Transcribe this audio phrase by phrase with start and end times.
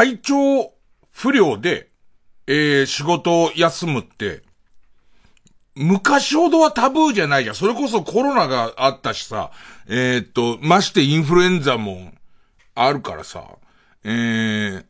[0.00, 0.72] 体調
[1.10, 1.90] 不良で、
[2.46, 4.42] えー、仕事を休むって、
[5.74, 7.54] 昔ほどはタブーじゃないじゃん。
[7.54, 9.50] それこそコロナがあったしさ、
[9.88, 12.12] えー、っと、ましてインフルエンザも
[12.74, 13.44] あるからさ、
[14.02, 14.84] えー、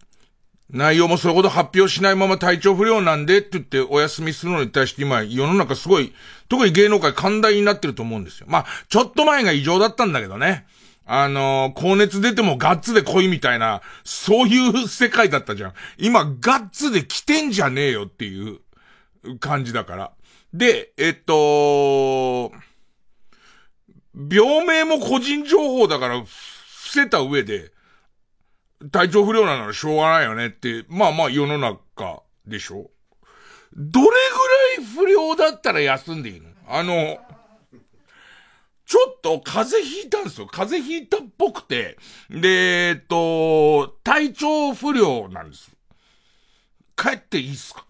[0.71, 6.13] 内容もそれほど発表しないまま体調不良なんでって言ってお休みするのに対して今世の中すごい、
[6.49, 8.47] 特に芸能界寛大になってると思うんですよ。
[8.49, 10.66] まあ、ちょっと前が異常だったんだけどね。
[11.13, 15.73] あのー、高熱出てもガッツで来いみたいな、そういう世界だったじゃん。
[15.99, 18.61] 今、ガッツで来てんじゃねえよっていう
[19.41, 20.13] 感じだから。
[20.55, 22.53] で、えっと、
[24.15, 26.29] 病名も個人情報だから伏
[26.93, 27.73] せた上で、
[28.93, 32.89] 体調不良ならしょうがないよねって、まあまあ世の中でしょ
[33.77, 34.13] どれぐ
[34.79, 36.51] らい不良だったら休んでいいの？
[36.69, 37.19] あの、
[38.91, 40.49] ちょっと風邪ひいたんですよ。
[40.49, 41.96] 風邪ひいたっぽくて。
[42.29, 45.71] で、えっと、体調不良なんです。
[46.96, 47.87] 帰っていいっすか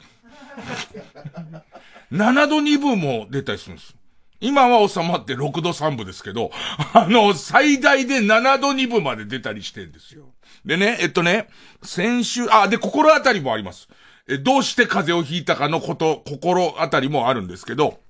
[2.13, 3.97] ?7 度2分も出たりするんです。
[4.43, 6.51] 今は収まって6度3分ですけど、
[6.93, 10.27] あの、最大で7度2分まで出たりしてんですよ。
[10.67, 11.49] でね、えっとね、
[11.83, 13.89] 先週、あ、で、心当たりもあります。
[14.29, 18.01] え、どうして風邪をひいたかのこと、心当たりもあるんですけど、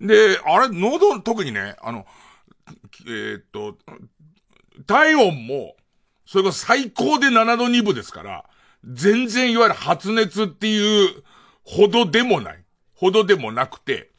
[0.00, 2.06] で、あれ、喉、特にね、あの、
[3.06, 3.76] えー、っと、
[4.86, 5.76] 体温も、
[6.26, 8.44] それが最高で7度2分ですから、
[8.84, 11.22] 全然いわゆる発熱っていう
[11.64, 12.64] ほどでもない。
[12.94, 14.10] ほどでもなくて、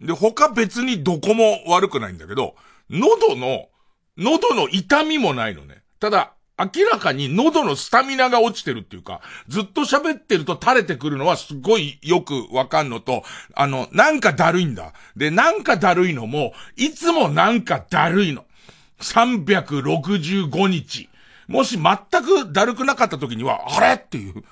[0.00, 2.56] で、他別にどこも悪くないんだけど、
[2.90, 3.68] 喉の、
[4.16, 5.82] 喉の痛みもないのね。
[6.00, 13.22] ただ、明らかに喉のスタミナが落ちてるっていうか、ずっと喋ってると垂れてくるのはすごいよくわかんのと、
[13.54, 14.92] あの、なんかだるいんだ。
[15.16, 18.44] で、なんかだるいのも、いつもなんかだるいの。
[19.00, 21.08] 365日。
[21.48, 24.44] もし全くだるくなかった時には、あれっていう、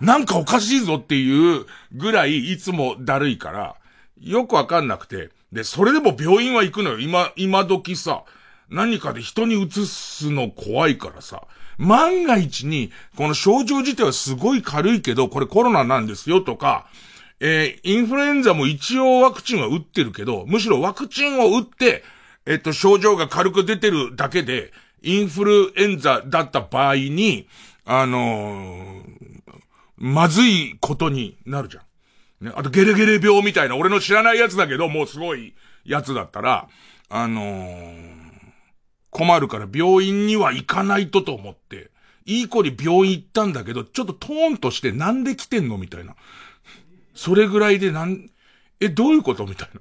[0.00, 3.76] なんかおかしいぞっていうぐらいいつもだるいから、
[4.20, 5.30] よくわかんなくて。
[5.52, 7.00] で、それでも病院は行くのよ。
[7.00, 8.24] 今、今時さ。
[8.70, 11.42] 何かで人に移すの怖いからさ、
[11.78, 16.86] 万が一に、この症状自体はすごい軽いけど、これコロナなんですよとか、
[17.40, 22.04] えー、インフルエンザも一応ワクチンは打ってるけど、むしろワクチンを打って、
[22.46, 24.72] えっと、症状が軽く出てるだけで、
[25.02, 27.48] インフルエンザだった場合に、
[27.86, 29.02] あのー、
[29.96, 31.80] まずいことになるじゃ
[32.42, 32.46] ん。
[32.46, 35.54] ね、あとゲレゲレ病みたいな、俺の知らないやつだけど、もうすごい
[35.84, 36.68] やつだったら、
[37.08, 38.19] あのー、
[39.10, 41.90] 困るから病院には行かないとと思って、
[42.26, 46.14] いい子に病院行ったんだけど、ちょっとトーンとしてなんで来てんのみたいな。
[47.14, 48.30] それぐらいでなん、
[48.80, 49.80] え、どういうことみたいな。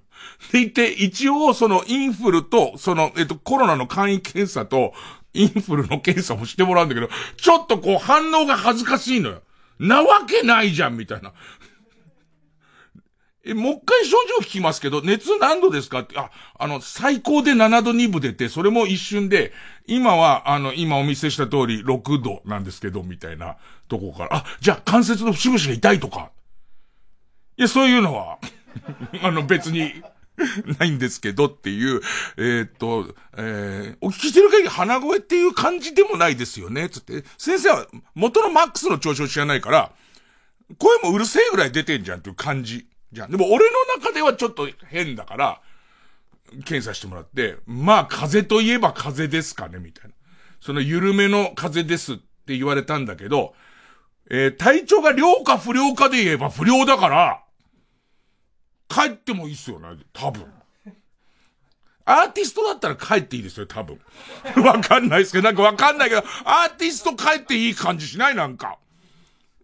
[0.52, 4.94] でいて、一応そのインフルと、その、えっと、コロナの簡易検査と、
[5.34, 9.42] インフルの検査もしてもらうんだけど、ちょっとこう反応が恥ずかしいのよ。
[9.80, 11.34] なわけないじゃん、みたいな。
[13.46, 19.54] え、もう一回症状聞きますけど、熱何度ですかって、あ、あの、最高で7度2分出て、それも一瞬で、
[19.88, 23.56] 今は、あの、今お見せした通り6度なんですけど、みたいな
[23.88, 26.32] とこから、あ、じゃあ関節の節々が痛いとか。
[27.58, 28.40] いや、そういうのは、
[29.24, 29.94] あの、別に、
[30.80, 32.02] ないんですけどっていう、
[32.38, 37.24] えー、っと、えー、お聞きしてる限り鼻声っていう感じでもないですよね、つって。
[37.38, 39.92] 先生は元のマックスの調子を知らないから、
[40.78, 42.88] 声もうるせえぐらい出てんじゃんっていう感じ。
[43.12, 43.32] じゃん。
[43.32, 45.62] でも俺の中ではちょっと変だから、
[46.66, 50.16] 検査してもらって、まあ風邪といえば風邪ですかね、みたいな。
[50.62, 53.54] その緩めの風邪ですって言われたんだけど、
[54.30, 57.44] えー、体調が良か不良かで言えば不良だから、
[58.90, 60.46] 帰ってもいいっすよね、多分。
[62.06, 64.00] アーティストだったら帰っていいですよ、多分。
[64.66, 68.36] わかんないですけど、なんかわかんないけど、アーティスト帰っていい感じしない？
[68.36, 68.80] なんか。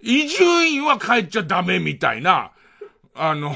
[0.01, 2.51] 伊集院は帰っちゃダメみたいな。
[3.15, 3.55] あの、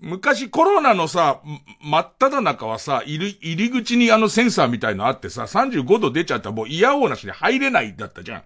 [0.00, 1.40] 昔コロナのさ、
[1.80, 8.42] 真っ只中はさ、入り、入り口にあのセンサーみたいのあってさ、35度出ちゃったらもう嫌おうなしに入れないだったじゃん。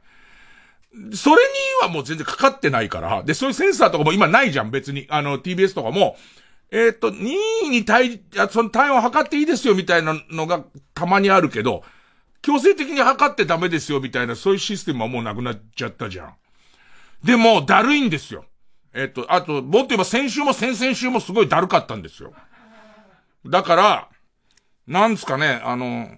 [1.15, 1.41] それに
[1.83, 3.23] はもう全然かかってないから。
[3.23, 5.07] で、そういうセンサーとかも今ないじゃん、別に。
[5.11, 6.17] あの、TBS とかも。
[6.71, 7.37] えっ、ー、と、任
[7.67, 11.85] 意に体、その体温測っていいですよみたいなのがたまにあるけど、
[12.43, 16.35] 強制的に測ってダメですよみたいな、そういうシステムはもうなくなっちゃったじゃん。
[17.25, 18.45] でも、だるいんですよ。
[18.97, 22.33] えっと、あと、もっと言えば先週も先々週もすごいだるかったんですよ。
[23.45, 24.09] だから、
[24.87, 26.09] なんですかね、あの、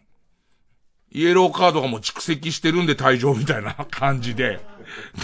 [1.10, 4.60] イエローカードがもう蓄積してるんで退場みたいな感じで。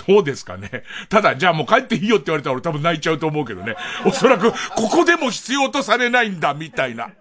[0.06, 0.82] どうですかね。
[1.08, 3.76] ただ、じゃあもう帰っていいよって言われたら俺多分泣いちゃうと思うけどね。
[4.04, 4.56] おそらく、こ
[4.90, 7.12] こでも必要とされないんだ、みたいな。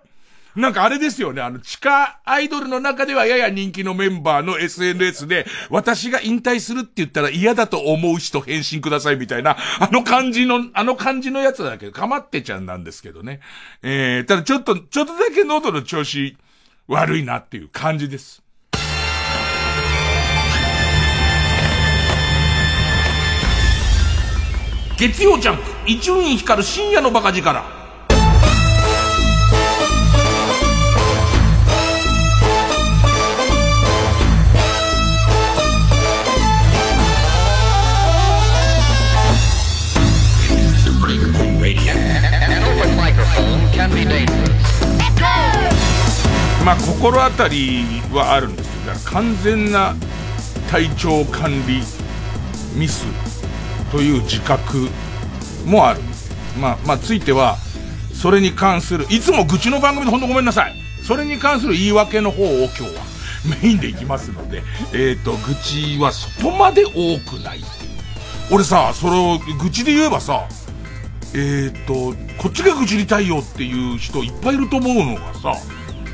[0.56, 13.40] なんかあれですよね、あの、地下アイドルの中ではやや人気のメンバーの SNS で、私が引退するって言ったら嫌だと思う人返信くださいみたいな、あの感じの、あの感じのやつだけど、かまってちゃんなんですけどね。
[13.82, 16.38] えー、ただちょっと、ちょっとだけ喉の調子
[16.88, 18.44] 悪いなっていう感じです。
[25.00, 27.83] 月曜ジャンプ、一運光る深夜のバカ力。
[46.66, 47.84] まあ心当たり
[48.14, 49.96] はあるんですけど完全な
[50.72, 51.82] 体調管理
[52.76, 53.06] ミス
[53.92, 54.88] という自覚
[55.66, 56.02] もある。
[56.60, 57.58] まあまあついては
[58.14, 60.76] それに関するいつも愚痴の番組で本当ごめんなさい。
[61.04, 62.90] それに関する言い訳の方を今日は
[63.62, 64.64] メインでいきますので
[64.94, 67.60] えっ、ー、と愚痴はそこまで多くない。
[67.60, 67.92] っていう
[68.52, 70.48] 俺さそれを愚痴で言えばさ
[71.34, 75.54] えっ、ー、とこっちが愚痴りたいよっていう人いっぱいいると思うのがさ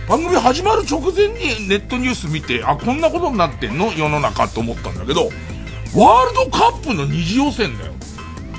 [0.08, 3.94] 番組始まる直前にネットニュース見て、あ、こんなことになってんの？
[3.94, 5.30] 世の中と思ったんだけど、
[5.96, 7.94] ワールドカップの二次予選だよ。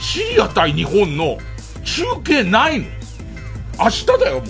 [0.00, 1.38] シリア対日本の
[1.84, 2.86] 中継ないの。
[3.80, 4.46] 明日だよ、もう。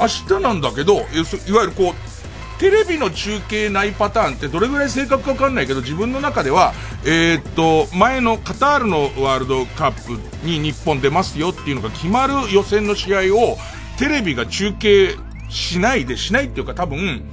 [0.00, 1.04] 明日なんだけど、いわ
[1.60, 1.94] ゆるこう、
[2.58, 6.72] テレビの中継ないパターンってどれぐらい正確かわかんないけど、自分の中では、
[7.04, 13.58] えー、っと、前のカタールのワールドカップに日本出ますよっていうのが決まる予選の試合を、
[13.98, 15.16] テレビが中継
[15.48, 17.24] しないで、しないっていうか多分、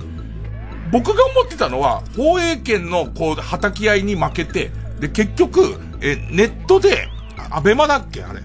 [0.91, 7.07] 僕が思ってたのは、放映権のこう、叩き合いに負けて、で、結局、え、ネットで、
[7.49, 8.41] ABEMA だっけあれ。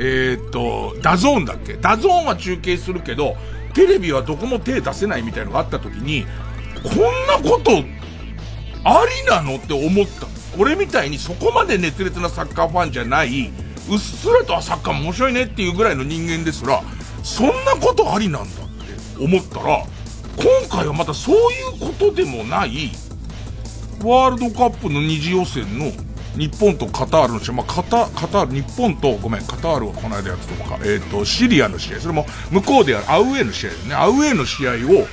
[0.00, 3.36] えー、っと、 DAZN だっけ DAZN は中継するけど、
[3.74, 6.26] テレビはどこも手出せないみたいのがあった時に、
[6.82, 7.72] こんなこと、
[8.84, 10.26] ありなのって思った。
[10.58, 13.52] 俺みたいにそこまで熱烈なサッカーファンじゃない、
[13.90, 16.82] うっすらとサッカー面白いねっていうぐらいの人間ですら、
[17.22, 18.68] そんなことありなんだっ
[19.16, 19.22] て。
[19.22, 19.84] 思ったら、
[20.36, 22.90] 今回はまたそういうことでもない、
[24.02, 25.90] ワールドカップの二次予選の
[26.38, 33.94] 日本とカタールの試合、まあ、カタ、カタール、日本と、ごめん、カタールはこの間やったのか、えっ、ー、と、シリアの試合、それも向こうでやるアウェーの試合ね。
[33.94, 35.06] アウェーの試合を、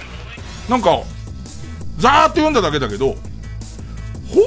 [0.70, 1.02] なんか、
[1.98, 3.16] ざーっと読んだだけだけど、
[4.28, 4.42] 放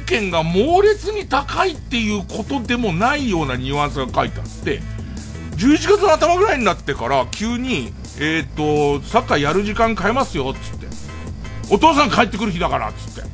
[0.00, 4.80] 映権が猛烈に高いっていうことでもないようなニュアンスが書いてあって、
[5.56, 10.86] 11月の頭ぐらいになってから急に、えー、と、サッカーやる時間変えますよ、つって。
[11.70, 13.33] お父さん帰ってくる日だから、つって。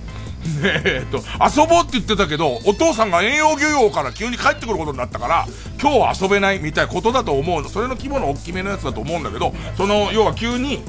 [0.62, 1.19] えー、っと、
[1.61, 5.47] 遊ぼうって言ってたけど、お父さんが遠洋漁業から急に帰ってくることになったから、
[5.81, 7.69] 今日は遊べないみたいなことだと思うの。
[7.69, 10.82] それの規模の大きめのやつだと思うんだけど、その、要は急に、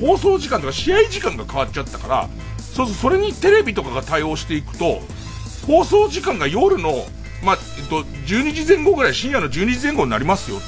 [0.00, 2.28] 放送時間とか試合時間が変わっちゃったから、
[2.58, 5.00] そうそう、それにテレビとかが対応していくと、
[5.66, 7.04] 放送時間が夜の、
[7.42, 10.66] まあ、えっと、12時前後ぐらい、深夜の12時前後になりますよと。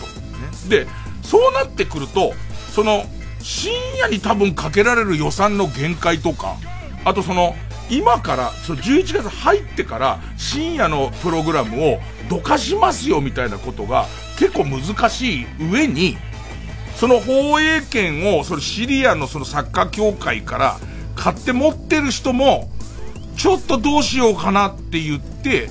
[0.68, 0.86] ね、で、
[1.22, 2.34] そうなってくると、
[2.74, 3.04] その、
[3.42, 6.56] 深夜に多分かけられる予算の限界とか、
[7.04, 7.56] あとその、
[7.90, 14.06] 今から、その11月入ってから深夜のプログラムをどかしますよみたいなことが
[14.38, 16.16] 結構難しい上に、
[16.96, 20.78] その放映権を、そのシリアのそのサッカー協会から
[21.16, 22.70] 買って持ってる人も、
[23.36, 25.68] ちょっとどうしようかなって言って、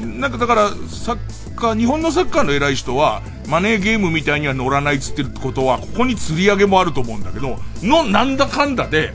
[0.00, 9.14] なんかだから、サッカー、日本のサッカーの偉い人は、マネーゲームみたいには乗らないっつってるってことは、ここに釣り上げもあると思うんだけど、の、なんだかんだで、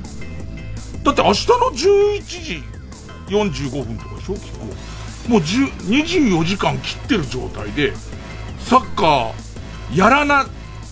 [1.03, 2.63] だって明日の11時
[3.27, 4.65] 45分とかでしょ結構。
[5.29, 7.93] もう24時間切ってる状態で、
[8.59, 10.47] サッカー、やらな、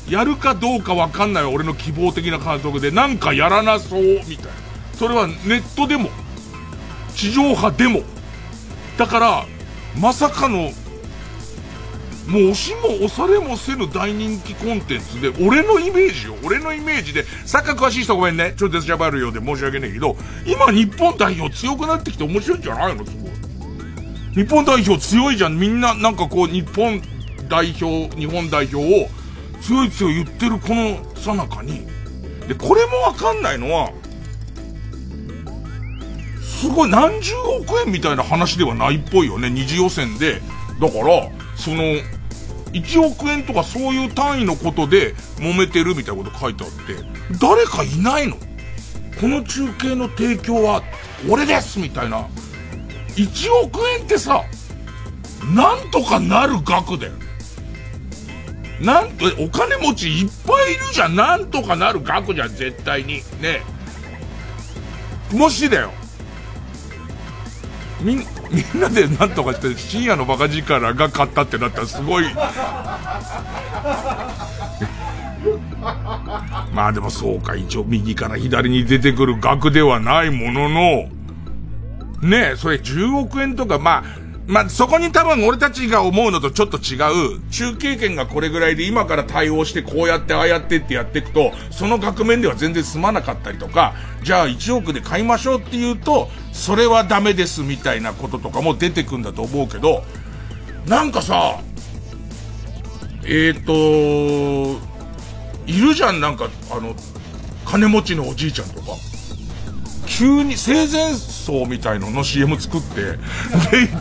[0.08, 4.52] やるかどうかわかんない俺の希望的な監督で、なんかやらなそう、みたいな。
[4.94, 6.10] それはネットでも、
[7.16, 8.02] 地上波でも。
[8.98, 9.46] だから、
[10.00, 10.72] まさかの
[12.30, 16.36] もう押しも押されもせぬ大人気コンテンツで、俺のイメージよ。
[16.44, 18.54] 俺のイメージで、サッカー詳しい人ごめんね。
[18.56, 23.04] ちょっとデスジャバるようで申し訳ないけど、今日本代表強くなってきて面白いんじゃないの？
[23.04, 23.32] すごい。
[24.36, 25.58] 日本代表強いじゃん。
[25.58, 27.02] みんななんかこう、日本
[27.50, 29.10] 代表、日本代表を
[29.62, 31.88] 強い強い言ってるこのさなかに。
[32.48, 33.92] で、これもわかんないのは、
[36.42, 39.50] すごい何十億円みたいな話ではないっぽいよね。
[39.50, 40.42] 二次予選で。
[40.80, 41.84] だから、その、
[42.72, 46.76] 1億円とかそういう単位のことで揉めてるみたいなこと書いてあって、
[47.40, 48.38] 誰かいないの？
[49.20, 50.84] この中継の提供は
[51.30, 52.28] 俺ですみたいな。
[53.16, 54.44] 1億円ってさ、
[55.54, 57.14] なんとかなる額だよ。
[58.80, 61.16] なんと、お金持ちいっぱいいるじゃん。
[61.16, 63.22] なんとかなる額じゃん、絶対に。
[63.42, 63.62] ね。
[65.34, 65.92] もしだよ。
[68.00, 72.26] みん、みんなでなんとかして深夜のバカ力が勝ったってなったらすごい。
[76.74, 81.10] まあでもそうか、一応右から左に出てくる額ではないものの、
[82.22, 84.04] ねえ、それ10億円とか、まあ、
[84.50, 86.96] まあ、そこに多分俺たちが思うのとちょっと違
[87.36, 100.04] う、中継権がこれぐらいで今から対応してこうやってああやってってやっていくと、その額面では全然済まなかったりとか、じゃあ1億で買いましょうって言うと、それはダメですみたいなこととかも出てくんだと思うけど、
[100.88, 101.60] なんかさ、
[103.26, 104.82] えっ、ー、と、
[105.68, 106.96] いるじゃん、なんか、あの、
[107.66, 109.09] 金持ちのおじいちゃんとか。
[110.10, 113.18] 急に生前葬みたいのの CM 作って、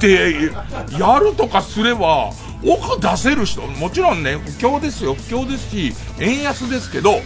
[0.00, 0.52] で、で、
[0.98, 2.32] やるとかすれば、
[2.64, 7.20] 奥出せる人、もちろんね、不況ですよ、不況ですし、円安ですけど、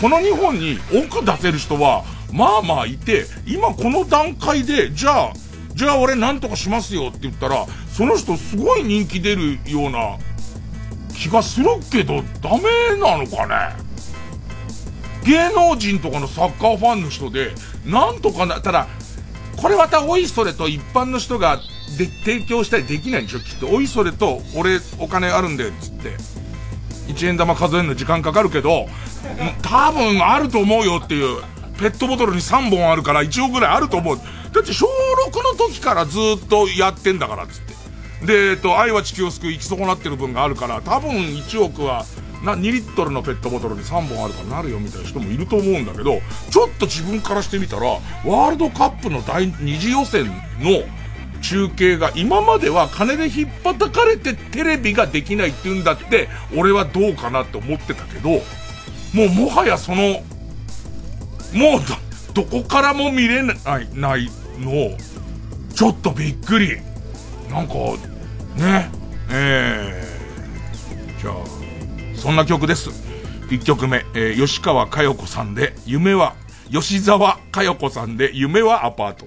[0.00, 5.32] この日本に奥出せる人は、まあまあいて、今この段階で、じゃあ、
[5.74, 10.18] じゃあ俺なんとかしますよって言ったら、その人すごい人気出るような
[11.16, 13.83] 気がするけど、ダメなのかね？
[15.24, 17.54] 芸能人とかのサッカーファンの人で、
[17.86, 18.88] なんとかな、ただ、
[19.56, 21.60] これまたおいそれと一般の人が
[21.96, 23.68] で提供したりできないんでしょきっと。
[23.68, 26.16] おいそれと、俺お金あるんで、つって。
[27.08, 28.88] 1円玉数えるの時間かかるけど、
[29.62, 31.42] 多分あると思うよっていう。
[31.78, 34.16] ペットボトルに3本あるから1億ぐらいあると思う。
[34.16, 37.74] だって小6の時からずっとやってんだから、つって。
[38.26, 42.04] で、えっと、愛は地球を救う行き損なってる分があるから、多分1億は
[42.44, 46.20] な、2リットルのペットボトルに3本あるからなるよみたいな人もいると思うんだけど、
[46.50, 50.84] ちょっと自分からしてみたら、ワールドカップの第二次予選の
[51.42, 60.22] 中継が今までは金で引っ叩かれてテレビができないって言うんだって、俺はどうかなって思ってたけど、もうもはやその、
[61.52, 61.80] もう
[62.34, 64.96] ど、どこからも見れない、ないの、
[65.74, 66.78] ちょっとびっくり。
[67.50, 67.74] なんか、
[68.56, 68.90] ね、
[69.30, 71.34] ええー、じゃあ、
[72.24, 72.88] そんな曲です。
[73.50, 76.34] 1曲目、えー、吉川佳代子さんで、夢は、
[76.72, 79.26] 吉沢佳代子さんで、夢はアパート。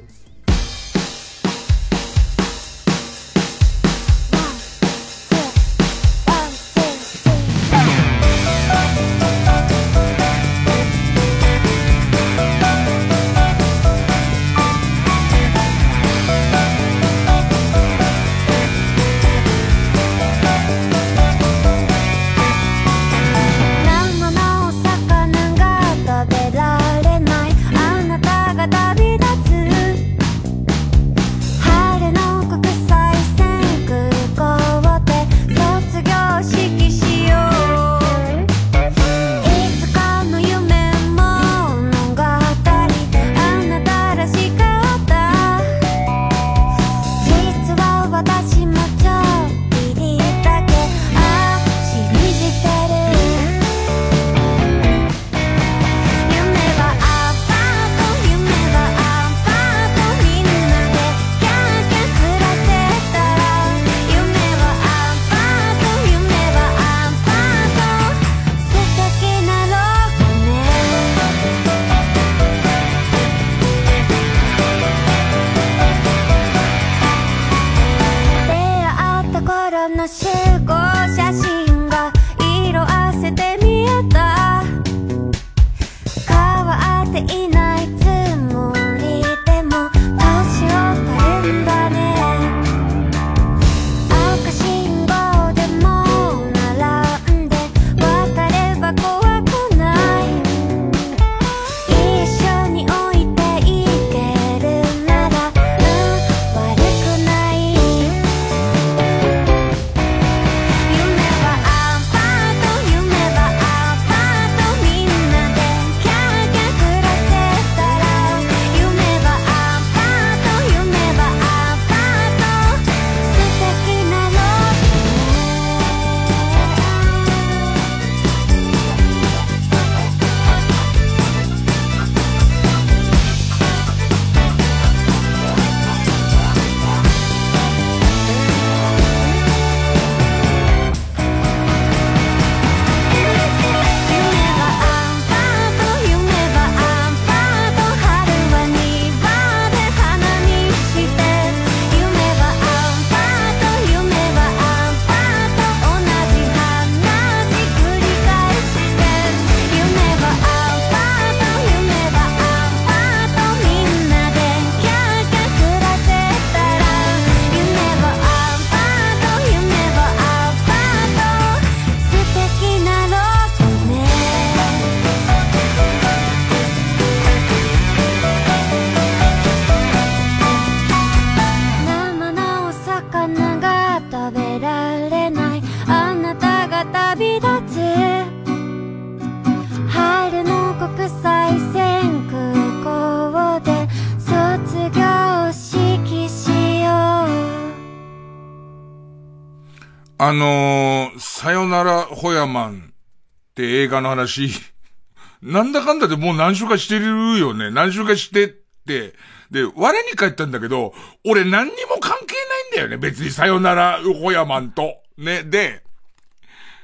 [203.83, 204.49] 映画の話、
[205.41, 207.69] なんだかんだでもう何週かしてるよね。
[207.71, 209.13] 何週かしてって、
[209.51, 210.93] で、我に返ったんだけど、
[211.25, 212.97] 俺何にも関係ないんだよね。
[212.97, 215.03] 別にさよならホヤマンと。
[215.17, 215.43] ね。
[215.43, 215.83] で、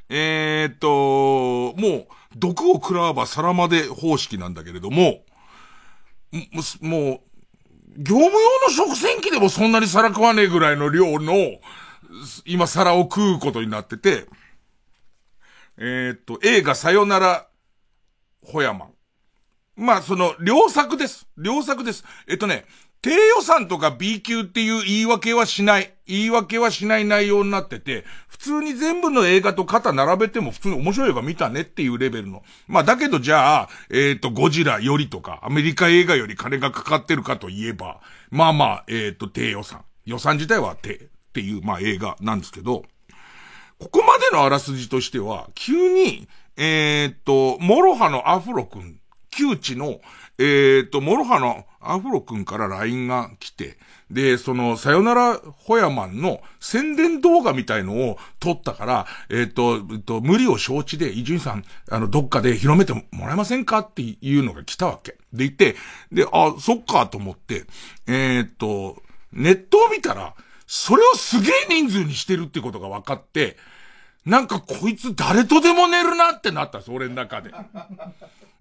[0.10, 5.24] えー、っと、もう、毒を食らわば皿まで方式なんだけれども、
[6.82, 7.20] もう、
[7.98, 11.34] 業務用の食洗機でもそんなに皿食わねえぐらいの量の、
[12.46, 14.26] 今皿を食うことになってて、
[15.78, 17.48] えー、っと、映画さよなら、
[18.44, 18.94] ホヤマン。
[19.76, 21.28] まあ、その、良作です。
[21.38, 22.04] 良作です。
[22.28, 22.66] えっとね、
[23.04, 25.94] 低予算とか B 級っていう言い訳はしない。
[26.08, 32.44] 言い訳はしない内容になってて、普通に全部の映画と肩並べても普通に面白い映画見たねっていうレベルの。
[32.66, 38.00] まあだけどじゃあ、えっ、ー、と、ゴジラよりとか、アメリカ映画より金がかかってるかといえば、
[38.32, 39.84] まあまあ、えっ、ー、と、低予算。
[40.06, 41.00] 予算自体は低っ
[41.34, 42.86] ていう、まあ映画なんですけど、
[43.84, 49.00] ここまでのあらすじとしては、急に、えっ、と、 MOROHA のアフロ君、
[49.32, 50.00] 旧知の、
[50.38, 53.78] えっ、と、 MOROHA のアフロ君から LINE が来て、
[54.10, 65.14] で、その、さよならほやマンの宣伝動画みたいのを撮ったから、えっ、と、えっと、無理を承知で、伊集院さん、あの、どっかで広めてもらえませんかっていうのが来たわけ。
[65.34, 65.76] で、言って、
[66.12, 67.66] で、あ、そっかと思って、
[68.08, 70.36] えっと、ネットを見たら、
[70.68, 73.58] それをすげえ人数にしてるってことが分かって、
[74.26, 77.52] なんかこいつ誰とでも寝るなってなったんです、俺の中で。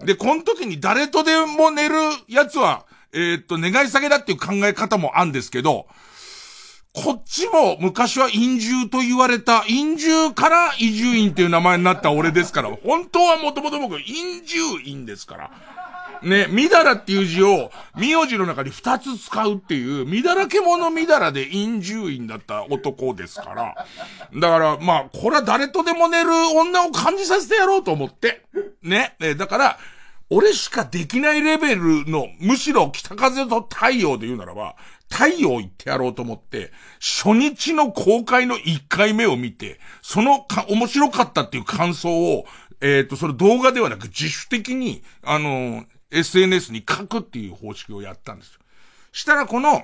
[0.05, 1.95] で、この時に誰とでも寝る
[2.29, 5.87] やつは、えー、っと、願い下げだっていう考え方もあるんですけど、
[6.95, 15.51] こっちも昔は陰獣と言われた、陰獣から移住院っていう名前になった俺ですから、本当はもともと僕、陰獣院ですから。
[16.23, 23.87] ね、みだらっていう字を、名字の中に二つ使うっていう、みだらけ者みだらで陰獣院だった男ですから。
[24.41, 28.43] だから、まあ、これは誰とでも寝る女を感じさせてやろうと思って。
[28.83, 29.17] ね。
[29.37, 29.79] だから、
[30.31, 34.77] 俺しかできないレベルの、むしろ北風と太陽で言うならば、
[35.11, 42.47] 太陽行ってやろうと思って、初日の公開の1回目を見て、そのか、面白かったっていう感想を、
[42.81, 48.61] えっ、ー、と、それ動画ではなく自主的に、あの、SNS に書くっていう方式をやったんですよ。
[49.13, 49.83] したらこの、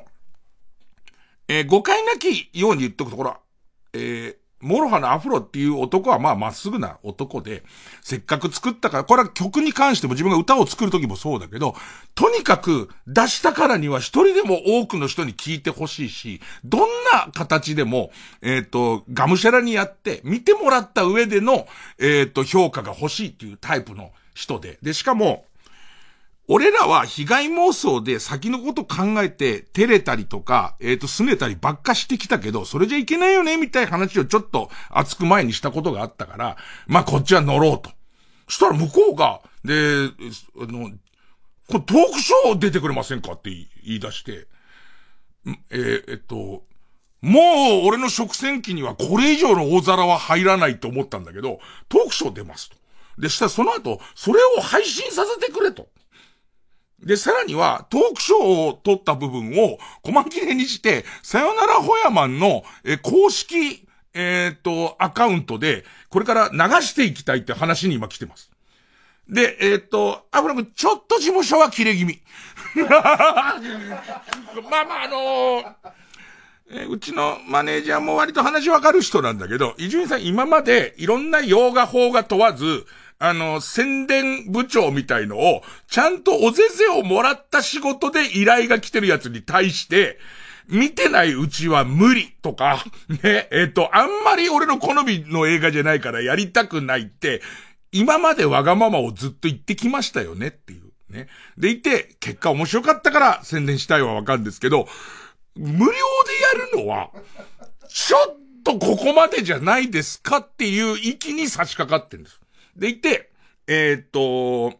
[1.49, 3.37] えー、誤解なきように言っとくところ、
[3.93, 7.63] えー、 MOROHA のアフロっていう男はまあまっすぐな男で、
[8.03, 11.77] せっかく作ったから、これは曲に関しても自分が歌を作る時もそうだけど、
[12.17, 16.81] とにかく出したからには一人でも多くの人に聞いてほしいし、どん
[17.13, 18.11] な形でも、
[18.43, 24.79] えっ、ー、と、がむしゃらにやって、見てもらった上での、えっ、ー、と、評価が欲しいっていうタイプの人で。
[24.83, 25.45] で、しかも、
[26.51, 36.57] 俺らは被害妄想で先のこと考えて照れたりとか、えっ、ー、と、拗ねたりばっかしてきたけど、それじゃいけないよね、みたいな話をちょっと熱く前にしたことがあったから、
[36.87, 37.91] まあ、こっちは乗ろうと。
[38.49, 40.09] そしたら向こうが、で、
[40.59, 40.91] あの、
[41.69, 44.47] これトークショー出てくれませんかって言い出して、
[45.71, 46.65] えー、えっと、
[47.21, 52.77] もう俺の食洗機にはこれ以上の大皿は入らないと思ったんだけど、トークショー出ますと。
[53.19, 55.89] で、したらその後、それを配信させてくれと。
[57.01, 68.51] で、さらには、トークショーを撮った部分を、細切れにして、さよならホヤマンの、え、公式、えっ、ー、と、アカウントで、これから流していきたいって話に今来てます。
[69.29, 72.21] で、えっ、ー、と、アフラム、ちょっと事務所は切れ気味。
[72.89, 73.61] まあ
[74.85, 75.75] まあ、あのー、
[76.71, 82.87] えうちのマネージャーも割と話わかる人なんだけど、伊集院さん今までいろんな洋画法が問わず、
[83.19, 90.19] あの、宣伝部長みたいのを、ちゃんとおぜぜをもらった仕事で依頼が来てるやつに対して、
[90.69, 92.85] 見てないうちは無理とか、
[93.23, 97.43] ね、えっ、ー、と、あんまり俺の好みの映画じゃないからやりたくないって、
[97.91, 100.89] 今までわがままをずっと言ってきましたよねっていう。
[101.13, 101.29] ね。
[101.57, 104.87] でいて、結果面白かったから宣伝したいはわかるんですけど、
[105.57, 107.11] 無料でやるのは、
[107.89, 112.41] ちょっとここまでじゃないですかっていう域に差し掛かってるんです。
[112.79, 113.31] でいて、
[113.67, 114.79] えー、っと、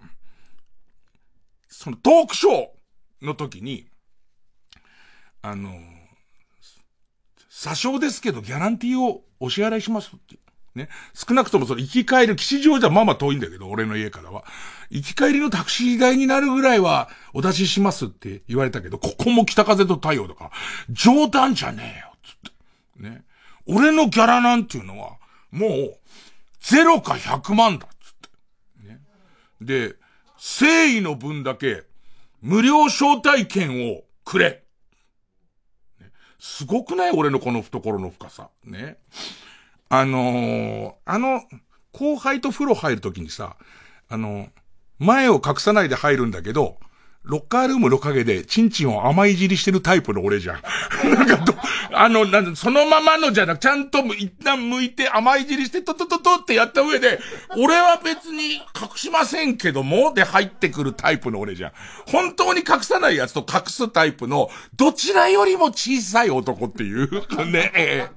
[1.69, 3.87] そのトークショーの時に、
[5.43, 5.71] あの、
[7.51, 10.39] 詐称ですけどギャランティーをお支払いしますって。
[10.75, 10.89] ね。
[11.13, 14.45] 少なくともその行き帰る、吉祥じゃまあまあ遠いんだけど、俺の家からは。
[14.91, 20.53] 行き帰りのタクシー代になるぐらいはお出ししますって言われたけど、ここも北風と太陽とか、
[20.89, 22.53] 冗談じゃねえよ、つっ
[23.03, 23.03] て。
[23.03, 23.25] ね。
[23.67, 25.17] 俺のギャラなんていうのは、
[25.51, 25.99] もう、
[26.61, 28.15] 0か100万だっつっ
[28.83, 28.89] て。
[28.89, 29.01] ね。
[29.61, 29.97] で、
[30.35, 31.85] 誠意の分だけ、
[32.41, 34.65] 無料招待券をくれ。
[36.01, 37.13] ね、すごくない？
[37.13, 38.51] 俺のこの懐の深さ。
[38.65, 38.99] ね。
[39.89, 41.43] あのー、あの、
[41.93, 43.57] 後輩と風呂入るときにさ、
[44.09, 44.49] あの、
[44.99, 46.79] 前を隠さないで入るんだけど、
[47.29, 50.63] ロッカールームの陰で、チンチンを甘いじりしてるタイプの俺じゃん。
[51.15, 51.55] なんかど、
[51.93, 57.21] あの、なんそのままのじゃなく、ちゃんと一旦剥いて甘いじりして、トトトトってやった上で、
[57.59, 58.63] 俺は別に隠
[58.97, 61.73] しませんけども、で入ってくるタイプの俺じゃん。
[62.07, 67.11] 本当に隠さないやつと隠すタイプの、どちらよりも小さい男っていう。
[67.45, 68.09] ね、え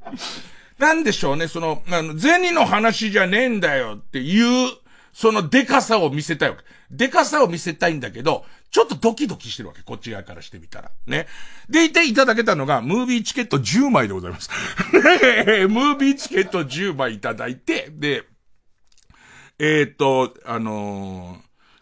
[0.79, 4.71] なんでしょうね、その、あの、銭の話じゃねえんだよっていう、
[5.11, 6.63] そのデカさを見せたいわけ。
[6.89, 9.81] デカさを見せたいんだけど、ちょっとドキドキしてるわけ。
[9.81, 10.91] こっち側からしてみたら。
[11.05, 11.27] ね。
[11.69, 14.49] でいていただけたのが、ムービーチケット10枚でございます。
[14.93, 18.23] ムービーチケット10枚いただいて、で、
[19.59, 21.39] えー、っと、あのー、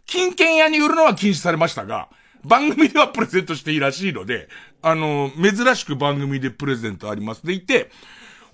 [0.07, 2.09] 金券屋に売るのは禁止されましたが、
[2.43, 4.49] 番組ではプレゼントしていいらしいので、
[4.81, 7.45] あのー、珍しく番組でプレゼントあります。
[7.45, 7.91] でいて、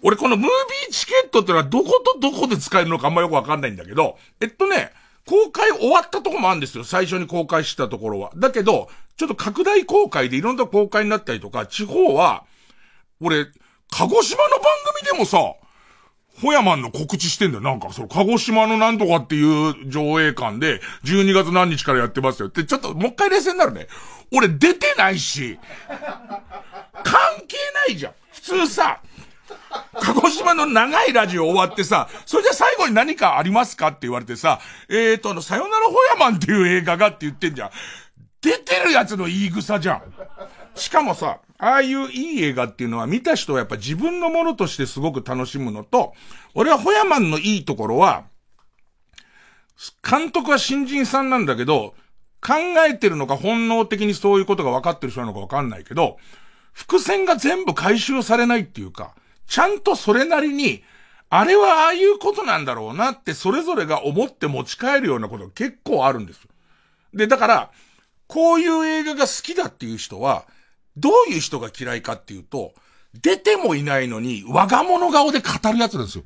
[0.01, 4.91] 俺このムービーチケットってのはどことどこで使えるのかあんまよくわかんないんだけど、えっとね、
[5.27, 6.83] 公開終わったとこもあるんですよ。
[6.83, 8.31] 最初に公開したところは。
[8.35, 12.43] だけど、ちょっと拡大公開でいろんな公開になったりとか、地方は、
[13.21, 13.45] 俺、
[13.91, 14.65] 鹿児島の番
[15.01, 15.37] 組でもさ、
[16.41, 17.63] ホヤマンの告知してんだよ。
[17.63, 23.87] なんか、その、鹿児島のなんとかっていう上映館で、12月何日からやってますよって、ちょっと、もう一回冷静になるね。
[24.33, 25.57] 俺出てないし、
[25.87, 27.55] 関係
[27.87, 28.13] ないじゃん。
[28.31, 28.99] 普通さ、
[29.93, 34.59] 鹿児島の長いラジオ終わってさ、それじゃ最後に何かありますかって言われてさ、
[34.89, 37.69] えーと、あの、さよならホヤマンっていう映画がって言ってんじゃん。
[38.41, 40.03] 出てるやつの言い草じゃん。
[40.75, 46.13] しかもさ、ああいういい映画っていうのは見た人はやっぱ自分のものとしてすごく楽しむのと、
[46.53, 48.25] 俺はホヤマンのいいところは、
[50.07, 51.95] 監督は新人さんなんだけど、
[52.41, 52.53] 考
[52.87, 56.17] えてるのか本能的にそういうことが分かってる人なのか分かんないけど、
[56.73, 59.15] 伏線が全部回収されないっていうか、
[59.47, 60.83] ちゃんとそれなりに、
[61.29, 66.49] あれはああいうことなんだろうなってそれぞれが思って持ち帰るようなこと結構あるんですよ。
[67.13, 67.71] で、だから、
[68.27, 70.45] こういう映画が好きだっていう人は、
[70.97, 72.73] どういう人が嫌いかっていうと、
[73.21, 76.23] 出てもいないのに、我が物顔で語るやつなんですよ。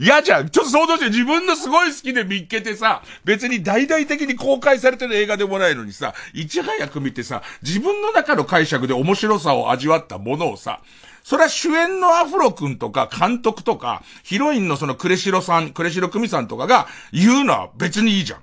[0.00, 0.48] 嫌じゃん。
[0.48, 10.80] ちょっと想像して自分のすごい好きで見っけてさ、別に大々的に公開されてる映画でもないのにさ、いち早く見てさ、自分の中の解釈で面白さを味わったものをさ、
[11.22, 18.40] それは主演のアフロ君とか監督とか、ヒロインのそのクレシロさん、クレシロクミさんとかが言うのは別にいいじゃん。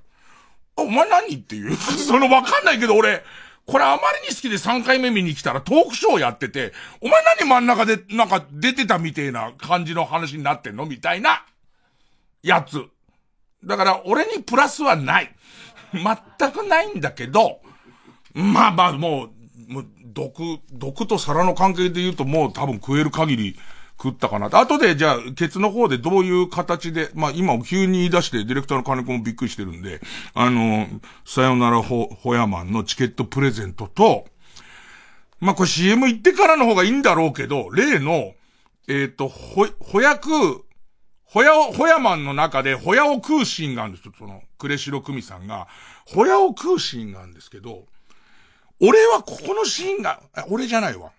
[0.75, 1.75] お前何っていう？
[1.77, 3.23] そのわかんないけど俺、
[3.65, 10.85] これあまりに好きで3回目見に来たらトークショーやってて、お前何真ん中でなんか出てたみてえな感じの話になってんの？
[10.85, 11.45] みたいな、
[12.41, 12.85] やつ。
[13.63, 15.33] だから俺にプラスはない。
[15.93, 17.61] 全くないんだけど、
[18.33, 19.29] まあまあも
[19.69, 23.55] う、もう毒、毒と皿の関係で言うともう多分食える限り
[24.03, 24.57] 食ったかなと。
[24.57, 30.01] 後で、じゃあ、ケツの方でどういう形で、まあ今急に言い出してディレクターの金子もびっくりしてるんで、
[30.33, 30.87] あの、
[31.25, 34.25] さよならホ、ホヤマンのチケットプレゼントと、
[35.39, 38.33] まあこれ CM 行ってからの方がいいんだろうけど、例の、
[38.89, 40.65] えっ、ー、と、ほ、ほやく、
[41.23, 44.13] ほやを、ほやマンの中で、ほやを食うシーンがあるんですよ。
[44.19, 45.67] その、クレシロクミさんが、
[46.05, 47.85] ほやを食うシーンがあるんですけど、
[48.81, 51.11] 俺はここのシーンが、俺じゃないわ。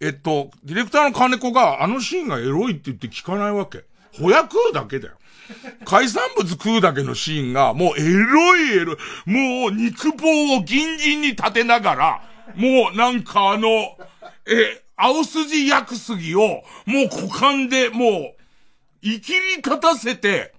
[0.00, 3.84] えっと、ディレクターの金子があのシーンがエロいって言って聞かないわけ。
[4.12, 5.14] ほや食うだけだよ。
[5.84, 8.96] 海産物食うだけのシーンが、もうエロいエロい。
[9.26, 12.22] もう肉棒をギンギンに立てながら、
[12.54, 13.68] もうなんかあの、
[14.46, 16.40] え、青筋焼く杉を、
[16.86, 18.34] もう股間でもう、
[19.02, 20.52] 生きり立たせて、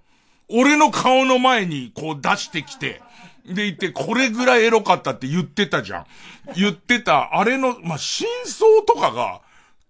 [0.49, 3.02] 俺の顔の前にこう出してきて、
[3.53, 6.05] でいて、これぐらいエロかったって言ってたじゃん。
[6.55, 9.41] 言ってた、あれの、まあ、真相とかが、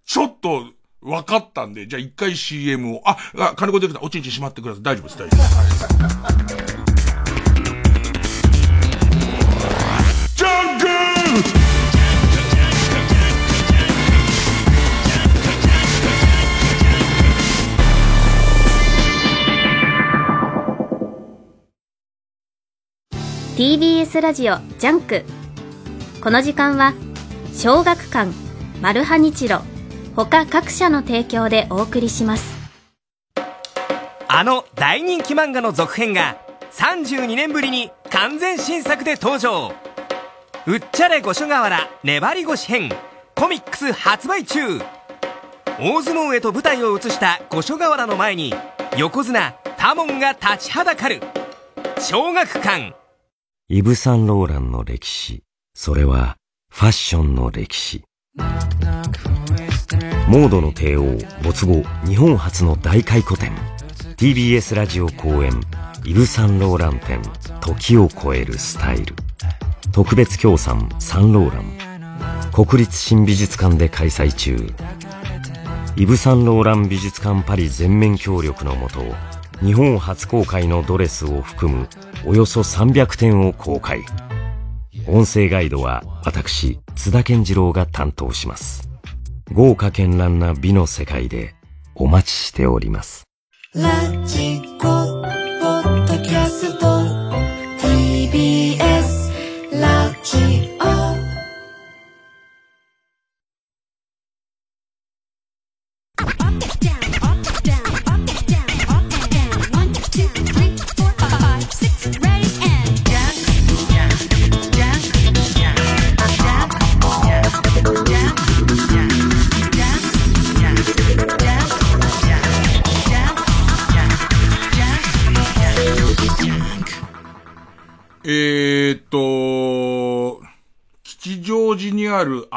[0.06, 0.66] ちょっと、
[1.02, 4.04] 分かったんで、じゃあ一回 CM を、あ、あ、金子出てきた。
[4.04, 4.84] おちんちんしまってください。
[4.84, 6.49] 大丈夫です、大丈夫です。
[23.60, 25.26] TBS ラジオ JUNK。
[26.24, 26.94] この時間は
[27.54, 28.32] 小学館
[28.82, 29.60] マルハニチロ
[30.16, 32.58] 他各社の提供でお送りします。
[34.30, 36.38] あの大人気漫画の続編が
[36.72, 39.74] 32年ぶりに完全新作で登場。
[40.66, 42.90] うっちゃれ五所川原粘り腰編
[43.36, 44.80] コミックス発売中。
[45.82, 48.54] 大相撲へと舞台を移した五所川原の前に
[48.98, 51.20] 横綱多門が立ちはだかる。
[52.00, 52.96] 小学館
[53.72, 55.44] イブ・サンローランの歴史。
[55.76, 56.38] それは
[56.72, 58.04] ファッションの歴史。
[60.28, 61.04] モードの帝王
[61.44, 63.56] 没後日本初の大回顧展。
[64.18, 65.52] TBS ラジオ公演
[66.04, 67.22] イブ・サンローラン展
[67.62, 69.14] 時を超えるスタイル。
[69.92, 72.52] 特別協賛サンローラン。
[72.52, 74.58] 国立新美術館で開催中。
[75.96, 79.04] イブ・サンローラン美術館パリ全面協力のもと
[79.62, 81.90] 日本初公開のドレスを含む
[82.26, 84.04] およそ300点を公開。
[85.08, 88.90] 音声ガイドは私津田健次郎が担当します。
[89.52, 91.56] 豪華絢爛な美の世界で
[91.96, 93.26] お待ちしております。
[93.74, 93.92] ラ
[94.26, 95.09] ジコ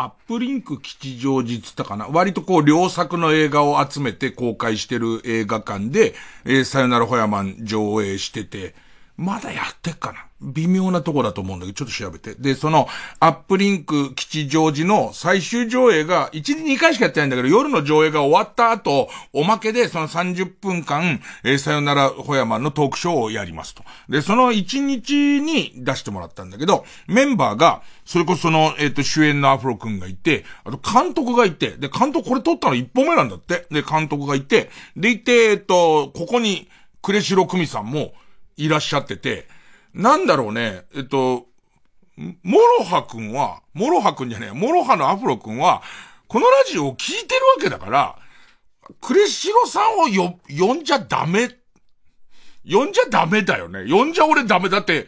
[0.02, 2.08] アップリンク吉祥寺つったかな？
[2.08, 8.74] 割とこう両作の映画を集めて公開してる映画館で、えー、さよならホヤマン上映してて、
[9.16, 10.26] まだやってっかな？
[10.42, 12.34] 微妙なとこだと思うんだけど、ちょっと調べて。
[12.34, 12.88] で、その、
[13.20, 23.84] アップリンク吉祥寺の最終上映が、1、2回しかやってないんだけど、夜の上映が終わった後、おまけでその30分間、えー、さよならホヤマンのトークショーをやりますと。
[24.08, 33.66] で、その1日に出してもらったんだけど、メンバーが、それこそその、えっ、ー、と、主演のアフロ君がいて、あと監督がいて、で、監督これ撮ったの1本目なんだって。
[33.70, 36.68] で、監督がいて、でいて、えっ、ー、と、ここに、
[37.00, 38.12] クレシロクミさんも、
[38.56, 39.46] いらっしゃってて、
[39.94, 41.46] なんだろうね、えっと、
[42.16, 45.82] MOROHA 君は、 MOROHA 君じゃねえ、 MOROHA のアフロ君は、
[46.28, 48.16] このラジオを聞いてるわけだから、
[49.00, 51.50] クレシロさんをよ、呼んじゃダメ。
[52.70, 53.90] 呼んじゃダメだよね。
[53.90, 55.06] 呼んじゃ俺ダメだって、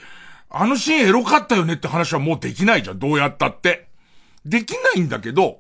[0.51, 2.99] あのシーンエロかったよねって話はもうできないじゃん。
[2.99, 3.89] どうやったって。
[4.45, 5.59] できないんだけど、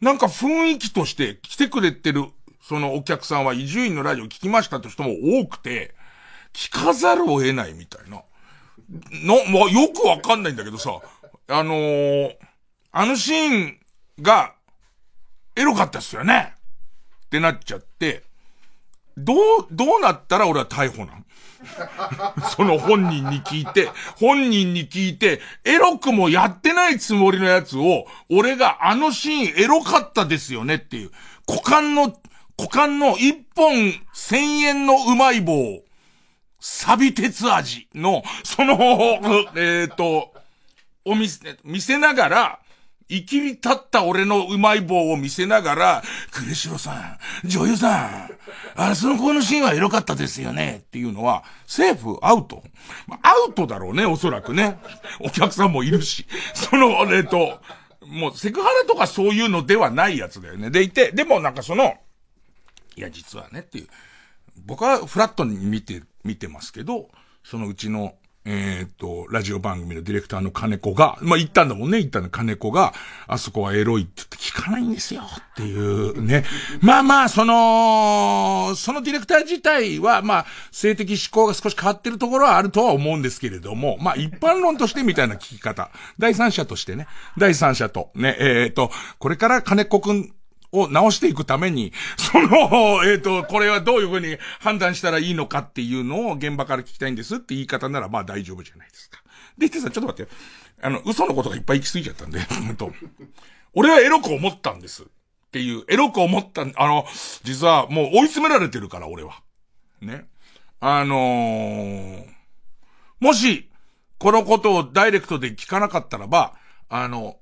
[0.00, 2.24] なんか雰囲気として来てくれてる、
[2.60, 5.94] そのお客さんは伊集院のラジオ聞きましたって人も多くて、
[6.52, 8.22] 聞かざるを得ないみたいな。
[9.24, 11.00] の、まあ、よくわかんないんだけどさ、
[11.48, 12.36] あのー、
[12.92, 13.78] あのシーン
[14.20, 14.54] が、
[15.56, 16.54] エロかったっすよね。
[17.26, 18.24] ってなっちゃって、
[19.16, 19.38] どう、
[19.70, 21.24] どうなったら俺は逮捕なん？
[22.56, 31.10] その本人に聞いて、本人に聞いて、エロくもやってないつもりのやつを、俺があのシーンエロかったですよねっていう、
[31.48, 32.14] 股間の、
[32.58, 35.82] 股間の一本千円のうまい棒
[36.64, 40.32] サビ鉄味の、その、えっ、ー、と、
[41.04, 42.58] お店、見せながら、
[43.08, 48.30] 生きり立った俺のうまい棒を見せながら、クシロさん、女優さん、
[48.76, 52.62] あその子のシーンはエロかったですよねっていうのは、セーフ、アウト。
[53.22, 54.78] アウトだろうね、おそらくね。
[55.18, 56.26] お客さんもいるし。
[56.54, 57.60] その、えっ、ー、と、
[58.06, 60.70] もうセクハラとかそういうのではないやつだよね。
[60.70, 61.94] でいて、でもなんかその、
[62.94, 63.88] いや実はねっていう。
[64.56, 67.08] 僕はフラットに見て見てますけど、
[67.44, 72.92] そのうちの、えっ、と、ラジオ番組のディレクターの金子が、まあ、言ったんだもんね、言ったの金子が、
[73.28, 76.44] あそこはエロいって言って聞かないんですよっていうね。
[76.80, 85.90] まあまあ、その、そのディレクター自体は、まあ、性的思考が少し変わってるところはあるとは思うんですけれども、まあ、一般論としてみたいな聞き方。
[86.18, 87.06] 第三者としてね。
[87.38, 90.32] 第三者と、ね、えっ、と、これから金子くん
[90.72, 99.22] を直していくために、その、 えっ、ー、と、これはどういうふうに判断したらいいのかっていうのを現場から聞きたいんですって言い方ならまあ大丈夫じゃないですか。
[99.58, 100.32] で、てさ、ちょっと待って。
[100.80, 102.92] あの、嘘のことがいっぱい行き過ぎちゃったんで、 本当
[103.74, 105.04] 俺はエロく思ったんです。
[105.04, 105.06] っ
[105.52, 107.06] ていう、エロく思ったあの、
[107.44, 109.42] 実はもう追い詰められてるから、俺は。
[110.00, 110.26] ね。
[110.80, 112.26] あのー、
[113.20, 113.70] もし、
[114.18, 116.54] このことをダイレクトで聞かなかったらば、
[116.88, 117.36] あの、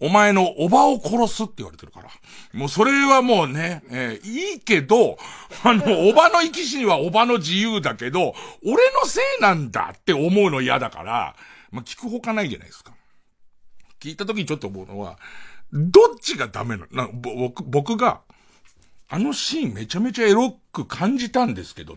[0.00, 2.08] お前のおばを殺すって言われてるから。
[2.52, 5.18] もうそれはもうね、えー、いいけど、
[5.62, 8.34] あの、おばの生き死にはおばの自由だけど、
[8.64, 11.36] 俺のせいなんだって思うの嫌だから、
[11.70, 12.92] まあ、聞くほかないじゃないですか。
[14.00, 15.18] 聞いた時にちょっと思うのは、
[15.72, 17.12] どっちがダメなの？
[17.12, 18.22] 僕、僕が、
[19.08, 21.96] あのシーンめちゃめちゃエロく感じたんですけど、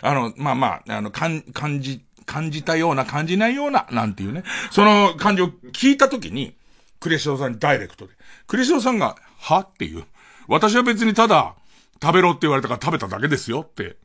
[0.00, 1.42] あの、まあまあ、あの、感
[1.80, 4.44] じ、感じたような、感じないような、なんていうね。
[4.70, 6.56] その感じを聞いた時に、
[7.02, 8.12] クレシオさんにダイレクトで。
[8.46, 9.58] クレシオさんが、は？
[9.60, 10.04] っていう。
[10.46, 11.56] 私は別にただ、
[12.00, 13.96] 食べろって言われたから食べただけですよって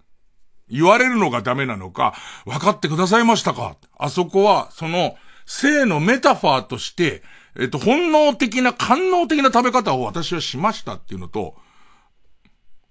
[0.69, 3.77] 言われるのがダメなのか、分かってくださいましたか？
[3.97, 7.23] あそこは、その、性のメタファーとして、
[7.60, 11.55] えっと、本能的な、官能的な食べ方を私はしましたっていうのと、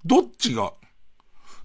[0.04, 0.72] どっちが、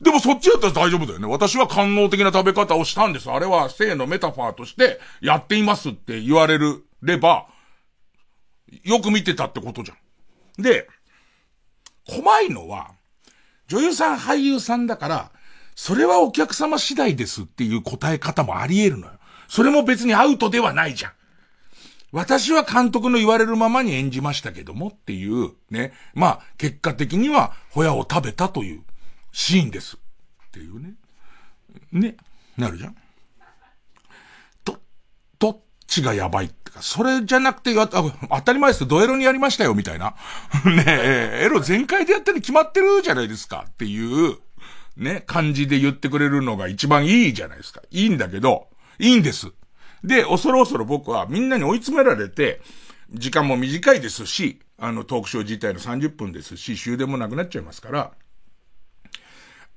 [0.02, 1.28] でもそっちだったら大丈夫だよね。
[1.28, 3.30] 私は官能的な食べ方をしたんです。
[3.30, 7.46] あれは性のメタファーとしてやっていますって言われるれば、
[8.84, 9.96] よく見てたってことじゃ
[10.60, 10.62] ん。
[10.62, 10.88] で、
[12.08, 12.92] 怖いのは、
[13.68, 15.32] 女優さん俳優さんだから、
[15.76, 19.14] それはお客様次第ですっていう答え方もあり得るのよ。
[19.48, 21.12] それも別にアウトではないじゃん。
[22.12, 25.94] 私は監督の言われるままに演じましたけどもっていう、ね。
[26.14, 28.84] まあ、結果的には、ホヤを食べたという
[29.32, 29.98] シーンです。
[30.48, 30.94] っていうね。
[31.92, 32.18] ね。
[32.58, 32.96] なるじゃん。
[34.66, 34.78] と、
[35.40, 40.16] どっちがやばいか、それじゃなくて、あ当たり前ですよドエロにやりましたよ、みたいな。
[40.66, 44.38] ねえ、エロ全開でやってるに決まってるじゃないですか、っていう、
[44.98, 47.82] ね、感じで言ってくれるのが一番いいじゃないですか。
[47.92, 48.68] いいんだけど、
[49.00, 49.52] いいんです。
[50.04, 52.62] で、恐る恐る僕はみんなに追い詰められて、
[53.12, 58.12] 時間も短いですし、あの、トークショー自体の30分ですし、終電もなくなっちゃいますから、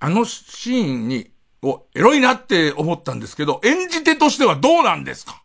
[0.00, 1.30] あのシーンに、
[1.62, 5.42] を、エロいなって思ったんですけど、演じ手としてはどうなんですか？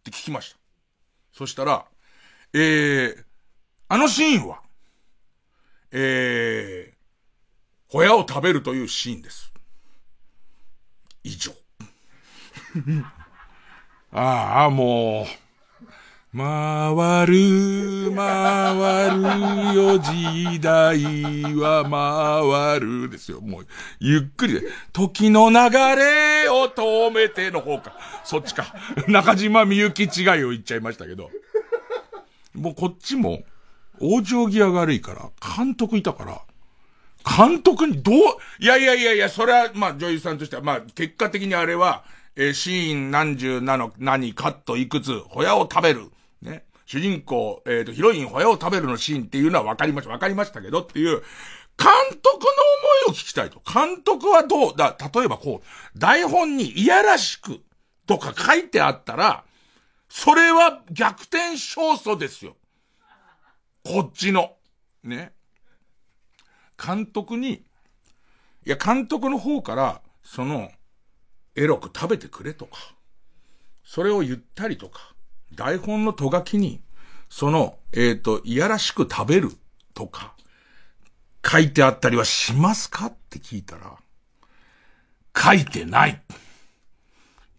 [0.00, 0.58] って聞きました。
[1.32, 1.84] そしたら、
[2.52, 3.24] えー、
[3.88, 4.60] あのシーンは、
[5.92, 9.52] えー、ホヤを食べるというシーンです。
[11.22, 11.52] 以上。
[14.12, 15.26] ああ、もう、
[16.32, 21.02] 回る、回るよ、時代
[21.56, 23.40] は回るですよ。
[23.40, 23.66] もう、
[23.98, 24.62] ゆっくりで、
[24.92, 25.56] 時の流
[25.96, 27.96] れを止めての方か。
[28.22, 28.72] そっちか。
[29.08, 31.30] 中島みゆき違いを言っちゃいましたけど。
[32.54, 33.42] もうこっちも、
[34.00, 36.42] 往生際が悪いから、監督いたから、
[37.24, 38.16] 監督にどう、
[38.60, 42.04] いやいやいやいや、それは、まあ女優さんとしては、まあ結果的にあれは、
[42.36, 46.08] えー、シーン何十なの、何、カットいくつ、ホヤを食べる。
[46.90, 50.10] 主人公、えっ、ー、と、ヒロインホヤを食べるのシーンっていうのは分かりました。
[50.10, 51.20] 分かりましたけどっていう、
[51.78, 51.88] 監
[52.20, 52.40] 督の
[53.06, 53.62] 思いを聞きたいと。
[53.64, 57.60] 監督はどうだ、例えばこう、台本にいやらしく
[58.06, 59.44] とか書いてあったら、
[60.08, 62.56] それは逆転勝訴ですよ。
[63.84, 64.56] こっちの。
[65.04, 65.32] ね。
[66.76, 67.62] 監督に、い
[68.64, 70.72] や、監督の方から、その、
[71.54, 72.96] エロく食べてくれとか、
[73.84, 75.09] それを言ったりとか、
[75.54, 76.80] 台本のとがきに、
[77.28, 79.50] その、えっ、ー、と、いやらしく食べる
[79.94, 80.34] とか、
[81.46, 83.96] 書いてあったりはしますかって聞いたら、
[85.36, 86.22] 書いてない。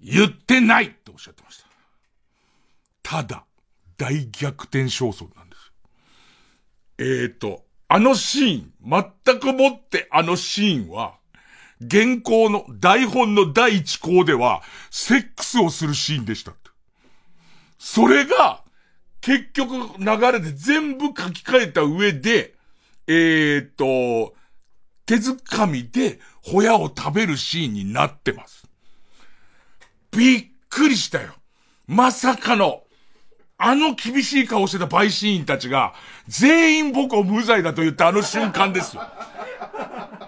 [0.01, 1.67] 言ってないっておっしゃってました。
[3.03, 3.45] ただ、
[3.97, 5.71] 大逆転勝訴なんです。
[6.97, 8.73] えっ、ー、と、あのシーン、
[9.25, 11.15] 全くもってあのシーンは、
[11.89, 16.53] 原稿の台本の第一項では、セックスをするシーンでした。
[17.83, 18.61] それが、
[19.21, 22.53] 結局流れで全部書き換えた上で、
[23.07, 24.35] えー、っと、
[25.07, 28.69] 手づかみで、ホヤを食べるシーンになってます。
[30.11, 31.33] びっくりしたよ。
[31.87, 32.83] まさかの、
[33.57, 35.95] あの厳しい顔してた陪審員たちが、
[36.27, 39.01] 全員僕を無罪だと言ったあの瞬間ですよ。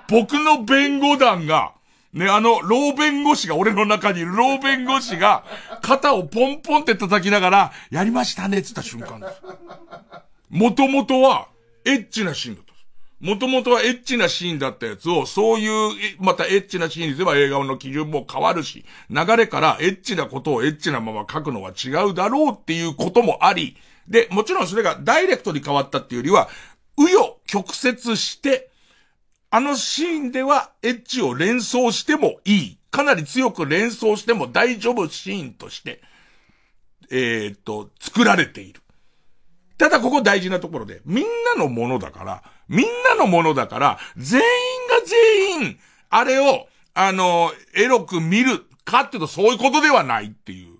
[0.09, 1.73] 僕の弁護団が、
[2.13, 5.43] ね、あの、老弁護士が、俺の中にいる老弁護士が、
[5.81, 9.41] 肩をポンポンって叩きながら、やりましたねって言った瞬間です。
[10.49, 11.47] もともとは、
[11.85, 12.73] エッチなシーンだった。
[13.23, 23.77] もともとはエッチなシーンだったやつを、そういう、またエッチなシーンにすれば映画の基準も変わるし、流れからエッチなことをエッチなまま書くのは違うだろうっていうこともあり、
[24.09, 26.49] で、もちろんそれがダイレクトに変わったっていうよりは、
[26.97, 28.69] うよ曲折して、
[29.55, 32.77] あのシーンではエッチを連想してもいい。
[32.89, 36.01] かなり強く連想しても大丈夫シーンとして、
[37.11, 38.81] えー、っと、作られている。
[39.77, 41.25] ただここ大事なところで、みん
[41.55, 44.45] なのものだから、みんなのものだから、全員
[44.87, 45.79] が全員、
[46.09, 50.79] あれを、あの、エロく見るかっていうとそういうことではないっていう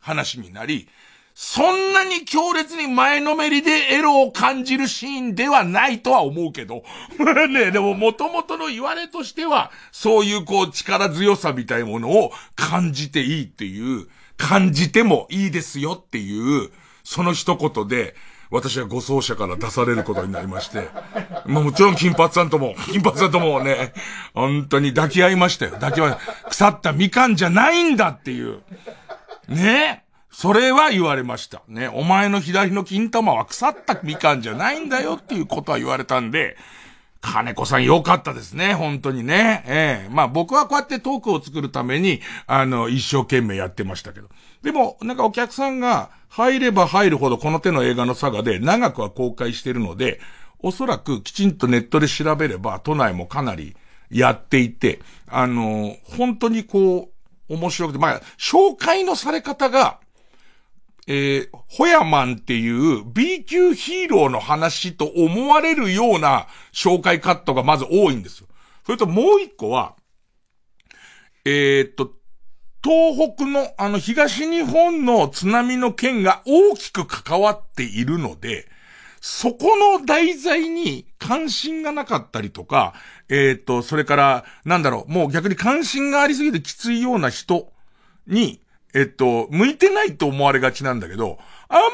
[0.00, 0.88] 話になり、
[1.34, 6.84] そんなに強烈に前のめりでエロを感じるシーンではないとは思うけど。
[7.50, 14.06] ねでも元々の言われとしては、そういうこう力強さみたいなものを感じていいっていう、
[14.36, 16.70] 感じてもいいですよっていう、
[17.02, 18.14] その一言で、
[18.50, 20.88] 私は護送車から出されることになりまして。
[21.46, 23.92] まあもちろん金髪さんとも、金髪さんともね、
[24.34, 25.72] 本当に抱き合いましたよ。
[25.72, 26.16] 抱き合い、
[26.48, 28.62] 腐ったみかんじゃないんだっていう。
[29.48, 30.03] ねえ
[30.36, 31.62] それは言われました。
[31.68, 31.86] ね。
[31.86, 36.56] お前の左の金玉は腐ったみかんじゃないんだよっていうことは言われたんで、
[37.20, 39.62] 金子さん良かったですね、本当にね。
[39.68, 44.28] ええまあ僕はこうやってトークを作るために、あの、一生懸命やってましたけど。
[44.62, 50.20] でも、なんかお客さんが入れば入るほどこの手の映画の佐賀で長くは公開してるので、
[50.58, 53.76] おそらくきちんとネットで調べれば都内もかなり
[54.10, 57.08] やっていて、あの、本当にこ
[57.48, 60.00] う、面白くて、まあ、紹介のされ方が、
[61.06, 68.48] えー、ホヤマンっていう B 級ヒーローの話と思われるような紹介カットがまず多いんですよ。
[68.86, 69.96] それともう一個は、
[71.44, 72.12] えー、っと、
[72.82, 78.68] 東北の、あの、東日本の津波の件が大きく関わっているので、
[79.20, 82.92] そこの題材に関心がなかったりとか、
[83.30, 87.72] えー、っと、それから、なんだろう、もう逆に関心がありすぎてきついような人
[88.26, 88.60] に、
[88.94, 91.38] えっと、向いてないと思われがちなんだけど、
[91.68, 91.88] あんま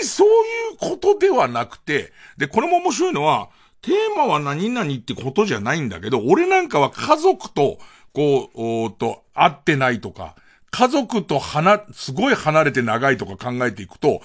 [0.00, 0.30] りそうい
[0.74, 3.48] うことではなくて、で、これも面白いのは、
[3.82, 7.78] テーマは何々ってことじゃないんだけど、俺なんかは家族と、
[8.12, 10.36] こう、おーと、会ってないとか、
[10.70, 14.22] 家族と離、すごい離れて長いとか考えていくと、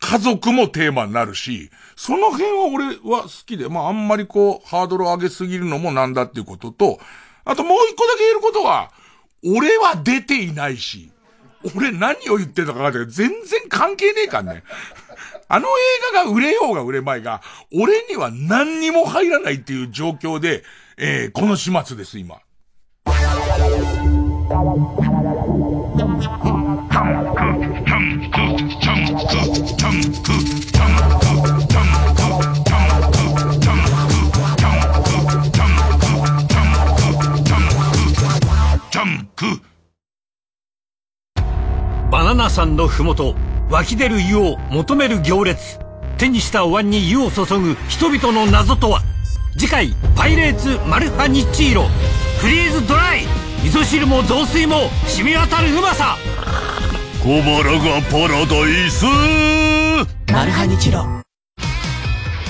[0.00, 7.00] 家族もテーマになるし、その辺は俺は好きで、まああんまりこう、ハードルを上げすぎるのもなんだっていうことと、
[7.44, 8.92] あともう一個だけ言えることは、
[9.44, 11.10] 俺は出ていないし、
[11.76, 14.62] 俺何を言ってんのか分かんないけど、全然関係ねえかんね。
[15.48, 15.70] あの映
[16.14, 17.42] 画が売れようが売れまいが、
[17.72, 20.62] 俺には何にも入らないっていう状況で、
[20.96, 22.40] えー、この始末です、今。
[42.44, 43.34] バナナ山のふもと
[43.70, 45.78] 湧き出る湯を求める行列。
[46.18, 49.00] 手にしたお椀に湯を注ぐ人々の謎とは？
[49.56, 51.88] 次回「パイレーツマルハニチーロ」
[52.38, 53.26] フリーズドライ。
[53.62, 56.18] 味噌汁も雑炊も染み渡るうまさ。
[57.22, 59.06] 小腹がパラダイス。
[60.30, 61.06] マルハニチロ。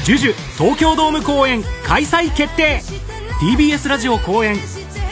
[0.02, 2.82] ジュジュ東京ドーム公演開催決定。
[3.40, 4.56] TBS ラジオ公演。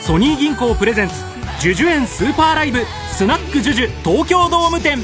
[0.01, 1.15] ソニー銀行プレゼンツ
[1.63, 2.81] ジュジュ園スーパーライブ
[3.13, 4.99] スナックジュジュ東京ドーム店。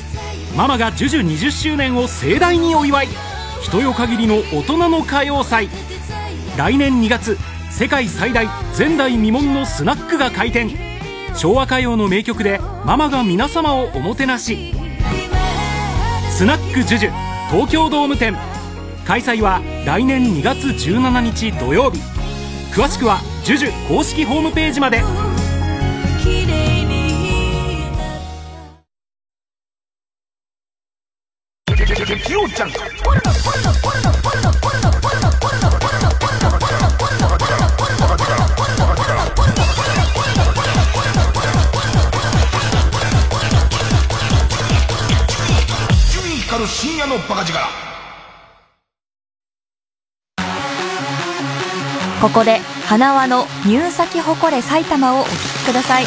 [0.56, 3.08] ママがジュジュ20周年を盛大にお祝い。
[3.62, 5.68] 人よ限りの大人の歌謡祭。
[6.56, 7.38] 来年2月
[7.70, 8.44] 世界最大
[8.76, 10.76] 前代未聞のスナックが開店。
[11.36, 14.74] 昭和歌謡の名曲でママが皆様をおもてなし。
[16.28, 17.12] スナックジュジュ
[17.52, 18.36] 東京ドーム店。
[19.06, 22.00] 開催は来年2月17日土曜日。
[22.72, 25.04] 詳しくはジュジュ公式ホームページまで。
[32.28, 32.44] 光
[46.62, 47.58] る深夜のバカ力。
[52.20, 56.04] ここで花輪の入咲誇れ埼玉をお聴きください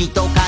[0.00, 0.39] 好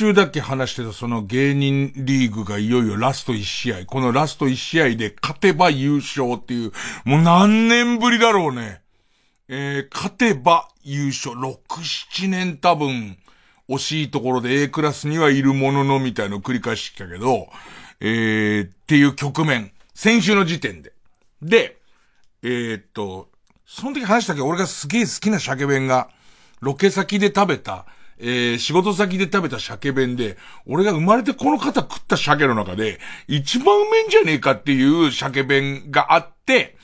[0.00, 3.84] 週だけ話してたその芸人リーグがいよいよラスト1試合。
[3.84, 6.72] このラスト1試合で勝てば優勝っていう、
[7.04, 8.80] もう何年ぶりだろうね。
[9.48, 11.36] えー、勝てば優勝。
[11.36, 13.18] 6、7年多分、
[13.68, 17.50] 惜しいところで A クラスにはいるもののみたいのを繰り返してきたけど、
[18.00, 19.70] えー、っていう局面。
[19.94, 20.94] 先週の時点で。
[21.42, 21.76] で、
[22.42, 23.28] えー、っと、
[23.66, 26.08] その時話したけど、俺がすげえ好きな鮭弁が、
[26.60, 27.84] ロケ先で食べた、
[28.22, 36.76] えー、仕事先で食べた鮭弁で、俺が生まれてこの方食った鮭の中で、一番うめえんじゃねえかっていう鮭弁があって、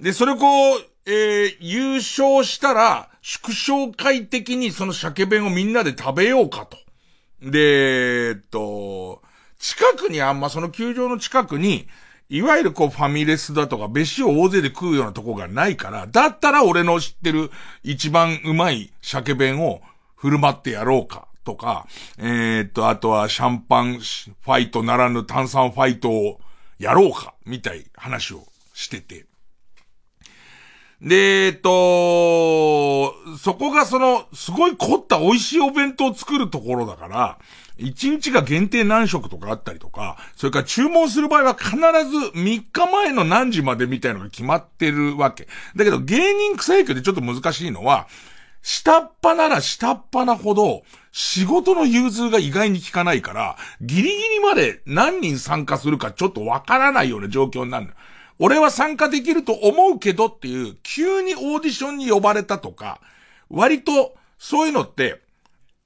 [0.00, 6.78] で、それこう、えー、優勝したら、縮小会的にその鮭弁をみんなで食べようかと。
[7.42, 9.22] で、えっと、
[9.58, 11.86] 近くにあんまその球場の近くに、
[12.30, 17.50] いわゆるこうファミレスだとか飯を大勢で食うようなとこがないから、だったら俺の知ってる
[17.82, 19.82] 一番うまい鮭弁を
[20.22, 21.26] 振る舞ってやろうか。
[21.44, 26.40] とか、えー、っと、あとはシャンパンファイトならぬ炭酸ファイトを
[26.78, 29.26] やろうか、みたい話をしてて。
[31.00, 37.38] で、えっと、そこがその、すごい凝った美味しいお弁当を作るところだから、
[37.76, 45.48] 一日が限定何食とかあったりとか、それから注文する場合は必ず3日前の何時までみたいのが決まってるわけ。
[45.74, 48.06] だけど芸人草野球でちょっと難しいのは、
[48.62, 57.88] 下っ端なら下っ端なほど、仕事の融通が意外に効かないから、ギリギリまで何人参加するかちょっとわからないような状況になる
[58.38, 63.00] 俺は参加できると思うけどっていう、急にオーディションに呼ばれたとか、
[63.50, 65.20] 割とそういうのって、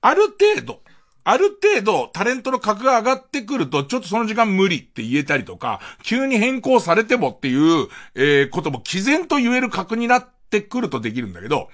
[0.00, 0.80] ある程度、
[1.24, 11.68] ある程度タレントの格が上がってくると、ちょっとその時間無理って言えたりとか、急に変更されてもっていう、えー、ことも毅然と言える格になってくるとできるんだけど、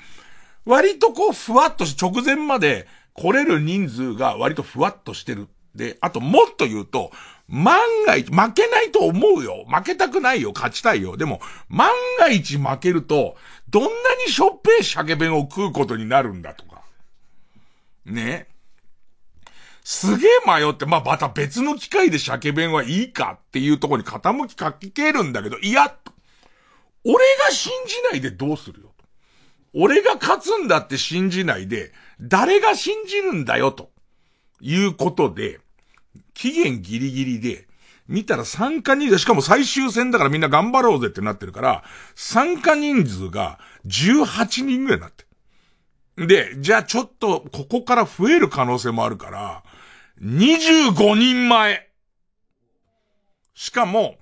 [0.64, 5.48] 割とこう、ふわっとし、直前まで来れる人数が割とふわっとしてる。
[5.74, 7.10] で、あともっと言うと、
[7.48, 9.64] 万が一、負けないと思うよ。
[9.68, 10.52] 負けたくないよ。
[10.54, 11.16] 勝ちたいよ。
[11.16, 13.36] でも、万が一負けると、
[13.68, 13.88] どんな
[14.26, 16.82] にしょっぺい鮭弁を食うことになるんだとか。
[18.04, 18.48] ね。
[19.84, 25.96] すげえ迷って、まあ、また別の機会で鮭弁はいいかっていうところに傾きかけるんだけど、いや、
[27.04, 28.91] 俺が信じないでどうするよ。
[29.74, 33.90] 俺が勝つんだって信じないで、誰が信じるんだよ、と
[34.60, 35.60] いうことで、
[36.34, 37.66] 期限ギリギリで、
[38.08, 45.26] 見たら参加人数、しかも最終戦だからみんな頑張ろうぜってなってるから、参加人数が18人ぐらいになって。
[46.16, 49.62] で、じゃあちょっとここから増える可能性もあるから、
[50.20, 51.88] 25人前。
[53.54, 54.16] しかも、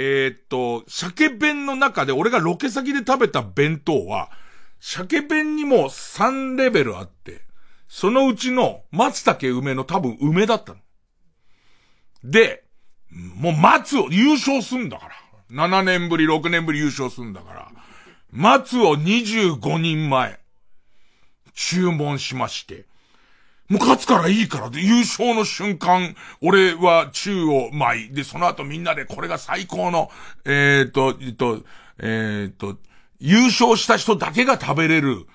[0.00, 4.30] えー、っと、鮭弁の中で俺がロケ先で食べた弁当は、
[4.78, 7.42] 鮭弁にも3レベルあって、
[7.88, 10.78] そのうちの松茸梅の多分梅だったの。
[12.22, 12.62] で、
[13.10, 15.14] もう松を優勝すんだから。
[15.50, 17.72] 7年ぶり、6年ぶり優勝すんだから。
[18.30, 20.38] 松を25人前、
[21.54, 22.86] 注文しまして。
[23.68, 30.10] もう勝つからいいからで、優勝の瞬間、俺は宙を舞い、で、その後みんなでこれが最高の、
[30.46, 31.62] えっ、と、えっ、と、
[31.98, 32.78] えっ、と、
[33.20, 35.26] 優勝した人だけが食べれる、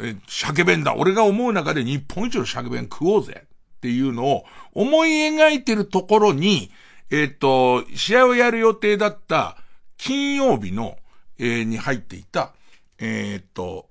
[0.00, 0.94] え鮭弁だ。
[0.96, 3.46] 俺が思う中で日本一の鮭弁食おうぜ。
[3.76, 6.72] っていうのを思い描いてるところに、
[7.10, 9.58] えっ、と、試合をやる予定だった
[9.96, 10.96] 金曜日の、
[11.38, 12.52] えー、に入っていた、
[12.98, 13.86] えっ、と、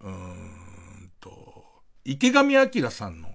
[0.00, 0.37] うん
[2.08, 3.28] 池上彰さんの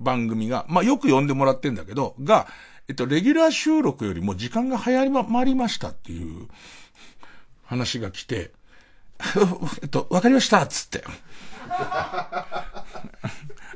[0.00, 2.48] 番組が、まあ、よく呼んでもらってんだけど、が、
[2.88, 6.48] えっと、レギュラー収録よりも時間が早まりましたっていう
[7.64, 8.50] 話が来て、
[9.82, 11.04] えっと、わかりましたっつって。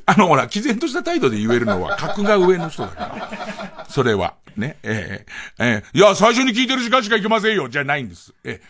[0.07, 3.31] あの、ほら、毅然とした態度で言えるのは格が上の人だか
[3.77, 3.87] ら。
[3.89, 4.35] それは。
[4.57, 4.77] ね。
[4.83, 7.69] えー、えー、いや、最初に聞いてる時間しか行けませんよ。
[7.69, 8.35] じゃないんです。
[8.43, 8.61] え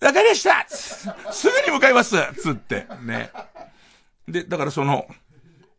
[0.00, 2.86] ー、わかりましたすぐに向かいますつって。
[3.02, 3.30] ね。
[4.28, 5.06] で、だからその、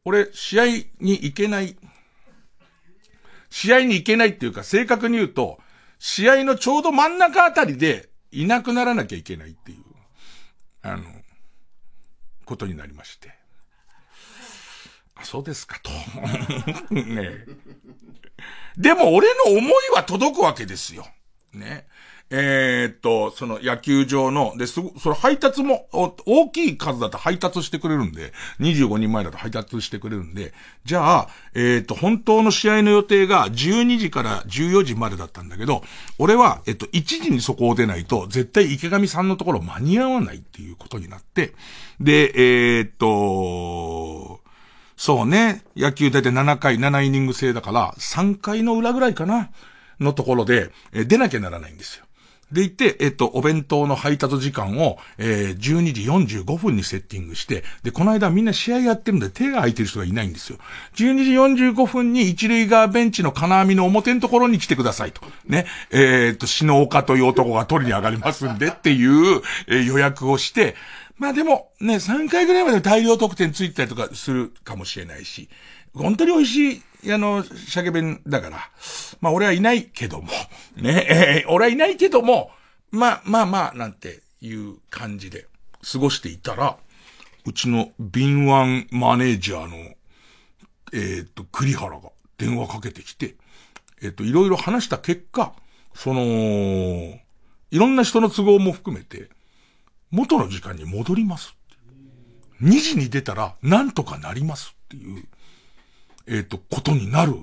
[0.06, 0.66] 俺、試合
[1.00, 1.78] に行けない、
[3.50, 5.60] 試合に行けないっていうか、正確に言うと、
[6.00, 9.78] 試合のちょうど真ん中あたりでいなくならなきゃいけないっていう、
[10.82, 11.04] あの、
[12.46, 13.34] ことになりまして。
[15.16, 15.92] あ、そうですかと。
[16.94, 17.46] ね
[18.78, 21.08] でも俺の思いは届くわけですよ。
[21.54, 21.88] ね。
[22.30, 30.54] えー、っと、その野球場の、で、すご、それ配達も、大きい数だと配達してくれるんで、25人前だと配達してくれるんで、
[30.84, 35.84] じゃあ、えー、っと、本当の試合の予定が12時から14時までだったんだけど、
[36.18, 41.54] 俺は、えっと、1時にそこを出ないと、絶対池上さんのところ間に合わないっていうことになって、
[42.00, 42.32] で、
[42.78, 44.42] えー、っと、
[44.98, 49.52] そうね、野球大体7回、7イニング制だから、3回の裏ぐらいかな、
[50.00, 52.06] のところで、え出なきゃならないんですよ。
[52.52, 55.94] で行って、えっと、お弁当の配達時間を、えー、12
[56.28, 60.60] 時45分にセッティングして、で、この間みんな試合やってるんで手が空いてる人がいないんですよ。
[60.96, 65.22] 12時45分に一塁側ベンチの金網の表のところに来てくださいと。
[65.48, 65.66] ね。
[65.92, 70.76] えー、っと、篠岡という男が取りに上がりますんでっていう、えー、予約をして、
[71.18, 75.50] まあでも、ね、3回ぐらいまで大量得点ついたりとかするかもしれないし、
[75.94, 76.82] 本当に美味しい、
[77.12, 78.58] あの、鮭弁だから、
[79.22, 80.30] まあ俺はいないけども、
[80.78, 82.52] ね、えー、俺はいないけども、
[82.92, 85.48] まあまあまあ、なんていう感じで
[85.92, 86.78] 過ごしていたら、
[87.46, 89.76] うちの敏腕マネージャーの、
[90.94, 93.36] えっ、と、栗原が電話かけてきて、
[94.02, 95.54] えっ、と、いろいろ話した結果、
[95.94, 99.30] その、いろんな人の都合も含めて、
[100.12, 101.56] 元の時間に戻ります。
[102.62, 105.26] 2時に出たら、なんとかなりますっていう。
[106.28, 107.36] えっ、ー、と、ことになる。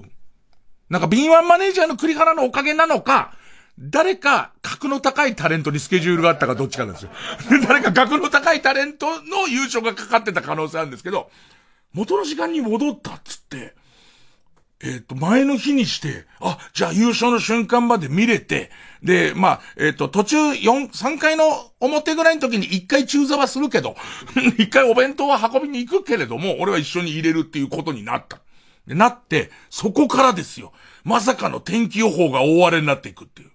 [0.88, 3.32] なんか敏腕マネージャーの栗原のおかげなのか、
[3.78, 7.10] 誰か格の高いタレントにスケジュールがあったかどっちかなんですよ。
[7.66, 11.30] 誰か格の高いタレントの優勝がかかってた可能性あるんですけど、
[11.92, 13.74] 元の時間に戻ったっつって、
[14.82, 18.70] えっ、と、前の日にして、あ、じゃあ優勝の瞬間まで見れて、
[19.02, 21.44] で、まあ、えっ、ー、と、途中4、3回の
[21.80, 23.94] 表ぐらいの時に1回中座はするけど、
[24.56, 28.40] 1回お弁当は運びに行くけれども、俺は一緒に入れるっていうことになった。
[28.90, 30.72] で、なって、そこからですよ。
[31.04, 33.50] まさかの天気予報が大荒れになっていくっていう。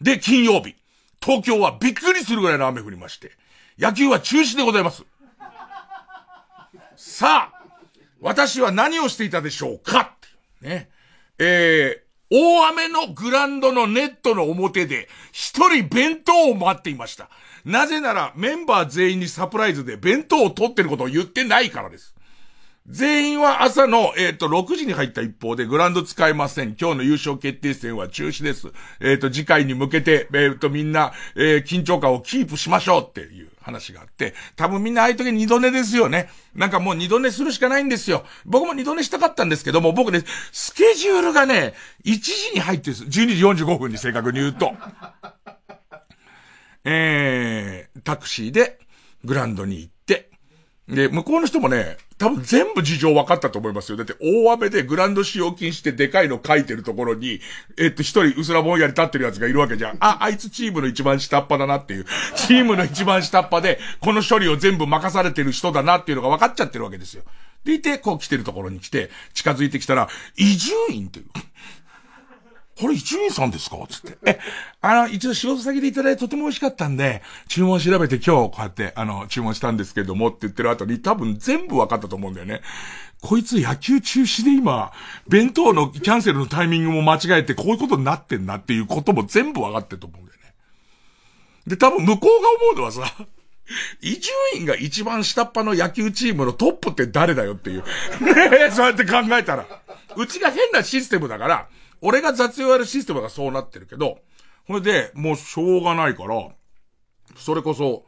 [0.00, 0.76] で、金曜日。
[1.20, 3.32] 東京はびっくりするぐらいの雨降りまして、
[3.76, 5.04] 野球は中止でございます。
[6.94, 7.62] さあ、
[8.20, 10.14] 私は何をしていたでしょうか？
[10.60, 10.88] ね。
[11.40, 17.28] えー、大雨のグランドのネットの表で、一人弁当を待っていました。
[17.64, 22.14] なぜなら、メンバー全員にサプライズで弁当を取ってることを言ってないからです。
[22.86, 26.76] 全員は朝の、えっ、ー、と、6時に入った一方で、グランド使えません。
[26.78, 28.72] 今日の優勝決定戦は中止です。
[29.00, 36.28] えっ、ー、と、次回に向けて、えっ、ー、と、みんな、え緊張感をキープしましょうっていう話があって、多分みんなああいう時二度寝ですよね。
[36.56, 38.24] なんかもう二度寝するしかないんですよ。
[38.44, 41.74] 僕も二度寝したかったんですけども、僕ね、スケジュールがね、
[42.04, 43.20] 1時に入ってるんです。
[43.22, 44.72] 12時45分に正確に言うと。
[46.84, 48.80] えー、タクシーで、
[49.24, 49.91] グランドに行っ、
[50.88, 53.96] で、向こうの人もね、多分全部事情分かったと思いますよ。
[53.96, 57.40] だって大雨でグランド使用禁止ででかいの書いてるところに、
[57.78, 59.96] えっと一人うすらぼんやり立ってるやつがいるわけじゃん。
[60.00, 62.06] あ、あいつチームの一番下っ端だなっていう。
[62.34, 67.22] チームの一番下っ端で、この処理を全部任されてる人だなっていうのが分かっちゃってるわけですよ。
[67.64, 71.26] でいて、こう来てるところに来て、近づいてきたら、移住院っていう。
[72.80, 73.76] これ一人さんですか？
[73.88, 74.18] つって。
[74.24, 74.38] え、
[74.80, 82.62] あの、一度仕事先でいただいてとても美味しかったんで、注文調べて今日こうやって、あの、注文したんですけどもって言ってる後に多分全部分かったと思うんだよね。
[83.20, 84.90] こいつ野球中止で今、
[85.28, 90.54] 弁当のキャンセルのタイミングも間違えてこういうことになってんなっていうことも全部分かってると思うんだよね。
[91.66, 93.26] で、多分向こうが思うのはさ、
[94.00, 97.82] 伊集院が一番下っ端の野球チームのトップって誰だよっていう。
[97.82, 97.86] ね
[98.66, 99.66] えそうやって考えたら。
[100.16, 101.68] うちが変なシステムだから、
[102.02, 104.18] 俺が雑用やるシステムがそうなってるけど、
[104.66, 106.48] これで、もうしょうがないから、
[107.36, 108.04] それこそ、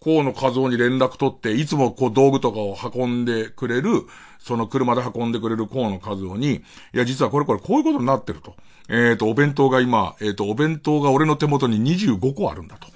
[0.00, 4.04] 河野和夫に連絡取って、いつもこう道具とかを運んでくれる、
[4.38, 8.54] その車で運んでくれる河野和夫に、いや、実はこれこれこういうことになってると。
[8.88, 12.88] えっ、ー、と、お弁当が今、えっ、ー、と、お弁当が俺の手元に25個あるんだと。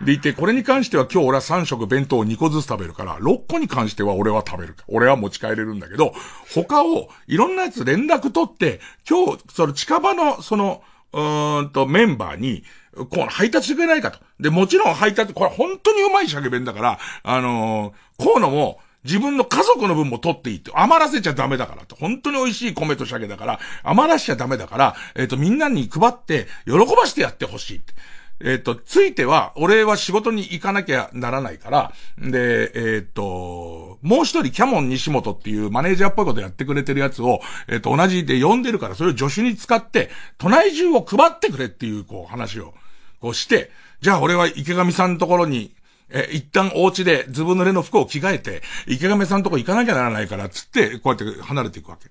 [0.00, 4.76] でいて、これに関しては今日俺は3食弁当を2個ずつ食べるから、6個に関しては俺は食べる。
[4.88, 6.12] 俺は持ち帰れるんだけど、
[6.52, 10.82] 他をいろんなやつ連絡取って、今日、その近場の、その、
[11.12, 12.64] うーんと、メンバーに、
[12.96, 14.18] こう、配達してくれないかと。
[14.40, 21.94] で、もちろん配達、これ本当にうまい鮭弁だから、あのー、河野も、自分の家族の分も取っていいって、余らせちゃダメだからと。
[21.94, 27.92] 本当に美味しい米と鮭だから、余らしちゃダメだから、えっ、ー、と、みんなに配って、喜ばしてやってほしいって。
[28.40, 42.74] えっ、ー、と、ついては、俺は仕事に行かなきゃならないから、で、えっ、ー、と、もう一人、キャモン西本っていうマネージャーっぽいことやってくれてるやつを、えっ、ー、と、同じで呼んでるから、それを助手に使って、都内中を配ってくれっていう、こう、話を、
[43.20, 43.70] こうして、
[44.00, 45.74] じゃあ俺は池上さんのところに、
[46.10, 52.10] え、一旦お家でずぶ濡れの服を着替えて、池上さんのとこ行かなきゃならないから、つって、こうやって離れていくわけ。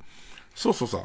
[0.55, 0.99] そうそうさ、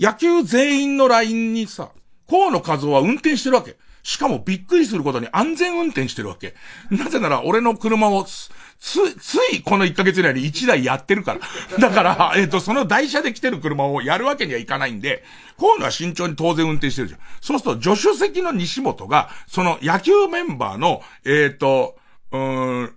[0.00, 1.90] 野球全員の LINE にさ、
[2.28, 3.76] 河野和夫は運転してるわけ。
[4.06, 6.54] しかもびっくりすることに安全運転してるわけ。
[6.90, 11.40] なぜなら俺の車をつ、ついこの1ヶ月以内に1台やってるから。
[11.80, 15.24] だから、えっ、ー、と、その台車で来てる車をやるわけにはいかないんで、
[15.58, 17.20] 河野は慎重に当然運転してるじゃん。
[17.40, 21.96] そうすると、助手席の西本が、その野球メンバーの、えっ、ー、と、
[22.30, 22.92] うん、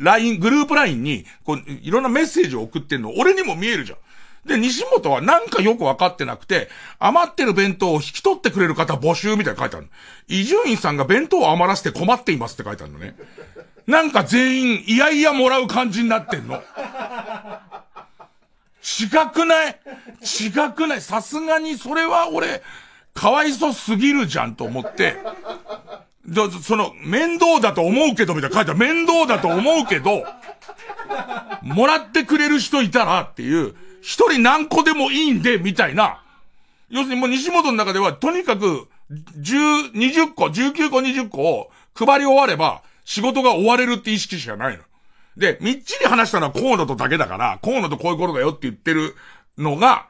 [0.00, 3.98] ライン、グループラインに、こう、いろんなメッセージを送ってんの、俺にも見えるじゃん。
[4.46, 6.68] で、西本はなんかよくわかってなくて、
[6.98, 9.88] 余ってる弁当を引き取ってくれる方募集みたいな書いてある
[10.28, 13.14] 伊集院さんが弁当を余らせて困っていますって書いてあるのね。
[13.86, 16.62] なんか全員、いやいやもらう感じになってんの。
[18.82, 19.80] 違くない？
[20.22, 21.00] 違くない？
[21.00, 22.62] さすがにそれは俺、
[23.14, 25.16] かわいそすぎるじゃんと思って、
[26.26, 28.80] で、その、面倒だと思うけど、みたいな書いてある。
[28.80, 30.24] 面倒だと思うけど、
[31.62, 36.22] もらってくれる人いたらっていう、一人何個でもいいんで、みたいな。
[36.90, 38.88] 要するにもう西本の中では、とにかく、
[39.38, 39.56] 十、
[39.94, 44.82] 二十個、十九個、二十個を配り終われば、仕事が終われるって意識しかないの。
[45.36, 49.14] で、みっちり話したのは河野とだけだから、河野とこういうことだよって言ってる
[49.56, 50.08] のが、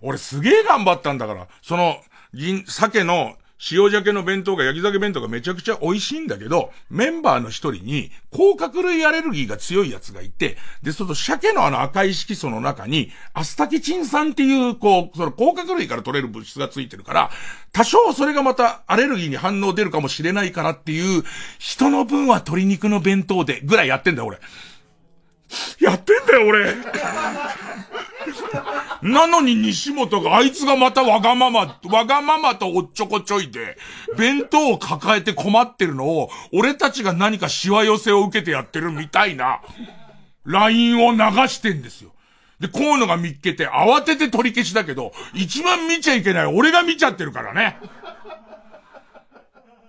[0.00, 1.96] 俺すげえ頑張ったんだから、その、
[2.32, 3.36] 銀、鮭の
[3.70, 17.30] 塩鮭の弁当が焼き鮭弁当がめちゃくちゃ美味しいんだけど、メンバーの一人に、甲殻類アレルギーが強いやつがいて、で、その鮭のあの赤い色素の中に、アスタキチン酸っていう、こう、その甲殻類から取れる物質がついてるから、
[17.72, 21.22] 多少それがまたアレルギーに反応出るかもしれないからっていう、
[21.60, 24.40] 人の分は鶏肉の弁当で、ぐらいやってんだよ、俺。
[25.78, 26.74] やってんだよ、俺。
[29.02, 33.76] なのに西本が、あいつがまたわがまま、わがままとおっちょこちょいで、
[34.16, 39.60] 弁当を抱えて困ってるのを、俺たちが何かしわ寄せを受けてやってるみたいな、
[40.44, 42.12] LINE を流してんですよ。
[42.60, 47.78] で、河野が見っけて、慌てて取り消しだけど、一番見ちゃいけない俺が見ちゃってるからね。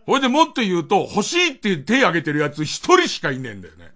[0.07, 3.91] ほいでもっと言うと、欲しいって手挙げてるやつ一人しかいねえんだよね。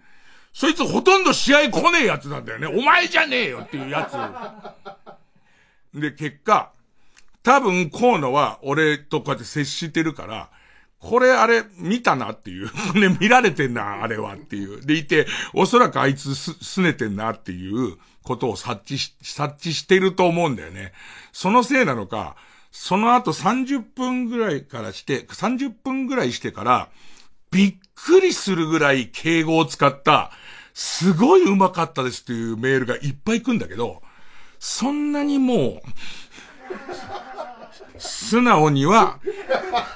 [0.53, 2.67] そいつほとんど試合来ねえやつなんだよね。
[2.67, 5.06] お前じゃねえよっていうやつ。
[5.93, 6.71] で、結果、
[7.43, 10.49] 多分河野は俺とこうやって接してるから、
[10.99, 12.69] これあれ見たなっていう。
[12.99, 14.85] ね、見られてんな、あれはっていう。
[14.85, 20.93] でいて、おそらくあいつす、すねてんなっていうことを察知し、察知してると思うんだよね。
[21.31, 22.35] そのせいなのか、
[22.71, 26.89] その後30分ぐらいからして、30分ぐらいしてから、
[27.51, 30.31] びっくりするぐらい敬語を使った、
[30.73, 34.01] すごい上手かったですっていうメールがいっぱい来るんだけど、
[34.59, 35.81] そんなにもう、
[37.97, 39.19] 素直には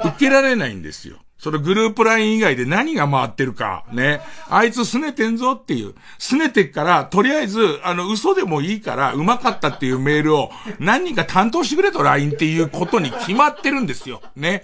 [0.02, 1.18] 受けられないんですよ。
[1.42, 4.22] そのグループライン以外で何が回ってるか、ね。
[4.48, 5.96] あいつ拗ねてんぞっていう。
[6.20, 14.22] 拗ねてっから、とりあえず、あの、嘘でもいいから、上手かったっていうメールを何人か担当してくれと LINE っていうことに決まってるんですよ。
[14.36, 14.62] ね。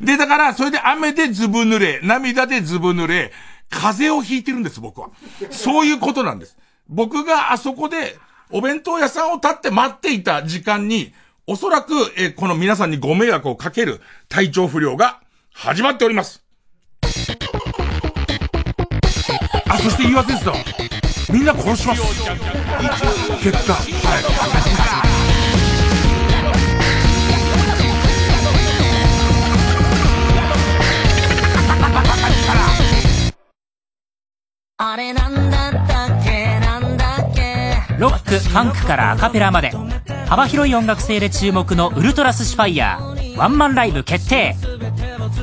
[0.00, 3.32] で、だから、それで雨でずぶ濡れ、涙でずぶ濡れ、
[3.68, 5.10] 風邪をひいてるんです、僕は。
[5.50, 6.56] そういうことなんです。
[6.88, 8.16] 僕があそこで、
[8.52, 11.12] お弁当屋さんを立って待っていた時間に、
[11.46, 15.20] おそらく、えこの皆さんにご迷惑をかける体調不良が
[15.52, 16.42] 始まっております。
[19.68, 20.54] あ、そして言い訳ですよ。
[21.32, 22.02] みんな殺します。
[23.42, 23.84] 結果、は
[24.18, 24.60] い。
[34.82, 36.49] あれなんだったっけ？
[38.00, 39.72] ロック、ファンクからアカペラまで。
[40.26, 44.56] 幅広い音楽性で注目のウルトラスシファイヤーワンマンライブ決定。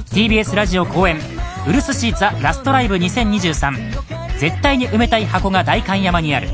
[0.09, 1.19] TBS ラジオ公演。
[1.67, 6.47] ウルスシーザラストライブ2023絶対に埋めたい箱が代官山にある。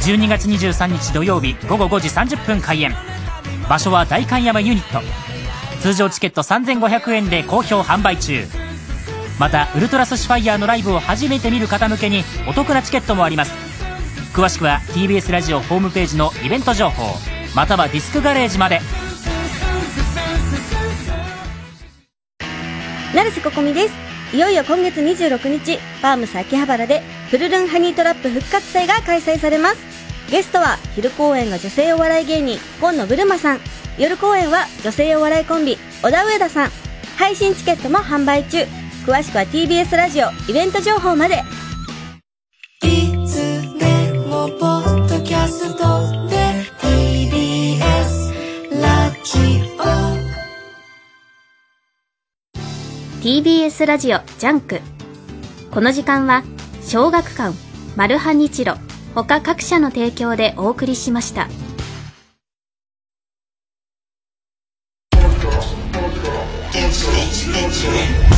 [0.00, 2.94] 12月23日土曜日午後5時30分開演。
[3.68, 5.04] 場所は代官山ユニット。
[5.82, 8.46] 通常チケット3500円で好評販売中。
[9.38, 13.65] またウルトラスシファイヤーのライブを初めて見る方向けにお得なチケットもあります。
[14.36, 17.04] 詳しくは TBS ラジオホームページのイベント情報
[17.54, 18.80] またはディスクガレージまで。
[23.14, 23.94] 成瀬ここみです。
[24.36, 29.78] いよいよ今月26日ファームス秋葉原でフルルンハニートラップ復活祭が開催されます。
[30.30, 33.60] ゲストは昼公演が女性お笑い芸人今野ブルマさん。
[33.96, 36.70] 夜公演は女性お笑いコンビ小田上田さん。
[37.16, 38.58] 配信チケットも販売中。
[39.06, 41.42] 詳しくは TBS ラジオイベント情報まで。
[45.46, 46.36] ャストで
[46.80, 47.80] TBS
[48.82, 49.38] ラジ
[49.78, 49.86] オ
[53.22, 54.80] TBS ラジオジャンク
[55.70, 56.42] この時間は
[56.82, 57.56] 小学館
[57.96, 58.74] マルハニチロ
[59.14, 61.48] 他各社の提供でお送りしました。
[66.74, 68.35] NHK you.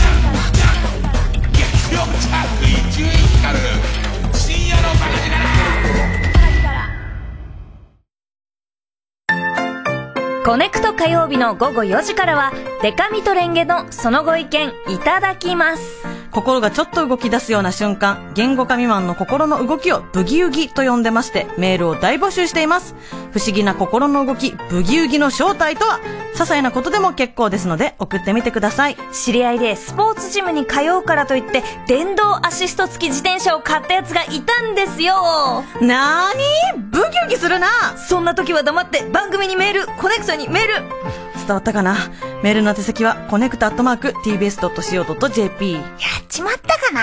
[10.49, 16.18] コネクト火曜日の午後4時からは、デカミとレンゲのそのご意見いただきます。
[16.31, 22.95] 心がちょっと動き出すような瞬間、言語化未満の心の動きをブギウギと呼んでまして、メールを大募集しています。
[23.33, 26.01] 不思議な心の動き、ブギウギの正体とは、
[26.35, 28.97] 些細なことでも結構ですので、送ってみてください。
[29.13, 35.65] 知り合いでスポーツジムに通うからといって、電動アシスト付き自転車を買ったやつがいたんですよ。
[35.81, 41.28] なーにブギウギするなそんな時は黙って番組にメール、コネクトにメール。
[41.39, 41.97] 伝わったかな？
[42.43, 45.73] メールの宛先は、コネクトアットマーク tbs.co.jp。
[45.73, 45.85] やっ
[46.29, 47.01] ちまったかな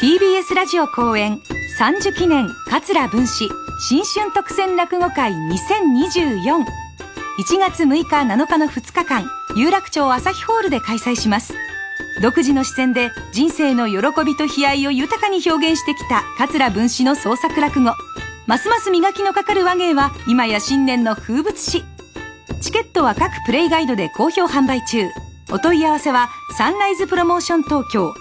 [0.00, 1.38] ？TBS ラジオ後援
[1.78, 3.48] 30記念桂文史
[3.88, 6.64] 新春特選落語会20241
[7.58, 9.24] 月6日7日の2日間
[9.56, 11.54] 有楽町朝日ホールで開催します。
[12.22, 17.92] 独自の視線で人生の喜びと悲哀を豊かに表現してきた桂文史の創作落語
[18.46, 21.84] ますます磨きのかかる話芸は今や新年の風物詩。
[22.60, 25.08] チケットは各プレイガイドで好評販売中。
[25.52, 28.14] お問い合わせはサンライズプロモーション東京。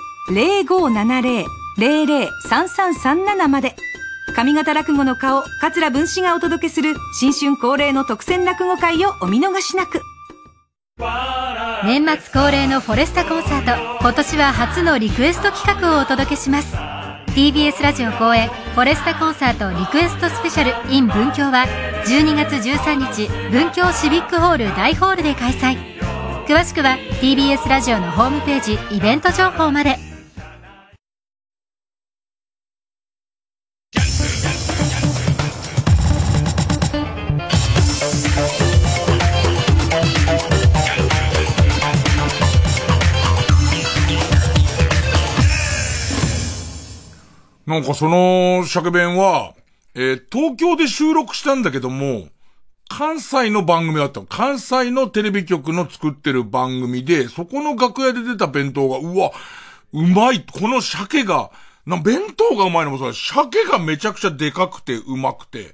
[1.78, 3.76] 0570-003337まで。
[4.36, 10.02] 上方落語の顔桂文史がお届けする新春恒例の特選落語会をお見逃しなく。
[11.86, 14.00] 年末恒例のフォレスタコンサート。
[14.02, 16.76] 今年は初のリクエスト企画をお届けします。
[17.36, 21.66] TBS ラジオ公演フォレスタコンサートリクエストスペシャル in 文京は
[22.08, 25.78] 12月13日文京シビックホール大ホールで開催。
[26.48, 30.05] 詳しくは TBS ラジオのホームページイベント情報まで。
[47.76, 49.54] なんかその尺弁は、
[49.96, 52.30] えー東京で収録したんだけども、
[52.88, 54.28] 関西の番組だったの。
[54.28, 59.32] 関西のテレビ局の作ってる番組で、そこの楽屋で出た弁当が、うわ、
[59.92, 60.46] うまい。
[60.46, 61.52] この鮭が、
[61.86, 65.74] な、弁当がうまいのもそうだ鮭がめちゃくちゃでかくてうまくて、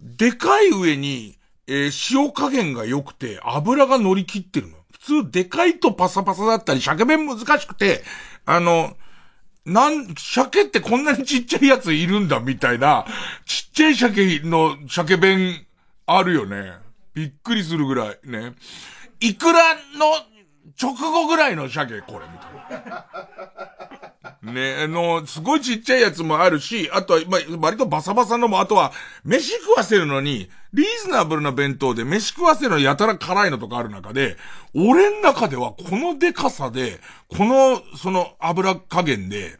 [0.00, 4.76] でかい上に、えー塩加減が良くて、油が乗り切ってるの。
[4.92, 8.04] 普通、でかいとパサパサだったり、鮭弁難しくて、
[8.46, 8.96] あの、
[9.68, 13.06] なん、鮭ってこんなにちっちゃいやついるんだ、みたいな、
[13.44, 15.66] ちっちゃい鮭の鮭弁
[16.06, 16.72] あるよね。
[17.14, 18.54] びっくりするぐらいね。
[19.20, 19.80] いくらの
[20.80, 22.47] 直後ぐらいの鮭、これ、みたいな。
[24.42, 28.92] ね、あの、すごいちっちゃいやつもあるし、あとは、まあ、割とバサバサのも、あとは、
[29.24, 34.36] 飯食わせるのに、リーズナブルな弁当で飯食わせるのやたら辛いのとかある中で、
[34.74, 39.58] 俺ん中ではこのデカさで、この、その油加減で、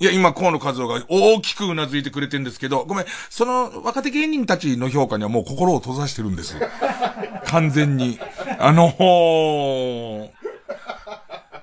[0.00, 6.56] いや、今、河野和夫が大きくうなずいてくれてるんですけど、ごめん、その若手芸人たちの評価にはもう心を閉ざしてるんです。
[7.46, 8.18] 完全に。
[8.58, 10.30] あのー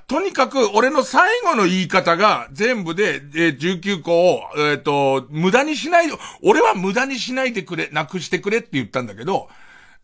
[0.08, 6.06] とにかく、俺の最後の言い方が全部で、えー19個を、えっ、と、無駄にしない、
[6.42, 9.50] 俺は無駄にしないでくれ、なくしてくれって言ったんだけど、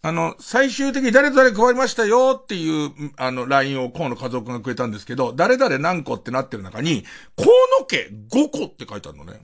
[0.02, 7.06] あの、最終的に誰々配りましたよっていう、あの、LINE を河野和夫君がくれたんですけど、誰々何個ってなってる中に、
[7.38, 7.48] 河
[7.80, 9.40] 野家5個って書いてあるのね。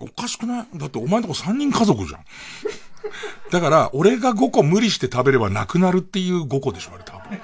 [0.00, 0.66] おかしくない？
[0.74, 2.24] だってお前のとこ3人家族じゃん。
[3.52, 7.38] だから、俺が5個無理して食べればなくなるっていう5個でしょ、あれ多分。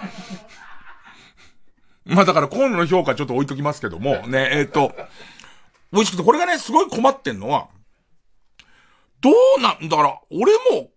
[2.11, 4.93] まあだから河野の評価ちょっと置いときますけども、ね、えっ、と、
[5.93, 7.69] 美味しくて、これがね、すごい困ってんのは、
[9.21, 10.91] どうなんだから、俺も、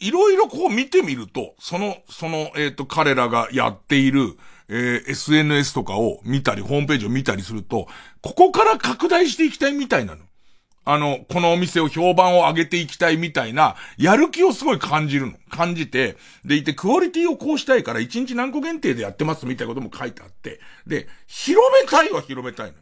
[0.00, 7.88] いろいろこう見てみると、その、その、えっ、と、彼らがやっている、えー SNS とかを見たり、ホームページを見たりすると、
[8.20, 10.27] ここから拡大していきたいみたいなの。
[10.90, 15.34] あの、このお店を評判を上げていきたいみたいな、やる気をすごい感じるの。
[15.50, 16.16] 感じて、
[16.46, 22.72] でいて、クオリティをこうしたいから、1日何個限定でやってますみたいなことも書いてあって、で、広めたいは広めたいの。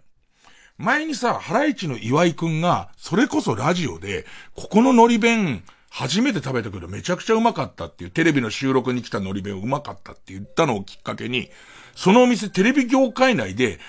[0.78, 11.48] 前にさ、ハライチの岩井くんが、それこそラジオで、ここの海苔弁、初めて食べたけどめちゃくちゃうまかったっていう、テレビの収録に来た海苔弁うまかったって言ったのをきっかけに、
[11.96, 13.80] そのお店テレビ業界内で、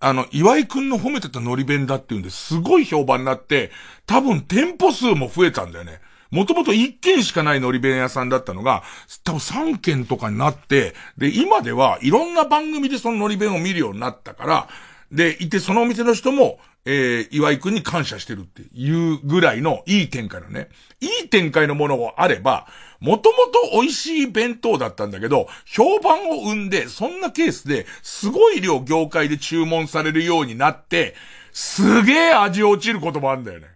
[0.00, 3.70] あの、岩井くんの褒めてた海苔弁だっていうんですごい評判になって、
[4.06, 6.00] 多分店舗数も増えたんだよね。
[6.30, 8.82] もともと1軒しかない海苔弁屋さんだったのが、
[9.24, 14.68] 多分3軒とかになって、で、今ではいろんな番組でその海苔弁を見るようになったから、
[15.10, 20.68] で、いてそのお店の人も、えー、岩井くんに感謝してるっていうぐらいのいい展開のね。
[21.00, 22.66] いい展開のものがあれば、
[23.00, 23.38] もとも
[23.72, 31.14] と美味しい弁当だったんだけど、評判を生んで、そんなケースで、すごい量業界で注文されるようになって、
[31.52, 33.68] すげえ味落ちることもあるんだよね。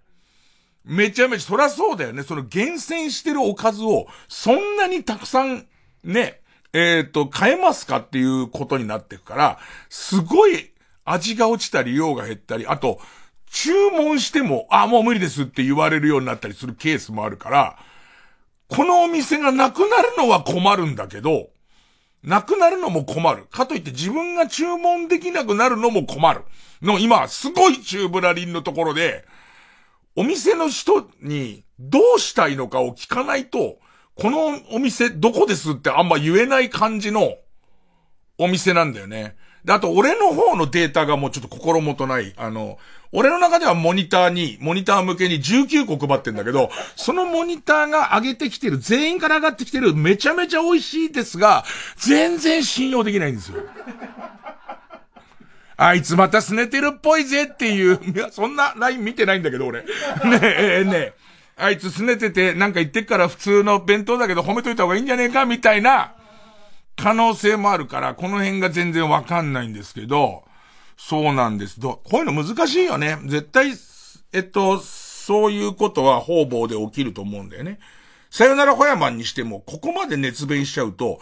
[0.84, 2.22] めちゃめちゃ、そりゃそうだよね。
[2.22, 5.66] その厳選してるおかずを、そんなにたくさん、
[6.04, 6.40] ね、
[6.72, 9.58] えっ、ー、と、買えますかっていうことになってくから、
[9.88, 10.72] すごい
[11.04, 13.00] 味が落ちたり、量が減ったり、あと、
[13.50, 17.78] 注文しても、あ、もう無理ですって言われるようになったりするケースもあるから、
[18.70, 21.50] このお店がなくなるのは困るんだけど、
[22.22, 23.46] なくなるのも困る。
[23.50, 26.42] かといって自分が注文できなくなるのも困る。
[26.80, 29.24] の、今、すごい中ブラリンのところで、
[30.14, 33.78] お店の人にどうしたいのかを聞かないと、
[34.14, 37.36] このお店どこですってあんま言えない感じの
[38.38, 39.36] お店なんだよね。
[39.64, 42.34] で、あと俺の方のデータがもうちょっと心もとない。
[42.36, 42.78] あの、
[43.12, 51.64] 俺の中ではモニターに、モニター向けに19個配ってんだけど、そのモニターが上げてきてる、全員から上がってきてる、めちゃめちゃ美味しいですが、
[51.96, 53.64] 全然信用できないんですよ。
[55.76, 59.80] あいつまた拗ねてるっぽいぜっていう、いや、そんなライン見てないんだけど、俺。
[59.80, 59.86] ね
[60.42, 61.14] え、ねえ、
[61.56, 66.12] あいつ拗ねてて、なんか言ってっから普通の弁当だけど褒めといた方がいいんじゃねえか、みたいな、
[66.96, 70.44] 可能性もあるから、この辺が全然わかんないんですけど、
[71.02, 71.80] そうなんです。
[71.80, 73.18] ど、こういうの難しいよね。
[73.24, 73.72] 絶対、
[74.32, 77.80] えっと、そういうことは方々で起きると思うんだよね。
[78.30, 81.18] さよならホヤマンにしても、ここまで熱弁しちゃうと、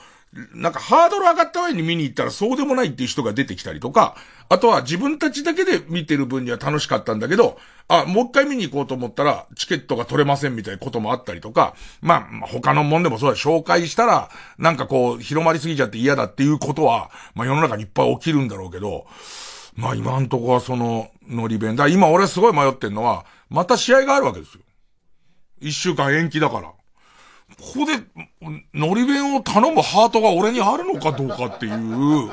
[0.53, 4.16] なんかハードル上がった上に見に行ったらそうでもないっていう人が出てきたりとか、
[4.51, 19.07] あとは自分たちだけで見てる分には楽しかったんだけど、あ、もう一回見に行こうと思ったらチケットが取れませんみたいなこともあったりとか、まあ、他のもんでもそうだ、紹介したら、なんかこう、広まりすぎちゃって嫌だっていうことは、まあ世の中にいっぱい起きるんだろうけど、
[19.79, 21.76] まあ今んとこはその、ノリ弁。
[21.76, 24.61] だ今俺すごい迷ってんのは、また試合があるわけですよ。
[25.61, 26.62] 一週間延期だから。
[26.62, 26.74] こ
[27.57, 28.03] こで、
[28.74, 32.29] のり弁を頼むハートが俺にあるのかどうかっていう、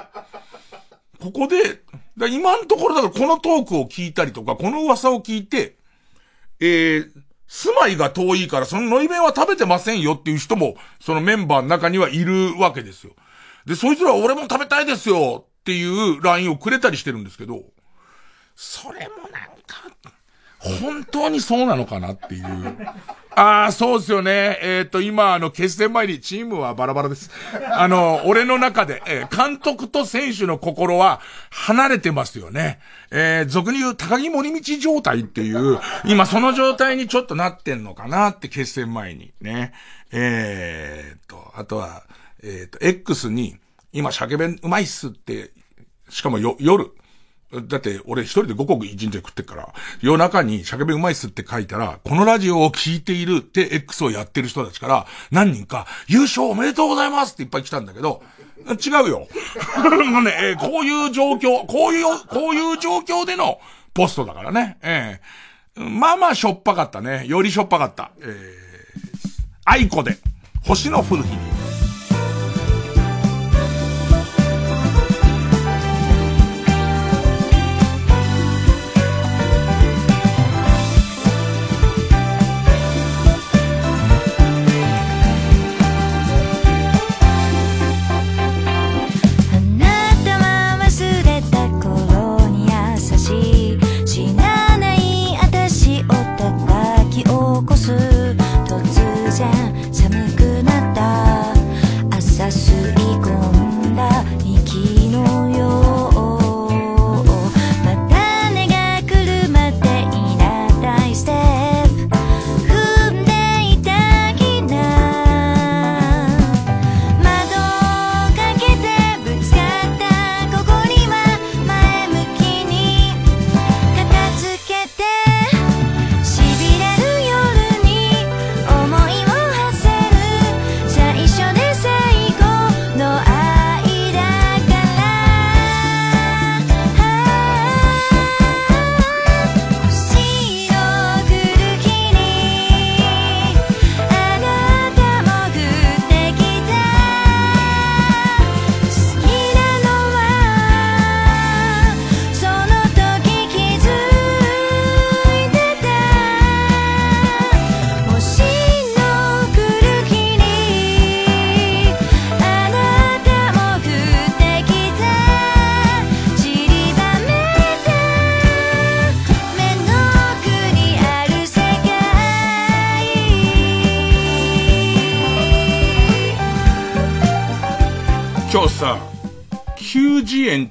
[1.22, 1.84] ここで、
[2.18, 5.78] だ今のところだからこのトークを聞いたりとか、この噂を聞いて、
[6.60, 7.12] えー、
[7.48, 13.14] 住まいが遠いからそののり弁は食べてませんよっていう人も、そのメンバーの中にはいるわけですよ。
[13.68, 17.64] で、そいつら俺も食べたいですよっていう LINE をくれたりしてるんですけど、
[18.56, 20.12] それもなんか、
[20.60, 22.46] 本当にそうなのかなっていう。
[23.32, 24.60] ああ、そうですよね。
[24.62, 27.32] えっ、ー、と、今、あの、決戦前にチームはバラバラです。
[27.74, 32.80] あの、俺の中で、えー、監督と選手の心は離れてますよね。
[33.10, 39.74] えー、俗に言う高木森道状態っていう、今その状態にちょっとなってんのかなって決戦前にね。
[40.12, 42.04] えー、と、あとは、
[42.44, 43.58] えっ、と、X に、
[43.96, 45.52] 今鮭弁うまいっすって、
[46.10, 46.92] しかもよ、夜、
[47.54, 58.22] だって、俺一人で5個一日で食ってっから、夜中に鮭弁うまいっすって書いたら、このラジオを聞いているって X をやってる人たちから、何人か、優勝おめでとうございますっていっぱい来たんだけど、
[58.68, 59.28] 違うよ。
[60.12, 63.60] もうね、えー、こういう状況、こういう、こういう状況での
[63.94, 64.78] ポストだからね。
[64.82, 65.22] え
[65.78, 67.26] えー、まあまあしょっぱかったね。
[67.28, 68.12] よりしょっぱかった。
[68.20, 68.30] えー、
[69.64, 70.18] 愛子で、
[70.66, 71.65] 星の降る日に。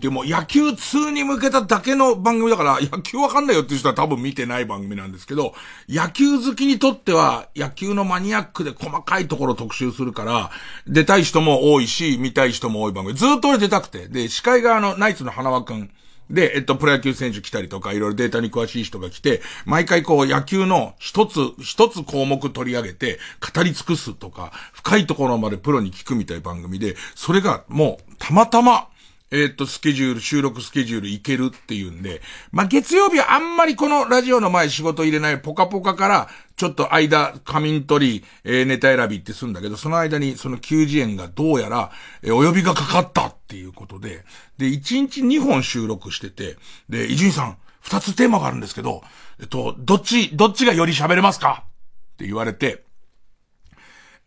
[0.05, 5.55] ていうもう野球通に向けただけの番組だから、 野球わかんないよっていう人は多分見てない番組なんですけど、
[5.88, 10.50] 野球好きにとっては野球のマニアックで細かいところ特集するから、
[10.86, 13.16] 出たい人も多いし、見たい人も多い番組。
[13.16, 14.09] ずっと俺出たくて。
[14.09, 15.90] で、司会があの、ナイツの花輪くん。
[16.30, 23.18] で、えっと、プロ野球選手来たりとか、いろいろデータに詳しい人が来て、毎回こう、野球の一つ、一つ項目取り上げて、
[23.55, 28.88] 語り尽くすとか、深いところまでプロに聞くみたい番組で、それがもう、たまたま、
[29.37, 32.22] えっ、と、スケジュール、収録スケジュールいけるっていうんで、
[32.53, 41.91] まあ、月曜日はあんまりこのラジオの前仕事入れないポカポカから、ちょっと間、仮眠取り、えー、ネタ選びってするんだけど、その間にその9時円がどうやら、
[42.22, 44.24] えー、お呼びがかかったっていうことで、
[44.57, 46.57] で、1日2本収録してて、
[46.89, 49.03] で、伊集院さん、2つテーマがあるんですけど、
[49.41, 51.64] えっと、どっち、どっちがより喋れますか？
[52.12, 52.85] って言われて、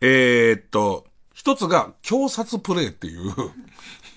[0.02, 3.32] えー、っと、一つが、強殺プレイっていう。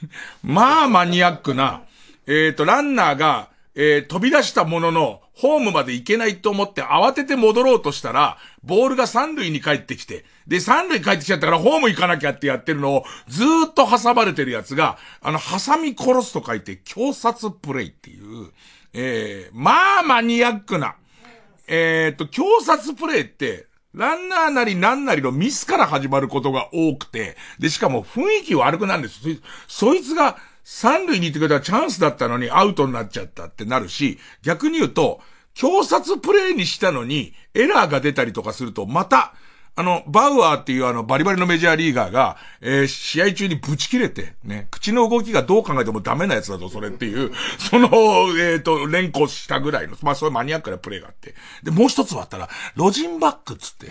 [0.43, 1.83] まあマニアックな、
[2.27, 18.51] えっ、ー、と、ランナーが、えー、飛び出したものの、ホームまで行けないと思って慌てて戻ろうとしたら、ボールが三塁に帰ってきて、で、三塁帰ってきちゃったからホーム行かなきゃってやってるのを、ずーっと挟まれてるやつが、あの、挟み殺すと書いて、強殺プレイっていう、
[18.93, 20.95] えー、まあマニアックな、
[21.67, 29.19] えっ、ー、と、強殺プレイって、ランナーなりななりのミスから始まることが多くて、で、しかも雰囲気悪くなるんです。
[29.67, 35.19] そいつが三塁に行ってくれたらチャンスだったのにアウトになっちゃったってなるし、逆に言うと、
[35.53, 39.33] 強殺プレイにしたのにエラーが出たりとかすると、また、
[39.73, 51.35] あの、バウアーっていうあの、バリバリのメジャーリーガーが、えー、試合中にブチ切れて、ね、口の動きがどう考えてもダメなやつだぞ、それっていう、 その、えっ、ー、と、連呼したぐらいの、まあそういうマニアックなプレイがあって。
[51.63, 53.87] で、もう一つはあったら、ロジンバックっつって、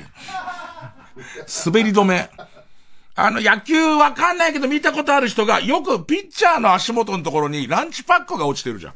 [1.64, 2.31] 滑り止め。
[3.16, 8.95] あの、野球わかんないけど見たことある人が、よくピッチャーの足元のところにランチパックが落ちてるじゃん。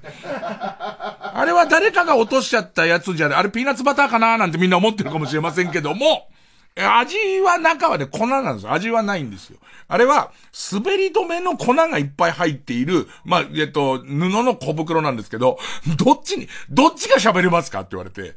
[1.37, 3.39] あれは誰かが落としちゃったやつじゃない。
[3.39, 6.29] あれピーナッツバターかななんてみんな思ってるかもしれませんけども、
[6.77, 8.73] 味は中はね、粉なんですよ。
[8.73, 9.59] 味はないんですよ。
[9.87, 10.33] あれは、
[10.73, 15.59] 滑り止めの粉がいっぱい入っている、まあ、えっと、布の小袋なんですけど、
[15.97, 18.35] どっちに、どっちが喋れますかって言われて、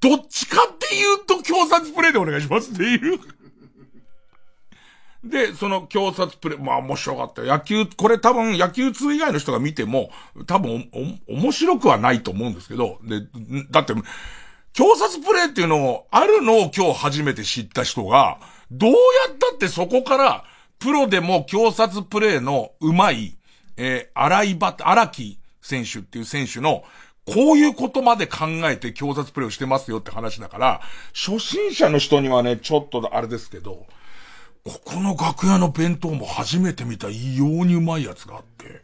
[0.00, 3.20] どっちかっていうと、強殺プレイでお願いしますっていう。
[5.24, 10.10] で、その強殺プレイ、まあ面白かった野球、これ多分野球通以外の人が見ても、
[10.46, 10.90] 多分
[11.28, 13.20] お、面白くはないと思うんですけど、で、
[13.70, 13.94] だって、
[14.72, 18.38] 強殺プレイっていうのを、あるのを今日初めて知った人が、
[18.70, 18.96] どうや
[19.34, 20.44] ったってそこから、
[20.78, 23.36] プロでも強殺プレイの上手い、
[23.76, 26.84] えー、荒井バ荒木選手っていう選手の、
[27.24, 30.80] こういうことまで考えて強殺プレイをしてますよって話だから、
[31.14, 33.86] 初心者の人にはね、ちょっとあれですけど、
[34.64, 38.82] ここの楽屋の弁当も初めて見た異様にうまいやつがあって、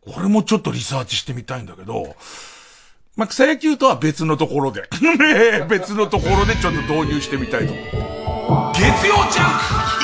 [0.00, 2.14] これもちょっとリサーチしてみたいんだけど、
[3.16, 4.88] まあ、草野球とは別のところで
[5.68, 8.72] 別のところでちょっと導入してみたいと思う。
[8.74, 9.95] 月曜ジャンク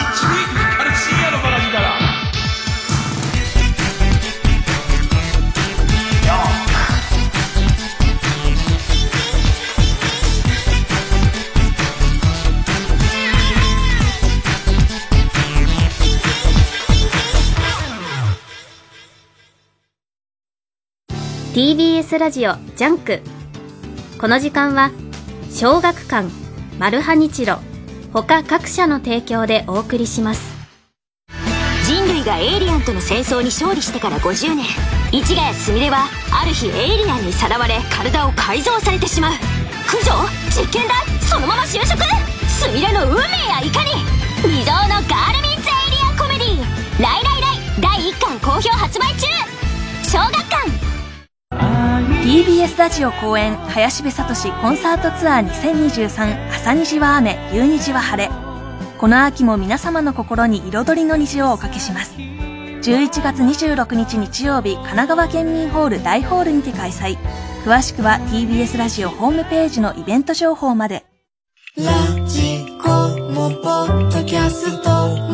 [21.52, 23.20] TBS ラジオ JUNK。
[24.18, 24.90] この時間は
[25.50, 26.30] 小学館
[26.78, 27.58] マルハニチロ
[28.10, 30.56] 他各社の提供でお送りします。
[31.84, 34.64] 人類がエイリアンとの戦争に勝利してから50年
[35.12, 39.32] 市ヶ谷すみれはある日エイリアンにさらわれ体を改造されてしまう。
[39.86, 40.12] 駆除
[40.58, 42.02] 実験台そのまま就職。
[42.48, 43.90] すみれの運命やいかに。
[44.40, 46.56] 未曾有のガールミーツエイリアンコメディ。
[46.56, 46.62] ー
[46.98, 49.26] 「ライライライ」第1巻好評発売中。
[50.02, 50.81] 小学館。
[52.02, 54.24] TBS ラジオ公演林部聡
[54.60, 58.30] コンサートツアー2023朝虹は雨夕虹は晴れ。
[58.98, 62.14] この秋も皆様の心に彩りの虹をおかけします。
[62.16, 67.16] 11月26日日曜日神奈川県民ホール大ホールにて開催。
[67.64, 71.04] 詳しくは TBS ラジオホームページのイベント情報まで。
[71.76, 71.84] ラ
[72.26, 72.88] ジコ
[73.30, 75.31] もポッドキャスト。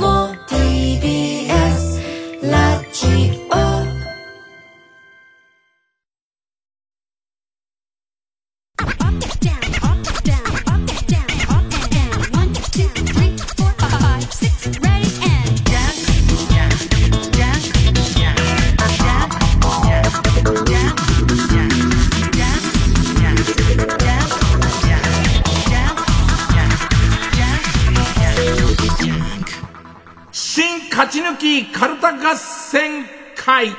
[32.29, 33.71] 合戦会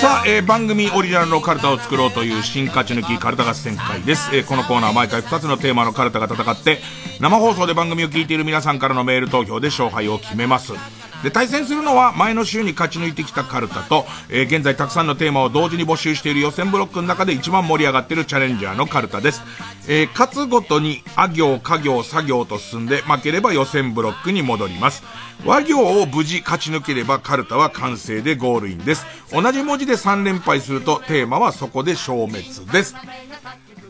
[0.00, 4.30] さあ、えー番組オリジナルのカルタを作ろうという新勝ち抜きカルタ合戦会です。
[4.32, 6.78] えーこのコーナーは毎回2つのテーマのカルタが戦って、
[7.18, 10.74] 生放送で番組を聞いている皆さんからのメール投票で勝敗を決めます。
[11.22, 19.42] で、対戦するのは前の週に勝ち抜いてきたカルタと、えー現在たくさんのテーマを同時に募集している予選ブロックの中で一番盛り上がっているチャレンジャーのカルタです。
[19.88, 25.02] えー勝つごとに、あ行、家行、作業と進んで、負ければ予選ブロックに戻ります。
[25.44, 29.06] 和行を無事勝ち抜ければカルタは完成でゴールインです。
[29.32, 32.94] 同じ文字で3連敗するとテーマはそこで消滅です。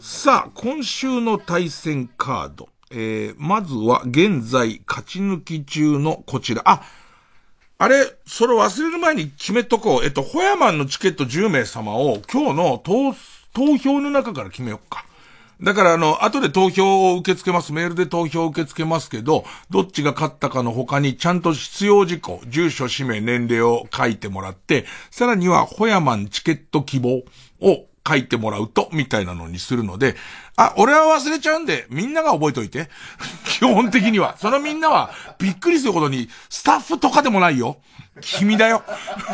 [0.00, 2.68] さあ、今週の対戦カード。
[2.90, 6.62] えー、まずは現在勝ち抜き中のこちら。
[6.64, 6.82] あ、
[7.80, 10.04] あれ、それ忘れる前に決めとこう。
[10.04, 13.14] えっと、ホヤマンのチケット10名様を今日の投、
[13.52, 15.06] 投票の中から決めようか。
[15.62, 17.72] だからあの、後で投票を受け付けます。
[17.72, 27.22] メールで投票を受け付けますけど、どっちが勝ったかの他にちゃんと必要事項、住所、氏名、年齢を書いてもらって、さらにはホヤマンチケット希望
[27.60, 30.16] を書いてもらうと、みたいなのにするので、
[30.56, 32.88] あ、俺は忘れちゃうんで、みんなが覚えといて。
[33.44, 34.36] 基本的には。
[34.38, 37.80] そのみんなは、びっくりすることに、スタッフとかでもないよ。
[38.20, 38.82] 君だよ。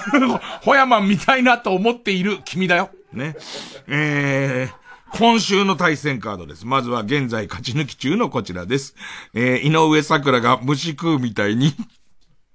[0.63, 2.91] ホヤマンみたいなと思っている君だよ。
[3.13, 3.37] ね。
[3.87, 6.67] えー、今週の対戦カードです。
[6.67, 8.95] まずは現在勝ち抜き中のこちらです。
[9.33, 11.75] えー、井上桜が虫食うみたいに、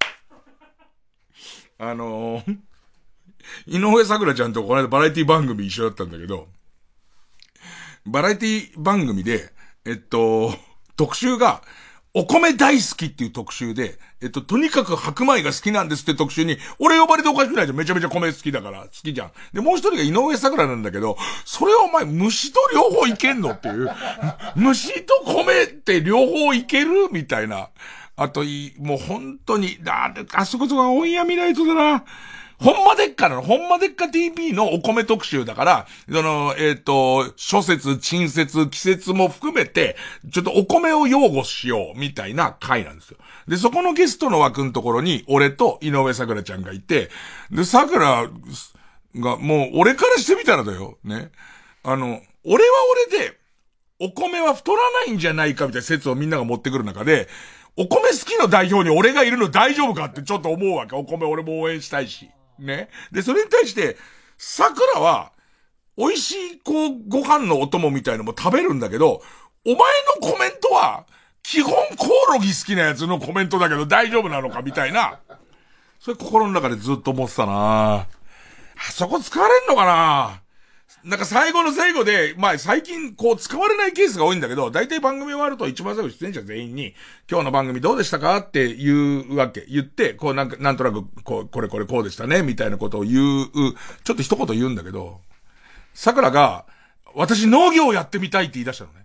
[1.80, 2.58] あのー、
[3.68, 6.48] 井上桜ちゃんとこの間バラエティ番組一緒だったんだけど、
[8.06, 9.52] バラエティ番組で、
[9.86, 10.54] えっと、
[10.96, 11.62] 特集が、
[12.16, 17.78] お米大好きっていう特集で、えっと、とにかく白米が好きなんですって特集に、俺呼ばれておかしくないじゃん。
[17.78, 19.32] めちゃめちゃ米好きだから、好きじゃん。
[19.54, 23.90] で、もう一人が井上桜なんだけど、それはお前、虫と両方いけんのっていう。
[24.56, 27.10] 虫と米って両方いける？
[27.12, 27.70] みたいな。
[28.16, 32.04] あとい、もう本当に、あ、あそこそこはオンエア見ないとだな。
[32.62, 39.96] ほんまでっかなの、ほんまでっか TV のお米特集だから、その、えっ、と、諸説、陳説、季節も含めて、
[40.30, 43.18] ちょっとお米を擁護しよう、みたいな回なんですよ。
[43.48, 47.10] で、そこのゲストの枠のところに、俺と井上桜ちゃんがいて、
[47.50, 48.30] で、桜
[49.16, 51.32] が、もう、俺からしてみたらだよ、ね。
[51.84, 52.70] あの、俺は
[53.10, 53.40] 俺で、
[54.02, 57.30] お米は太らないんじゃないかみたいな説をみんなが持ってくる中で、
[57.78, 60.98] お米好きの代表に俺がいるの大丈夫かってちょっと思うわけ。
[60.98, 62.30] お米俺も応援したいし。
[62.60, 62.90] ね。
[63.12, 63.98] で、それに対して、
[64.38, 65.32] 桜は、
[65.98, 69.22] 美味しい、こう、ご飯のお供みたいのも食べるんだけど、
[69.66, 71.06] お前のコメントは、
[71.44, 75.20] 基本コオロギ好きなやつのコメントだけど大丈夫なのかみたいな。
[76.00, 78.08] それ心の中でずっと思ってたなあ
[78.92, 80.42] そこ使われんのかな
[81.04, 86.94] なんか最後の最後で、まあ最近こう使われないケースが多いんだけど、大体番組終わると一番最後出演者全員に、
[87.30, 88.38] 今日の番組どうでしたか？
[88.38, 89.66] って言うわけ。
[89.70, 93.48] 言って、こうなんか、なんとなく、こう、これこれこうでしたね、みたいなことを言う、
[94.04, 95.22] ちょっと一言言うんだけど、
[95.94, 96.66] 桜が、
[97.16, 99.00] 私農業をやってみたいって言い出したのね。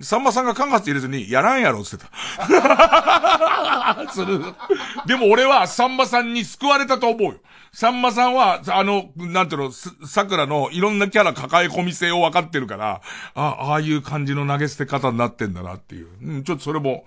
[0.00, 2.08] さんまさんが間髪入れずに、やらんやろって言って
[4.06, 4.06] た。
[4.14, 4.40] する。
[5.06, 7.40] でも俺はさんまさんに救われたと思うよ。
[7.78, 13.02] さんまさんは、あの、なんていうの、桜のいろんなキャラ抱え込み性を分かってるから、
[13.36, 16.08] あ、ああいう感じの投げ捨て方になってんだなっていう。
[16.20, 17.04] うん、ちょっとそれも、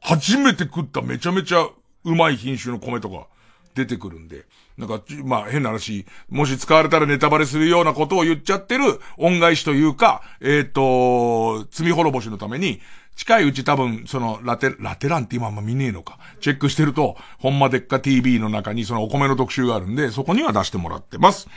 [0.00, 1.68] 初めて食っためちゃめちゃ
[2.04, 3.26] うまい品種の米とか
[3.74, 4.46] 出てくるんで。
[4.78, 12.80] なんか、まあ変な話、もし使われたらネタバレするようなことを言っちゃってる恩返しというか、えっ、と、罪滅ぼしのために、
[13.16, 16.18] 近いうち多分、その、ラテ、ラテランって今あんま見ねえのか。
[16.40, 21.48] チェックしてると、ほんまでっか TV の中にそのお米の特集があるんで、そこには出してもらってます。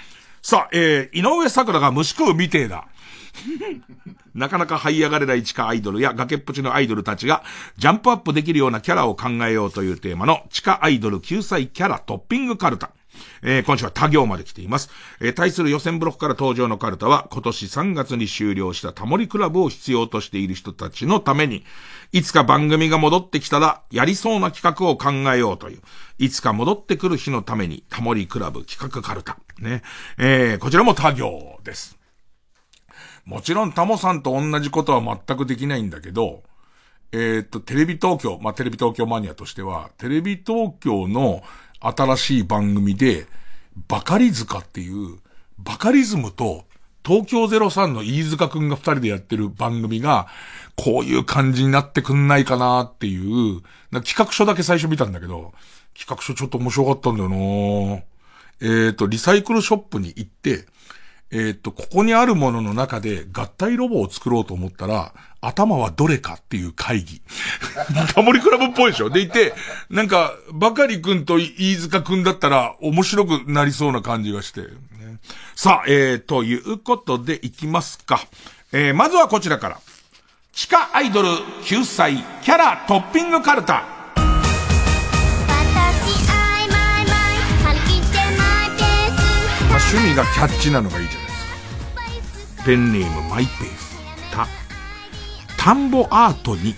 [0.41, 2.87] さあ、えー、井上桜が虫食うみてえだ。
[4.35, 7.43] なかなか這い上がれない地下アイドルや崖っぷちのアイドルたちが
[7.77, 12.91] ジャンプアップできるようなキャラを考えようというテーマの地下アイドル救済キャラトッピングカルタ。
[13.41, 14.89] えー今週は他行まで来ています。
[15.21, 21.63] えー対する予選ブロックから登場のカルタは今年3月に終了したタモリクラブを必要としている人たちのために、
[22.11, 25.81] いつか番組が戻ってきたらやりそうな企画を考えようという、
[26.17, 29.37] いつか戻ってくる日のためにタモリクラブ企画カルタ。
[29.59, 29.81] ね。
[30.17, 31.97] えーこちらも他行です。
[33.25, 36.43] もちろんタモさんと同じことは全くできないんだけど、
[37.11, 41.43] えーっと、テレビ東京、まあ、テレビ東京マニアとしては、テレビ東京の
[41.91, 43.27] 新しい番組で、
[43.87, 45.19] バカリズカっていう、
[45.59, 46.65] バカリズムと
[47.05, 50.27] 東京03の飯塚くんが二人でやってる番組が、
[50.75, 55.53] こういう感じになってくんないかなっていう、な企画書だけ最初見たんだけど、
[55.97, 57.35] 企画書ちょっと面白かったんだよな。
[58.61, 60.65] えーと、リサイクルショップに行って、
[61.31, 67.21] えっ、と、ここにあるものの中で合体ロボを作ろうと思ったら、頭はどれかっていう会議。
[68.13, 69.09] タモリクラブっぽいでしょ？
[69.09, 69.53] でいて、
[69.89, 74.61] なんか、バカリ君と飯塚君だったら面白くなりそうな感じがして。
[75.55, 78.21] さあ、えー、ということでいきますか。
[78.71, 79.79] えー、まずはこちらから。
[80.53, 81.27] 地下アイドル
[81.63, 83.94] 救済キャラトッピングカルタ。
[89.75, 91.33] まあ、趣味がキャッチなのがいいじゃないで
[92.23, 92.63] すか。
[92.63, 93.97] ペンネームマイペース。
[94.31, 94.47] た、
[95.57, 96.75] 田んぼアートに、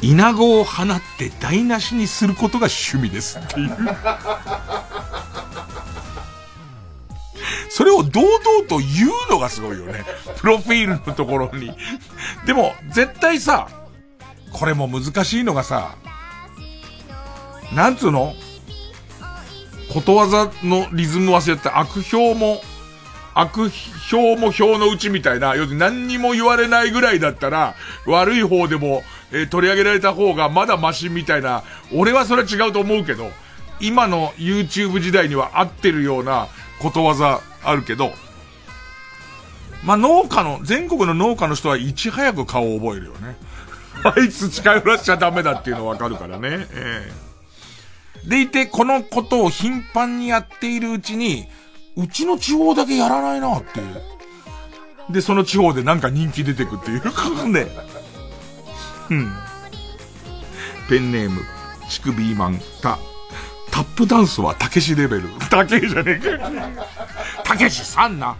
[0.00, 0.86] イナゴを放っ
[1.18, 3.76] て台無しにすることが趣味ですっていう。
[7.70, 8.32] それを堂々
[8.68, 10.04] と言うのがすごいよね。
[10.38, 11.72] プロフィールのところに。
[12.44, 13.68] でも、絶対さ、
[14.52, 15.94] これも難しいのがさ、
[17.72, 18.34] なんつうの？
[19.92, 22.62] ことわざのリズム忘れて悪評も、
[23.34, 23.70] 悪
[24.08, 27.74] 評も評のうちみたいな、要するに何にも言われないぐらいだったら、
[28.06, 29.02] 悪い方でも、
[29.32, 31.62] えー、取り上げられた方がまだマシみたいな、
[31.94, 33.30] 俺はそれは違うと思うけど、
[33.80, 36.48] 今の YouTube 時代には合ってるような
[36.80, 38.12] ことわざあるけど、
[39.84, 43.36] まあ、農家の、全国の農家の人はいち早く顔を覚えるよね。
[44.04, 46.66] あいつ近寄らしちゃダメだっていうのわかるからね。
[46.72, 47.21] ええ
[48.26, 51.46] でいて、このことを頻繁にやっているうちに、
[51.96, 54.02] うちの地方だけやらないなっていう。
[55.12, 57.66] で、その地方でなんか人気出てくっていうね。
[59.10, 59.32] うん。
[60.88, 61.40] ペンネーム、
[61.88, 62.98] チクビーマン、タ、
[63.70, 65.28] タップダンスはたけしレベル。
[65.50, 66.50] たけしじゃねえか。
[67.44, 68.36] たけしさんな。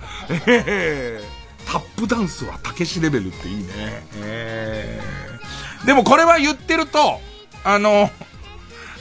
[0.46, 3.66] えー、タップダンスはたけしレベルっていいね。
[4.16, 7.20] えー、でもこれは言ってると、
[7.64, 8.10] あの、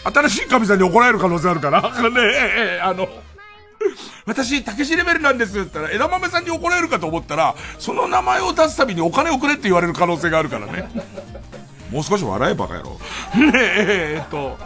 [0.03, 1.82] 新しい神さんに怒られる可能性あるから。
[1.82, 3.07] ねえ、ええあの、
[4.26, 10.90] 私、たけしレベルなんですって言ったら、枝豆さんに怒られるかと思ったら、その名前を出すたびにお金をくれって言われる可能性があるからね。
[11.91, 12.90] もう少し笑えばか野郎。
[12.90, 14.57] ねえ、えー、っと、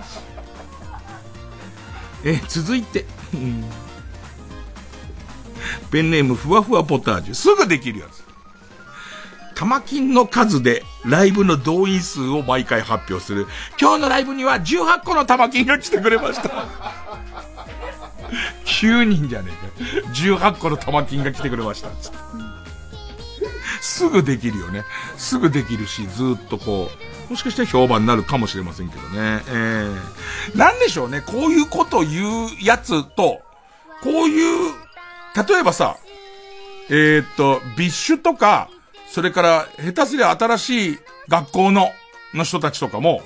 [2.24, 3.06] え、続いて、
[5.92, 7.34] ペンネームふわふわポタージュ。
[7.34, 8.25] すぐできるやつ。
[9.56, 13.48] 玉金の数でライブの動員数を毎回発表する。
[13.80, 16.50] 今日のライブには18個の玉金が来てくれました。
[18.66, 20.10] 9人じゃねえか。
[20.10, 21.90] 18個の玉金が来てくれました。
[23.82, 24.84] すぐできるよね。
[25.16, 26.92] すぐできるし、ずっとこ
[27.30, 29.44] う、もしかしたら評判になるかもしれませんけどね。
[29.48, 31.22] えー、なんでしょうね。
[31.22, 33.42] こういうこと言うやつと、
[34.04, 34.74] こういう、
[35.48, 35.98] 例えばさ、
[36.90, 38.70] えー、っと、 BiSH とか、
[39.16, 41.90] それから、下手すりゃ新しい学校の、
[42.34, 43.22] の人たちとかも、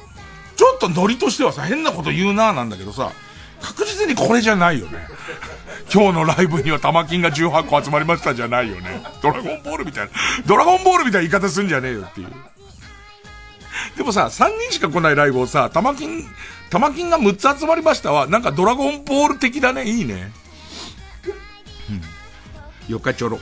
[0.56, 3.12] ちょっとノリとしてはさ、変なこと言うなーなんだけどさ、
[3.60, 5.08] 確実にこれじゃないよね。
[5.92, 9.02] 今日のライブには玉金が18個集まりましたじゃないよね。
[9.24, 10.12] ドラゴンボールみたいな、
[10.46, 12.28] ドラゴンボールみたいな言い方すんじゃねえよっていう。
[13.98, 16.24] でもさ、3人しか来ないライブをさ、玉金、
[16.70, 18.28] 玉金が6つ集まりましたわ。
[18.28, 19.86] なんかドラゴンボール的だね。
[19.86, 20.32] いいね。
[21.90, 22.94] うん。
[22.94, 23.40] よかちょろ。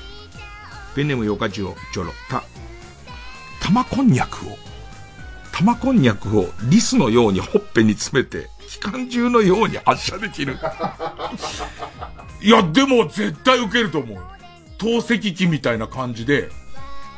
[0.97, 2.11] ペンネームよかちょろ。
[2.27, 2.43] た、
[3.61, 4.57] 玉こんにゃくを、
[5.51, 10.57] 玉こんにゃくをリスのようにほっぺに詰めて、機関銃のように発射できる。
[12.41, 14.17] いや、でも絶対受けると思う。
[14.79, 16.49] 透析機みたいな感じで、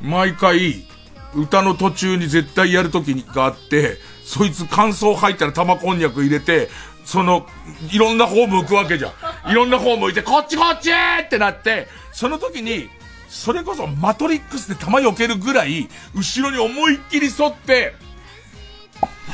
[0.01, 0.85] 毎回、
[1.33, 6.67] 歌の途中に絶対やる時があって、そいつ感想入ったら玉こんにゃく入れて、
[7.05, 7.47] その、
[7.93, 9.13] いろんな方向くわけじゃ
[9.47, 9.51] ん。
[9.51, 12.89] いろんな方向いて、こっちこっちってなって、その時に、
[13.29, 17.93] それこそマトリックスで弾避けるぐらい、後ろに思いっきり沿って、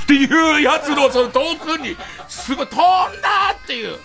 [0.03, 1.95] っていうやつのその遠くに、
[2.27, 3.97] すごい飛んだっていう。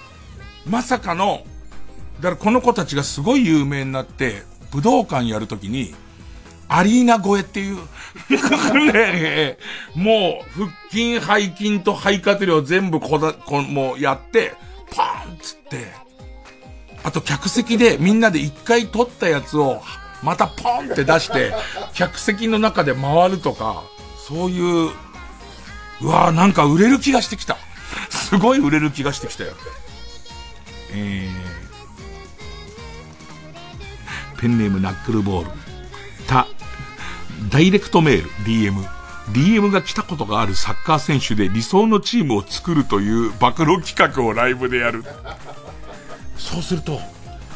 [0.65, 1.43] まさかの、
[2.21, 5.93] だからこの子たちがすごい有名になって、武道館やるときに、
[6.69, 7.79] アリーナ越えっていう、
[9.99, 14.55] もう、腹筋、背筋と肺活量全部こだ、こもうやって、
[14.95, 15.93] パーンつって、
[17.03, 19.83] あと客席でみんなで一回撮ったやつを、
[20.23, 21.55] またポンって出して、
[21.95, 23.85] 客席の中で回るとか、
[24.19, 24.91] そういう、
[26.03, 27.57] うわぁ、なんか売れる気がしてきた。
[28.11, 29.53] すごい売れる気がしてきたよ。
[30.93, 35.51] えー、ペンネームナックルボール。
[36.27, 36.47] た、
[37.51, 39.01] ダイレクトメール、DM。
[39.33, 45.05] DM が来たことがあるサッカー選手で理想のチームを作るという暴露企画をライブでやる。
[46.41, 46.99] そうすると、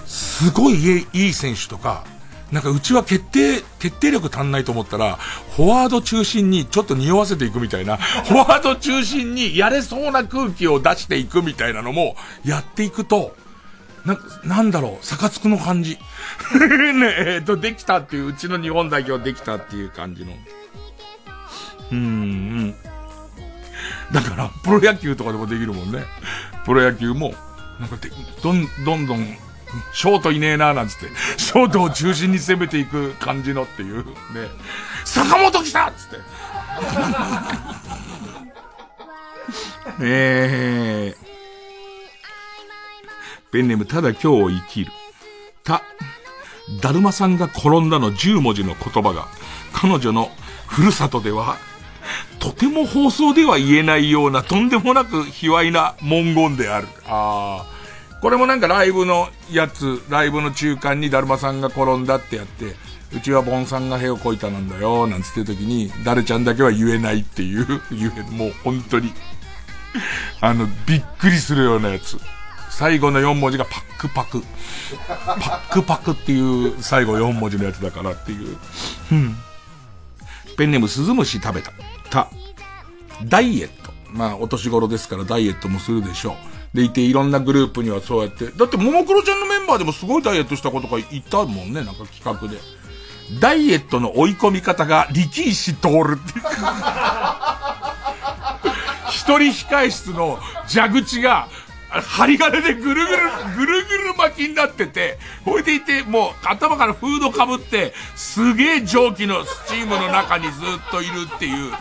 [0.06, 2.04] すごいいい選手とか、
[2.52, 5.16] なんかうちは決定、決定力足んないと思ったら、
[5.56, 7.96] フォワード中心にちょっと匂わせていくみたいな、
[8.28, 13.34] フォワード中心にやれそうな空気を出していくみたいなのもやっていくと、
[14.04, 15.98] な、なんだろう、サカツクの感じ。
[16.94, 20.32] ねえっと、できたっていう、うちの日本代表できたっていう感じの。
[21.90, 22.74] うん、うん。
[24.12, 26.04] だから、プロ野球とかでもできるもんね。
[26.66, 27.34] プロ野球も、
[27.80, 28.10] なんかで、
[28.42, 29.36] どん、どんどん、
[29.92, 31.06] ショートいねえなーなんつって、
[31.36, 34.12] ショートを中心に攻めていく感じのっていう、ね。
[35.04, 36.16] 坂本来たっつって。
[40.00, 41.24] えー。
[43.52, 44.92] ペンネームただ今日を生きる。
[45.62, 45.82] た、
[46.80, 49.28] だるまさんが転んだの10文字の言葉が、
[49.72, 50.30] 彼女の
[50.66, 51.56] ふるさとでは、
[52.38, 56.88] とても放送では言えないようなとんでもなく卑猥な文言である。
[57.06, 57.74] ああ。
[58.20, 62.74] これもなんかライブのやつ、ライブの中間にだるまさんが転んだってやって、
[63.14, 69.12] うちはボンさんが屁をこいたなんだよ、なんつってる時に、だるちゃんだけは言えないっていう、言え、もう本当に、
[70.40, 72.18] あの、びっくりするようなやつ。
[72.70, 74.42] 最後の4文字がパックパク。
[75.06, 78.56] パックパクっていう最後4文字のやつだからっていう。
[79.12, 79.36] うん。
[80.56, 81.72] ペンネームスズムシ食べた。
[82.10, 82.28] た。
[83.24, 83.92] ダイエット。
[84.10, 86.36] まあ、お年頃ですからダイエットもするでしょ
[86.72, 86.76] う。
[86.76, 88.46] でいて、いろんなグループにはそうやって。
[88.46, 92.58] だって、ももクロちゃんのメンバーでもすごいダイエットしたことがいたもんね、なんか企画で。
[93.40, 96.44] ダイエットの追い込み方が力石通るっていう。
[99.08, 101.48] 一人控室の蛇口が
[101.88, 103.22] 針金でぐるぐる、
[103.56, 111.72] ぐるぐる巻きになってて、ほいでいて、もう頭からフードかぶって、すげえ蒸気のスチームの中にずっといるっていう。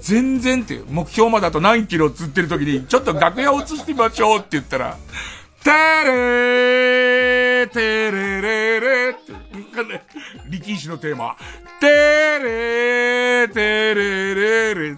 [0.00, 4.96] 全然って、目標まであと何キロ釣ってる時に、ちょっと楽屋移してみましょうって言ったら、
[5.62, 9.32] テレー、テレレレって、
[10.48, 11.36] 力士のテーマ、
[11.80, 14.96] テレー、テレレレ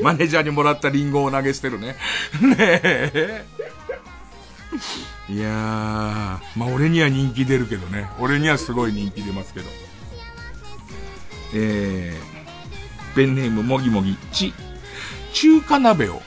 [0.00, 1.96] マネージャーにもらったリンゴを投げ捨てるね。
[2.40, 3.44] ねえ。
[5.28, 8.10] いやー、まあ俺には人気出るけどね。
[8.18, 9.81] 俺にはすごい人気出ますけど。
[11.54, 14.54] えー、ペンネームもぎもぎ、ち、
[15.32, 16.22] 中華鍋を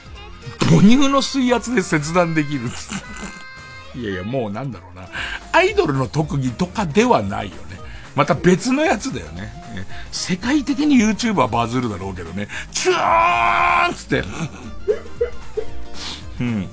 [0.60, 2.70] 母乳の水圧で切断できる。
[3.96, 5.08] いやいや、もうなんだろうな。
[5.52, 7.80] アイドルの特技とかではないよね。
[8.16, 9.54] また別のやつだよね。
[10.12, 12.48] 世界的に YouTube はバズるだろうけどね。
[12.72, 14.24] チューンつって。
[16.40, 16.70] うん。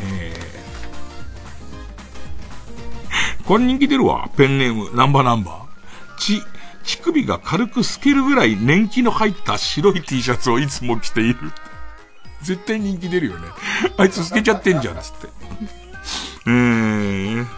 [0.00, 4.30] えー、これ人気出るわ。
[4.36, 6.18] ペンネーム、ナンバーナンバー。
[6.18, 6.42] ち、
[6.88, 11.52] 乳首が軽く透けるぐらい年季の入った白い T シャツをいつも着ている。
[12.40, 13.48] 絶対人気出るよね。
[13.98, 15.26] あいつ透けちゃってんじゃん、つって。
[16.46, 17.48] うーん。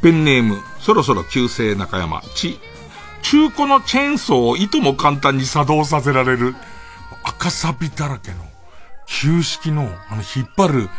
[0.00, 2.58] ペンネーム、そろそろ旧姓中山、ち、
[3.20, 6.54] 中古のチェーンソーをいとも簡単に作動させられる、
[7.22, 8.36] 赤サビだらけの、
[9.06, 10.90] 旧式の、あの、引っ張る、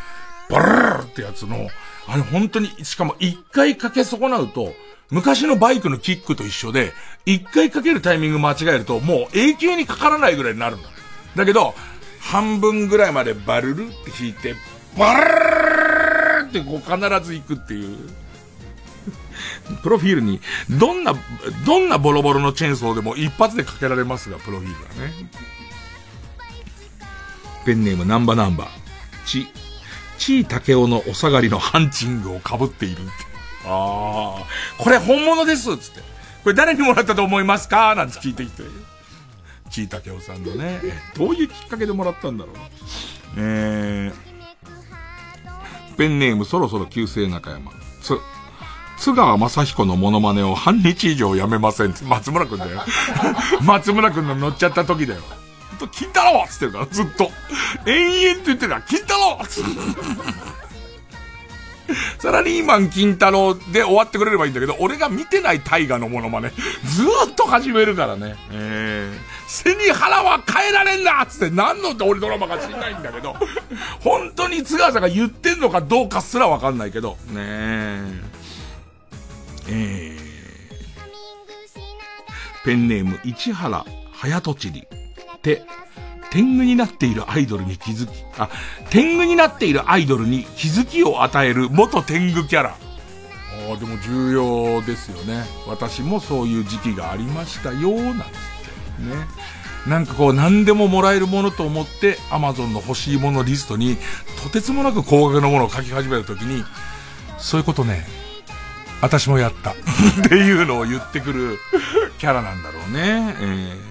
[0.50, 1.68] バルーってやつの、
[2.12, 4.74] あれ本当に、しかも一回かけ損なうと、
[5.12, 6.94] 昔のバイクのキックと一緒で、
[7.26, 10.90] 一回かけるタイミング間違えると、もう永久にかからないぐらいになるんだ。
[11.36, 11.76] だけど、
[12.20, 14.56] 半分ぐらいまでバルルって引いて、
[14.98, 17.98] バルルってこう必ず行くっていう。
[19.84, 21.14] プロフィールに、どんな、
[21.66, 25.14] どんなボロボロのチェーンソーでも一発でかけられますが、プロフィールはね。
[27.66, 28.70] ペンネームナンバナンバー。
[29.26, 29.48] ち、
[30.20, 33.12] ちいたけおのお下がりのハンチングを被っているって。
[33.66, 34.46] ああ、
[34.78, 36.02] これ本物ですつって。
[36.44, 37.96] これ誰にもらったと思いますか？
[37.96, 38.64] なんて聞いてきて。
[39.70, 40.80] ちいたけおさんのね。
[41.16, 42.56] どういうきっかけでもらったんだろう？
[43.38, 47.72] えー、ペンネームそろそろ旧姓中山。
[48.02, 48.18] つ、
[48.98, 52.82] 津川雅彦のモノマネを半日以上やめません、松村くんだよ。
[53.62, 55.22] 松村くんの乗っちゃった時だよ。
[55.80, 57.32] と、金太郎つってるから、ずっと。
[57.86, 59.70] 延々と言ってるから、金太郎つって。
[62.20, 68.36] サラリーマン金太郎で終わってくれればいいんだけど、俺が見てない大河のモノマネ、ずーっと始めるからね。
[68.52, 73.36] えー、背に腹は変えられんなつって何の俺ドラマか知んないんだけど、
[74.02, 78.24] 本当に津川さんが言ってんのかどうかすらわかんないけど、ねえ。
[79.72, 84.88] えー、ペンネーム市原早とちり。
[85.42, 85.64] て、
[86.32, 88.50] 天狗になっているアイドルに気づき、あ、
[88.90, 92.70] 天狗になっているアイドルに気づきを与える元天狗キャラ。
[92.70, 95.44] ああ、でも重要ですよね。
[95.68, 98.36] 私もそういう時期がありましたよ、なんつって。
[99.04, 99.50] ね。
[99.88, 103.98] なんかこう何でももらえるものと思ってアマゾンの欲しいものリストに
[104.44, 106.64] とてつもなく高額なものを書き始めた時に、
[107.38, 108.06] そういうことね、
[109.02, 109.76] 私もやった っ
[110.30, 111.58] ていうのを言ってくる
[112.18, 113.36] キャラなんだろうね。
[113.40, 113.89] えー、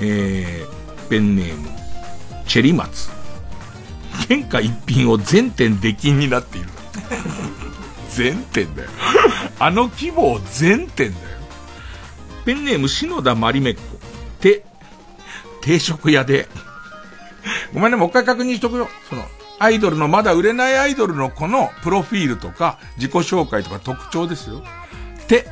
[0.00, 1.68] えー、ペンネーム、
[2.46, 3.10] チェリマツ。
[4.28, 6.68] 天下一品を全店出禁になっている。
[8.10, 8.90] 全店だよ。
[9.58, 11.36] あの規模を全店だよ。
[12.44, 13.80] ペンネーム、篠田まりめっこ。
[14.40, 14.64] て、
[15.62, 16.48] 定食屋で。
[17.72, 18.88] ごめんね、もう一回確認しとくよ。
[19.08, 19.22] その、
[19.58, 24.62] アイドルの、まだ売れないアイドルの子のプロフィールとか、自己紹介とか特徴ですよ。
[25.28, 25.48] て、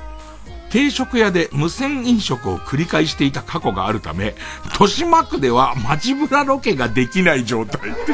[0.75, 4.35] 定食屋で無線飲食を繰り返していた過去があるため、
[4.65, 8.13] 豊島区では街ぶらロケができない状態って。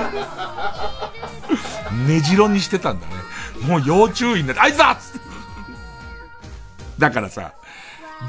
[2.07, 3.15] ねじろにしてたんだね。
[3.67, 5.21] もう要注意になって、あいつだっつって。
[6.99, 7.55] だからさ、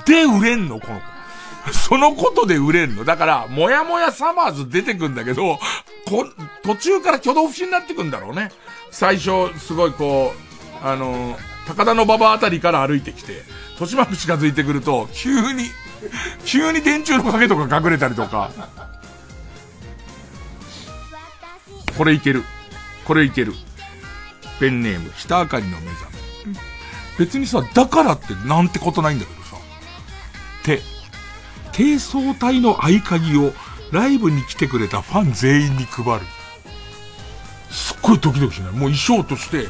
[0.06, 1.74] で売れんのこの子。
[1.74, 3.04] そのことで売れんの。
[3.04, 5.60] だから、もやもやサマーズ出てくんだけど、
[6.08, 6.26] こ、
[6.64, 8.54] 途中から挙動不審になってくんだろうね。
[8.92, 10.34] 最初、すごいこ
[10.82, 11.38] う、あの、
[11.68, 15.66] 高田の馬場あたりから歩いてきて、豊島区近づいてくると、急に、
[16.46, 18.52] 急に電柱の影とか隠れたりとか。
[21.98, 22.44] これいける。
[23.06, 23.54] これいける。
[24.60, 26.06] ペンネーム、北あかりの目覚
[26.48, 26.56] め。
[27.18, 29.58] 別にさ、だからってなんてことないんだけどさ。
[30.64, 30.82] て、
[31.72, 33.54] 低層体の合鍵を
[33.92, 36.26] ライブに来てくれたファン全員に配る。
[37.70, 38.72] すっごいドキドキしない？
[38.72, 39.68] もう衣装として、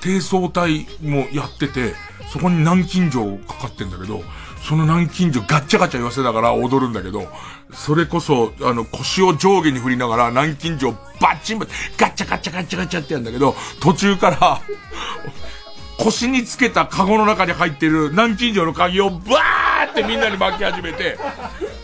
[0.00, 1.94] 低層体もやってて、
[2.32, 4.22] そこに南京錠かかってんだけど、
[4.62, 7.28] その南京錠ガッチャガチャ言わせながら踊るんだけど、
[7.72, 14.60] それこそ、あの、腰を上下に振りながら南京錠バッチンバッチンガッチャガッチャガッチャガッチャってやるんだけど、途中から
[15.98, 21.18] 腰につけたカゴの中に入ってる南京錠の鍵をバーってみんなに巻き始めて、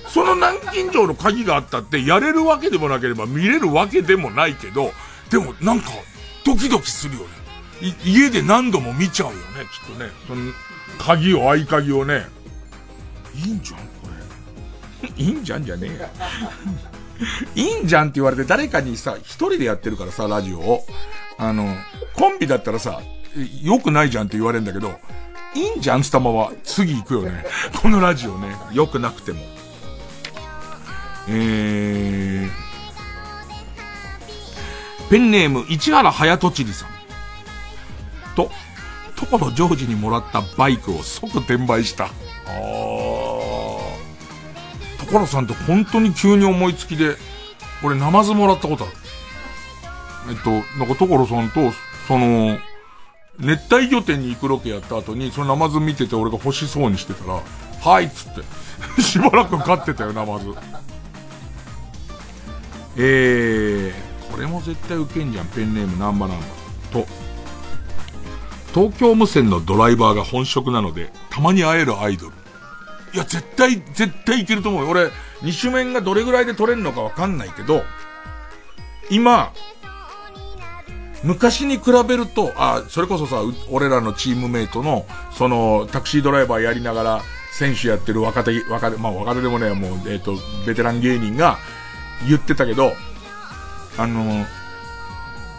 [0.08, 4.92] その南京錠の鍵があったってやれるわけでもなければ見れるわけでもないけど、
[5.30, 5.90] でもなんか
[6.44, 7.41] ドキドキするよね。
[8.04, 9.42] 家で何度も見ちゃうよね、
[9.72, 10.10] きっとね。
[10.26, 10.52] その、
[10.98, 12.26] 鍵を、合鍵をね。
[13.34, 14.08] いいんじゃん、こ
[15.02, 15.08] れ。
[15.16, 16.08] いいんじゃんじゃねえよ。
[17.54, 20.86] いいんじゃんって言われて誰かにさ、一人でやってるからさ、ラジオを。
[21.38, 21.76] あの、
[22.14, 23.00] コンビだったらさ、
[23.62, 24.98] 良くないじゃんって言われるんだけど、
[25.54, 27.44] いいんじゃんつったまま次行くよね。
[27.82, 28.54] このラジオね。
[28.72, 29.40] 良くなくても。
[31.28, 36.88] えー、ペンネーム、市原早とちりさん。
[38.34, 38.50] と、
[39.16, 42.04] 所ジョージにもらったバイクを即転売した。
[42.04, 42.10] ああ。
[44.98, 47.16] 所さんって本当に急に思いつきで、
[47.84, 48.92] 俺ナマズもらったことある。
[50.30, 51.72] えっと、なんか所さんと、
[52.06, 52.58] その、
[53.38, 57.40] 熱帯魚店に行くロケやった後に、そのナマズ見てて俺が欲しそうにしてたら、
[57.80, 58.42] はいっつって。
[59.02, 60.46] しばらく飼ってたよ、ナマズ。
[62.96, 66.46] えー、これも絶対ウケんじゃん、ペンネームナンバナンバ。
[66.92, 67.06] と、
[68.74, 72.32] 東京無線のドライバーが本職なので、たまに会えるアイドル。
[73.14, 74.90] いや、絶対、絶対いけると思うよ。
[74.90, 75.10] 俺、
[75.42, 77.82] 二種面がどれぐらいで取れるのかわかんないけど、
[79.10, 79.52] 今、
[81.22, 87.22] 昔に比べると、あ、それこそさ、俺らのチームメイトの、その、タクシードライバーやりながら、
[87.52, 90.34] 選手やってる若手、若手、まあ若手でもね、もう、えっ、ー、と、
[90.66, 91.58] ベテラン芸人が
[92.26, 92.92] 言ってたけど、
[93.98, 94.46] あの、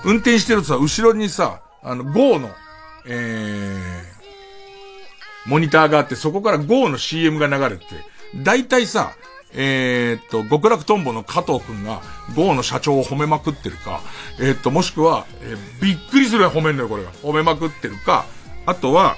[0.04, 2.50] 運転してるとさ、後ろにさ、あの、GO の、
[3.06, 7.86] えー、モニターがあって、そこから GO の CM が流れて、
[8.36, 9.14] 大体さ、
[9.56, 12.02] えー、っと、極楽とんぼの加藤くんが
[12.36, 14.02] GO の社長を褒めまくってるか、
[14.40, 17.12] えー、っと、もしくは、えー、びっくりする褒めんのよ、これが。
[17.12, 18.26] 褒めまくってるか、
[18.66, 19.16] あとは、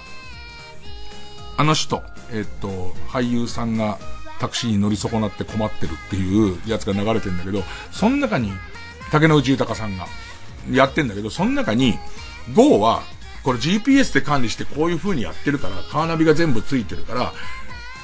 [1.58, 3.98] あの人、えっと、俳優さんが
[4.40, 8.52] タクシーに乗り損なって困ってるっていうやつが流れてんだけど、その中に、
[9.12, 10.08] 竹野内豊さんが
[10.70, 11.98] やってんだけど、その中に、
[12.54, 13.04] GO は
[13.46, 17.32] これ GPS で管理してこういう風にやってるから、カーナビが全部ついてるから、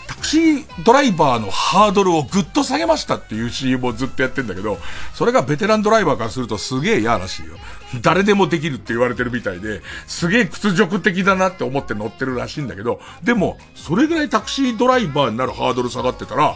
[0.08, 4.78] タクシードライバーのハードルをぐっと下げましたっていう CM をずっとやってんだけど、
[5.16, 7.56] それがベテランドライバーからするとすげえ嫌らしいよ。
[8.04, 16.56] 誰でもできるって言われてるみたいで、すげえ屈辱的だなって思って乗ってるらしいんだけど、でも、それぐらいタクシードライバーになるハードル下がってたら、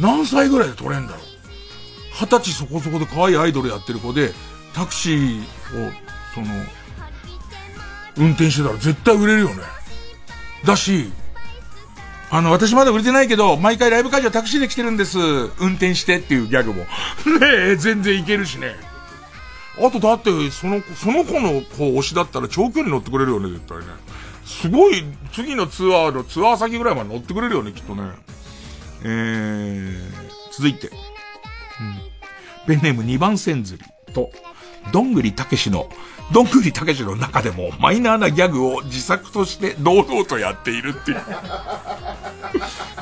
[0.00, 1.22] 何歳ぐらいで取れんだろう。
[2.18, 4.32] 二十歳そこそこで可愛いアイドルやってる子で、
[4.74, 5.92] タクシーを、
[6.34, 6.46] その、
[8.18, 9.62] 運転してたら絶対売れるよね。
[10.64, 11.12] だし、
[12.30, 15.18] あの、私まだ売れてないけど、毎回ライブ会場タクシーで来てるんです。
[15.18, 16.80] 運転してっていうギャグも。
[17.38, 18.74] ねえ、全然いけるしね。
[19.78, 23.84] あとだって、その子、その子の子推しだったら長距離乗ってくれるよね、絶対ね。
[24.44, 28.02] すごい、次のツアーのツアー先ぐらいまで乗ってくれるよね、きっとね。
[29.02, 30.00] えー、
[30.52, 30.88] 続いて。
[30.88, 30.96] うん。
[32.66, 34.30] ペンネーム2番線釣りと、
[34.92, 35.88] どんぐりたけしの、
[36.32, 41.20] どんぐりたけしの中でもマイナーなギャグを自作として堂々とやっているっていう。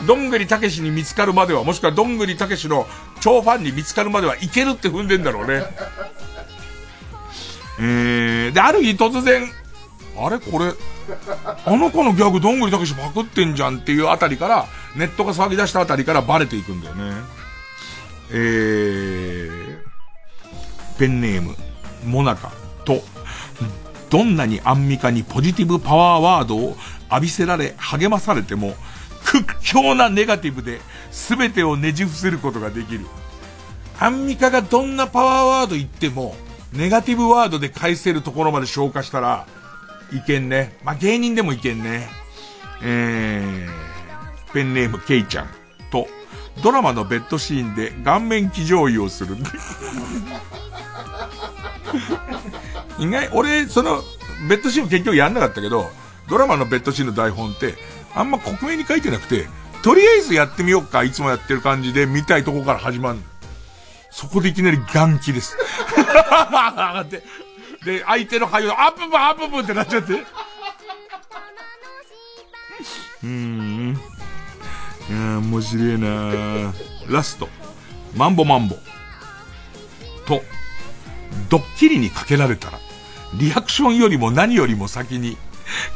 [0.06, 2.86] どんぐりたけしに見つかるまでは、もしくはどんぐりたけしの
[3.20, 5.64] 超ファンに見つかるまではいけるって踏んでんだろうね。
[7.80, 9.50] えー、で、ある日突然、
[10.16, 10.38] あれ？
[10.38, 10.72] これ、
[11.64, 14.66] あの子のギャグどんぐりたけしパクってんじゃんっていうあたりから、
[14.96, 17.12] ネットが騒ぎ出したあたりからバレていくんだよね。
[18.30, 19.78] えー、
[20.98, 21.56] ペンネーム、
[22.04, 22.52] モナカ
[22.84, 23.02] と、
[24.10, 26.76] どんなにアンミカにポジティブパワーワードを
[27.10, 28.74] 浴びせられ、励まされても、
[29.24, 33.06] 屈強なネガティブで全てをねじ伏せることができる。
[33.98, 36.36] アンミカがどんなパワーワード言っても、
[36.72, 39.46] ネガティブワードで返せるところまで消化したら、
[40.12, 40.76] いけんね。
[40.84, 42.08] まあ、芸人でもいけんね。
[42.82, 45.48] えー、ペンネームケイちゃん
[45.90, 46.06] と、
[46.62, 49.36] ドラマのベッドシーンで顔面騎乗位をする。
[52.98, 54.02] 意外、俺、その、
[54.48, 55.90] ベッドシーン結局やんなかったけど、
[56.28, 57.74] ドラマのベッドシーンの台本って、
[58.14, 59.48] あんま克明に書いてなくて、
[59.82, 63.18] とりあえずやってみようか、いつもやってる感じで見たいとこから始まる。
[64.10, 65.56] そこでいきなり元気です。
[67.84, 70.14] で、相手の俳優、アップブアップブってなっちゃって。
[70.14, 74.00] うーん。
[75.10, 76.72] いや面白いな
[77.08, 77.48] ラスト。
[78.14, 78.76] マンボマンボ。
[80.26, 80.42] と、
[81.48, 82.78] ドッキリにかけられたら、
[83.34, 85.36] リアクションよりも何よりも先に、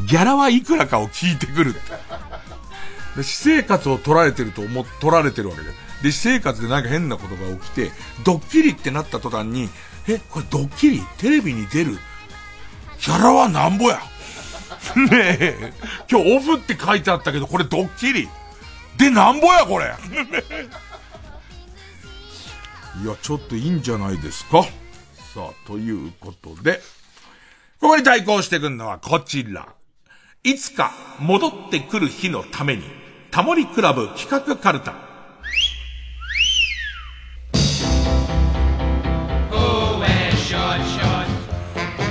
[0.09, 1.75] ギャラはいくらかを聞いてくる。
[1.75, 1.81] で
[3.23, 5.69] 私生活を取られてると思、取られてるわけで。
[6.03, 7.91] で、私生活でなんか変なことが起きて、
[8.25, 9.69] ドッキリってなった途端に、
[10.09, 14.01] え、これドッキリテレビに出るギャラはなんぼや
[14.97, 15.11] ね
[15.41, 15.73] え、
[16.11, 18.29] 今日オフって書いてあったけど、これドッキリ
[18.97, 19.95] でなんぼやこれ
[23.03, 24.65] いや、ちょっといいんじゃないですか？
[25.39, 26.81] さあ、ということで、
[27.81, 29.69] ここに対抗してくるのはこちら。
[30.43, 32.83] いつか戻ってくる日のために、
[33.31, 34.95] タモリクラブ企画カルタ。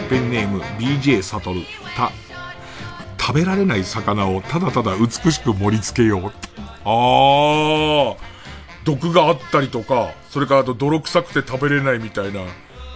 [0.09, 1.63] ペンネーム BJ サトル。
[1.97, 2.13] た、
[3.19, 6.31] 食べられない魚をただただ美しく盛り付けよう。
[6.85, 8.15] ああ、
[8.85, 12.39] 毒があったりとか、それからあと泥臭くて食べれないみたいな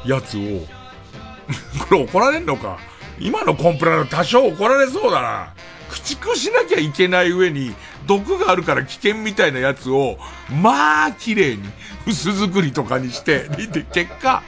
[0.05, 0.67] やつを、
[1.89, 2.77] これ怒られんのか？
[3.19, 5.53] 今のコンプラの多少怒られそうだな。
[5.89, 7.75] 駆逐しなきゃいけない上に、
[8.07, 10.17] 毒があるから危険みたいなやつを、
[10.61, 11.63] まあ、綺麗に、
[12.07, 14.41] 薄作りとかにして、で、結果、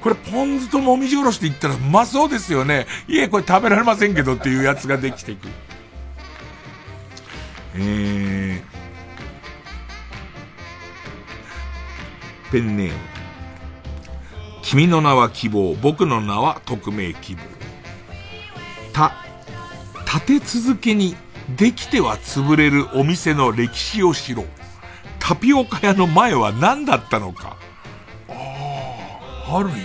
[0.00, 2.86] これポン酢ともみじおろしで言ったらうまそうですよね。
[3.08, 5.48] いえ、これ食べられませんけどっていうやつができていく。
[7.74, 13.17] えー、ペンネーム。
[14.68, 17.40] 君の名は希望、僕の名は匿名希望。
[18.92, 19.14] た、
[20.04, 21.16] 立て続けに
[21.56, 24.46] できては潰れるお店の歴史を知ろう。
[25.18, 27.56] タピオカ屋の前は何だったのか。
[28.28, 29.80] あるよね。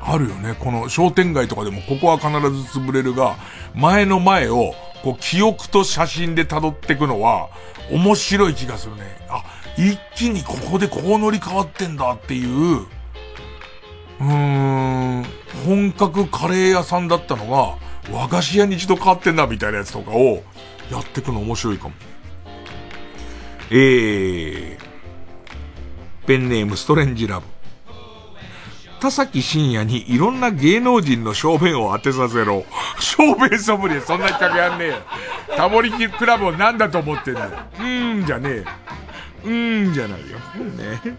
[0.00, 0.54] あるよね。
[0.60, 3.34] この商店街とかでもここは必ず潰れるが、
[3.74, 7.48] 前の前を、こう、記憶と写真で辿っていくのは、
[7.90, 9.02] 面白い気がするね。
[9.28, 9.42] あ、
[9.76, 12.86] 一気にここでこう乗り換わってんだっていう、
[14.20, 15.24] うーん、
[15.66, 17.76] 本格カレー屋さんだったのが、
[18.12, 20.42] 和菓子屋に一度変わってんだみたいなやつとかを、
[20.90, 21.94] やってくの面白いかも。
[23.70, 24.78] えー、
[26.26, 27.46] ペンネームストレンジラブ。
[29.00, 32.64] 田崎真也にいろんな芸能人の正面を当てさせろ。
[33.00, 34.90] 正面ソムリエ、そんな企画やんね
[35.50, 35.56] え。
[35.56, 37.50] タモリキクラブを何だと思ってんだよ。
[37.78, 38.64] うーんじゃねえ。
[39.44, 40.38] うーんじゃないよ。
[40.76, 41.16] ね。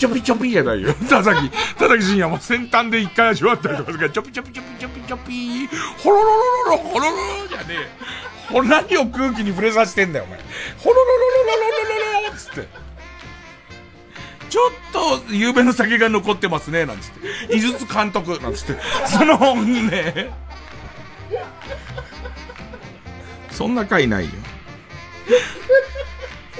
[0.00, 0.94] ちょぴちょぴじゃないよ。
[1.10, 5.66] 田崎、田崎真也も先端で一回味わったりとかするから、ちょぴちょぴちょぴちょぴちょぴ
[6.02, 7.16] ほろろろろろ、ほろろ
[7.48, 7.80] じゃねえよ。
[8.50, 10.38] ほ何を空気に触れさせてんだよ、お前。
[10.78, 12.68] ほろろろろろろろろろつって。
[14.48, 14.72] ちょっ
[15.28, 17.10] と、夕べの酒が残ってますね、なんつっ
[17.50, 17.56] て。
[17.56, 18.76] 井筒監督、なんつって。
[19.06, 20.30] その、ね、
[23.50, 24.30] そんな回ないよ。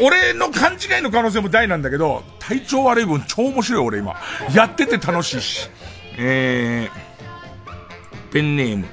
[0.01, 4.17] 俺の勘違いの可能性も大なんだけど、体調悪い分超面白い俺今。
[4.55, 5.69] やってて楽しいし。
[6.17, 8.87] えー、ペンネーム。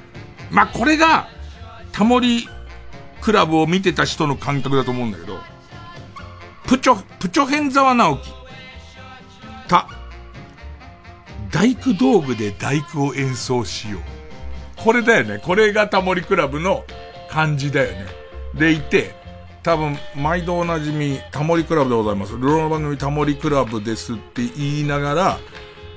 [0.50, 1.28] まあ、これが、
[1.92, 2.48] タモリ
[3.20, 5.38] クラブを見てた人の感覚だと思うんだけど、
[6.66, 8.30] プチョ、プチョヘンザワ直樹。
[9.68, 9.88] た。
[11.50, 14.02] 大工道具で大工を演奏しよう。
[14.76, 15.40] これだよね。
[15.42, 16.84] これがタモリクラブの
[17.30, 18.06] 感じだよね。
[18.54, 19.14] でいて、
[19.68, 22.32] 多分、毎度おなじみ、タモリクラブでございます。
[22.32, 25.38] ルロの番組タモリクラブですって言いながら、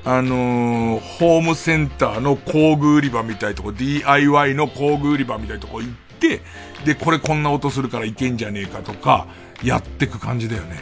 [0.04, 6.42] あのー、ホームセンターの工具売り場みたいとこ、DIY の工具売り場みたいとこ行って、
[6.84, 9.28] で、これこんな音するからいけんじゃねえかとか、
[9.64, 10.78] やってく感じだよね。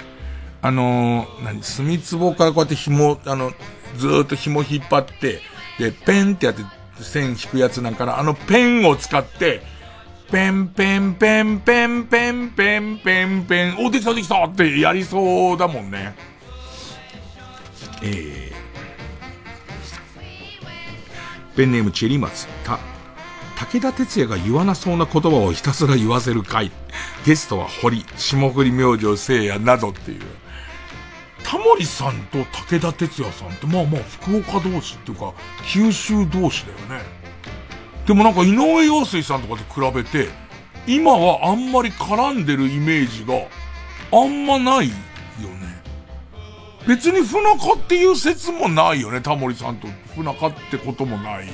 [0.63, 3.51] あのー、何、墨壺からこうやって紐、あの、
[3.97, 5.41] ずっと紐引っ張って、
[5.77, 6.63] で、ペンってやって
[7.03, 9.61] 線引くやつなんかな、あのペンを使って、
[10.31, 16.15] ペンペンペンペンペンペンペンペン、お、できたできたってやりそうだもんね。
[18.03, 22.77] えー、ペンネームチェリマツ、た、
[23.57, 26.71] 武田鉄矢が言わなそうな言葉をひたすら言わせる回。
[27.25, 30.21] ゲストは堀、霜降り明星聖夜などっていう。
[31.43, 35.33] タモリさんと武田鉄矢さんってまあまあ福岡同士っていうか、
[35.65, 37.18] 九州同士だよね。
[38.09, 40.29] でもなんか井上陽水さんとかと比べて、
[40.87, 43.35] 今はあんまり絡んでるイメージが
[44.11, 45.79] あんまないよね。
[46.87, 49.21] 別に不仲っていう説もないよね。
[49.21, 51.53] タモリさんと不仲ってこともないよ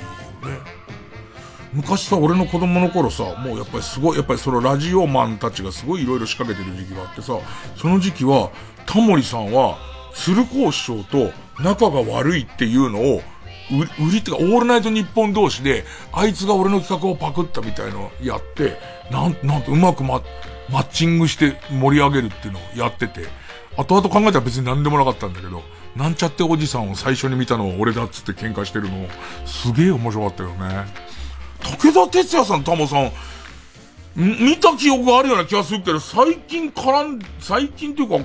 [1.74, 7.38] 昔さ、俺の子供の頃さ、もうやっぱりすごい、やっぱりそのラジオマンたちがすごい色々仕掛けてる時期があってさ、
[7.76, 8.50] その時期は、
[8.86, 9.76] タモリさんは、
[10.14, 13.20] 鶴光師匠と仲が悪いっていうのを
[13.70, 18.78] 売りってか、オールナイト日本同士で、あいつが俺の企画をパクったみたいのやって、
[19.10, 20.22] なん、なんとうまくマ
[20.70, 23.26] マッチングして盛り上げるっていうのをやってて、
[23.76, 25.62] 後々考えたら別に何でもなかったんだけど、
[25.94, 29.08] なんちゃっておじさんを最初に見たのは俺だっつって喧嘩してるの、
[29.46, 30.86] すげえ面白かったよね。
[31.62, 33.12] 武田鉄矢さん、タモさん、
[34.14, 38.24] 見た記憶があるような気がするけど、最近絡ん、最近っていうか、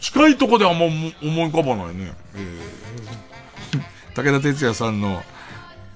[0.00, 2.12] 近いとこではあんま思い浮かばないね。
[2.34, 2.87] えー
[4.18, 5.22] 武田鉄矢さんの、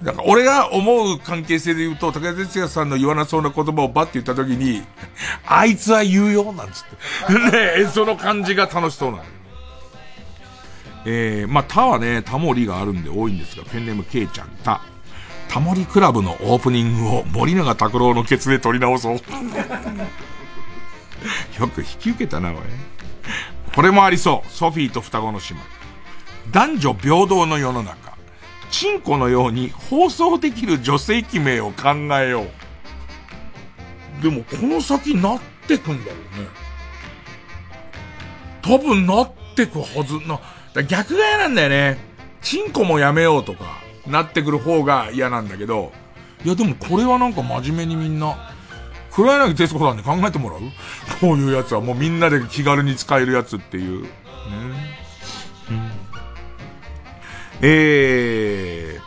[0.01, 4.81] なんか俺が思う関係性で言うと、武田鉄矢さんの言わなそうな言葉をバッて言った時に、
[5.45, 6.95] あいつは言うよ、なんつって。
[7.83, 9.23] ねその感じが楽しそうなの。
[11.05, 14.79] えー、まあ、他はね、タモリがあるんで多いんですが、ペンネームケイちゃん、タ。
[15.49, 19.15] タモリクラブのオープニングを森永拓郎のケツで撮り直そう。
[21.59, 22.55] よく引き受けたな、おい。
[23.75, 24.51] これもありそう。
[24.51, 25.61] ソフィーと双子の姉妹。
[26.51, 28.12] 男女平等の世の中。
[28.73, 32.47] チンコのように放送できる女性器名を考えよ
[34.19, 34.23] う。
[34.23, 36.47] でもこの先なってくんだろうね。
[38.63, 40.39] 多分なってくはずな。
[40.85, 41.99] 逆が嫌なんだよね。
[42.41, 43.77] チンコもやめようとか、
[44.07, 45.91] なってくる方が嫌なんだけど、
[46.43, 48.55] いやでもこれはなんか真面目にみんな、
[49.11, 50.59] 黒柳徹子さんに考えてもらう？
[51.21, 54.01] こういうやつはもうみんなで気軽に使えるやつっていう。
[54.01, 54.09] ね。
[57.63, 58.99] うんえ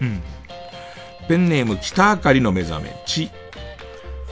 [0.00, 0.22] ー、うん。
[1.28, 3.30] ペンネーム北あかりの目覚め、知。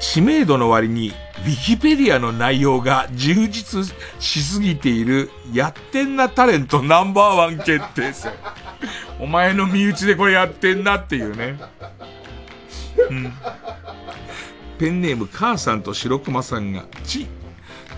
[0.01, 3.85] 知名度の割に、ウィキペディアの内容が充実
[4.21, 8.33] しすぎている、やってんなタレントナンバーワン決定戦。
[9.19, 11.59] お前の身内でこれやってんなっていうね。
[13.11, 13.33] うん。
[14.79, 17.27] ペンネーム母さんと白熊さんが、チ。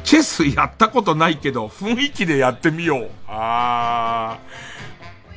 [0.05, 3.11] チェスやったことないけど、雰囲気でやってみよう。
[3.29, 4.39] あ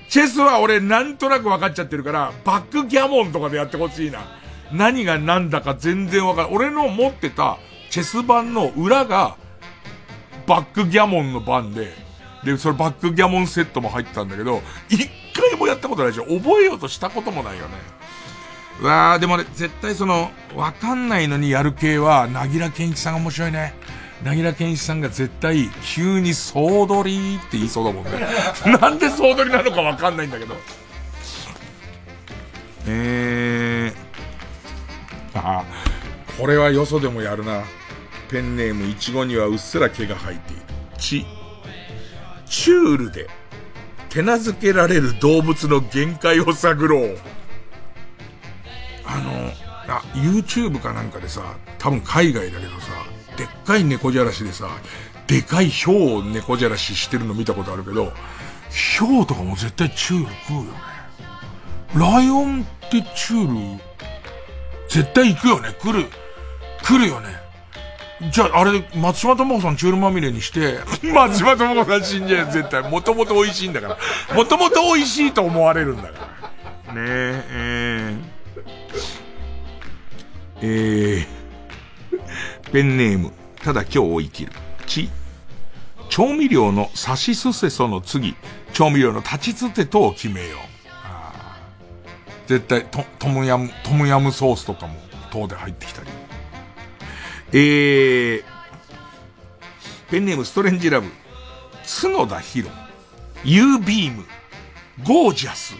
[0.08, 0.10] ー。
[0.10, 4.20] チェスは俺なんとなく分かっちゃってるから、バックギャモンとかでやってほしいな。
[4.72, 6.50] 何が何だか全然わかる。
[6.52, 7.58] 俺の持ってた
[7.90, 9.38] チェス盤の裏が、
[10.46, 11.96] バックギャモンの盤で、
[12.44, 16.26] で、それバックギャモンセットも入ってたんだけど、一回もやったことないでしょ。
[16.26, 17.76] 覚えようとしたこともないよね。
[18.82, 23.74] うわー、でもね、絶対その、わかんないのにやる系は、なぎら健一さんが面白いね。
[24.24, 28.12] なぎら健一さんが絶対、急に総取りって言いそうだもんね。
[28.80, 30.56] なんで総取りなのかわかんないんだけど。
[32.88, 35.66] えー、あ、
[36.38, 37.64] これはよそでもやるな。
[38.30, 40.62] ペンネームいちごにはうっすら毛が生えている。
[40.98, 41.26] チ。
[42.46, 43.28] チュールで
[44.10, 47.18] 手なずけられる動物の限界を探ろう。
[49.06, 49.52] あの、
[49.88, 52.92] あ、YouTube かなんかでさ、多分海外だけどさ、
[53.38, 54.70] でっかい猫じゃらしでさ、
[55.28, 58.12] でかいヒョウを猫じゃらししてるの見たことあるけど、
[58.70, 60.70] ヒョウとかも絶対チュール食うよね。
[61.96, 63.82] ライオンってチュール、
[64.90, 65.76] 絶対行くよね。
[65.80, 66.06] 来る。
[66.84, 67.30] 来るよね。
[68.32, 70.80] じゃあ、あれ、松島智子さんチュールまみれにして、
[71.14, 72.90] 松島智子さん死んじゃう絶対。
[72.90, 73.98] もともと美味しいんだか
[74.30, 74.36] ら。
[74.36, 76.30] もともと美味しいと思われるんだか
[76.88, 76.94] ら。
[76.94, 81.43] ねえ、えー、えー
[82.74, 83.32] ペンネーム、
[83.62, 84.52] ただ今日を生きる。
[84.88, 85.08] ち、
[86.10, 88.34] 調味料のサシスセソの次、
[88.74, 90.60] 調味料の立ちつてとを決めよう。
[92.48, 94.96] 絶対ト、トムヤム、トムヤムソースとかも、
[95.30, 96.08] 等で入ってきたり。
[97.52, 98.44] えー、
[100.10, 101.12] ペンネームストレンジラブ、
[102.02, 102.72] 角田博、
[103.46, 104.26] ユービーム、
[105.04, 105.76] ゴージャス、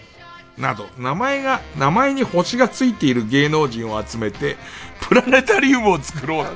[0.56, 4.56] など、名前が、名前に星がついている芸能人を集めて、
[5.00, 6.46] プラネタリウムを作ろう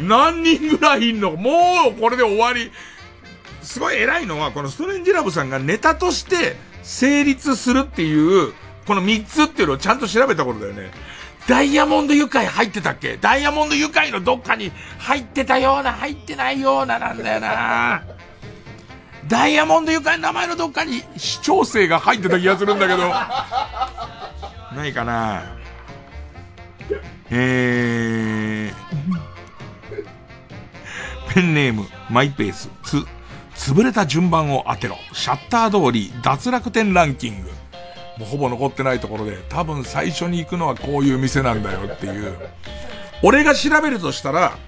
[0.00, 1.32] 何人ぐらいいんの？
[1.32, 2.70] もうこれで終わり。
[3.62, 8.52] すごい偉いのは、このストレンジラブさんがネタとして成立するっていう、
[8.86, 10.90] この3つっていうのをちゃんと調べたことだよね。
[11.48, 18.02] ダイヤモンド愉快入ってたっけダイヤモンド愉快のどっかに入ってたような、入ってないようななんだよな。
[19.28, 23.10] ダイヤモンド愉快の名前のどっかに視聴生が入ってた気がするんだけど。
[24.74, 25.42] ないかな
[27.30, 33.04] えー、ペンネーム、マイペース、つ、
[33.72, 34.96] 潰れた順番を当てろ。
[35.12, 37.48] シャッター通り、脱楽天ランキング。
[38.18, 42.36] もうほぼ残ってないところで、多分最初に行くのはこういう店なんだよっていう。
[43.22, 44.58] 俺が調べるとしたら、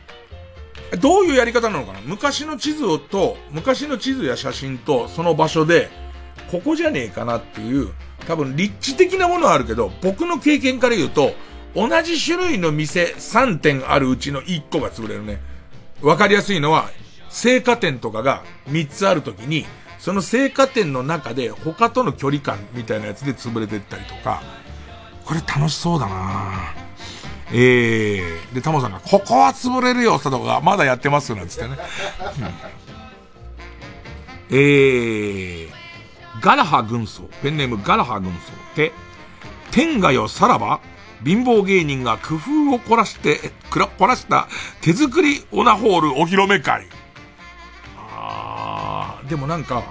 [1.00, 5.90] どういうやり方なのかな昔の地図と、昔の地図や写真とその場所で、
[6.50, 7.92] ここじゃねえかなっていう、
[8.26, 11.34] 多分立地的なものはあるけど、僕の経験から言うと、
[11.74, 15.40] 同じ種類の店3点あるうちの1個が潰れるね。
[16.02, 16.90] わかりやすいのは、
[17.30, 19.66] 青果店とかが3つあるときに、
[19.98, 24.42] その青果店の中で他との距離感みたいなやつで潰れてったりとか、
[25.24, 26.74] これ楽しそうだな
[27.52, 31.76] ええー、で、タモさんが、ここは潰れるよ、とか、まだやってますなんつってね。
[34.50, 35.75] うん、えー、
[36.40, 38.92] ガラハ軍曹、ペンネームガラハ軍曹って、
[39.70, 40.80] 天下よさらば
[41.24, 44.48] 貧乏芸人が工夫を凝らして、凝らした
[44.80, 46.86] 手作りオナホールお披露目会。
[47.96, 49.82] あー、でもなんか、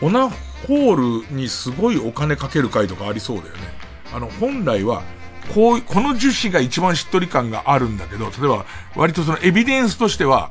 [0.00, 3.60] オナホールにすごいお金かける会とかありそうだよね。
[4.12, 5.02] あの、本来は、
[5.54, 8.64] こう、この樹脂が一番しっとり感があるんだけど、例えば、
[8.96, 10.50] 割とそのエビデンスとしては、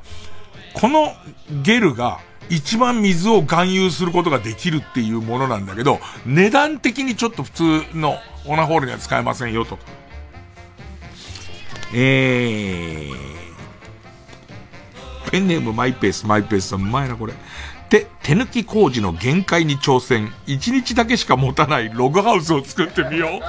[0.74, 1.14] この
[1.62, 7.64] ゲルが一番水を含有することができるっていうものなんだけど、値段的にちょっと普通
[7.94, 9.80] のオナホールには使えませんよと。
[11.94, 17.34] えー、ペンネームマイペース、マイペースさん、うまいなこれ。
[17.90, 20.34] で、手抜き工事の限界に挑戦。
[20.48, 23.42] 一日だけしか持たないログハウスを作ってみよう。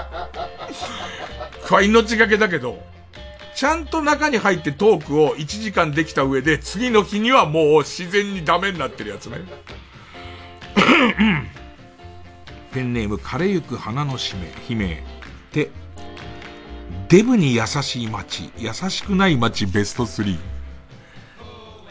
[1.66, 2.78] これ命がけだけど、
[3.54, 9.38] ちゃんと中に入ってトークを1時間できた上で、次の日にはもう自然にダメになってるやつね。
[12.72, 15.04] ペンネーム、枯れゆく花の姫、姫。
[15.52, 15.70] で、
[17.08, 20.36] デブに優しい街、優しくない街ベスト3。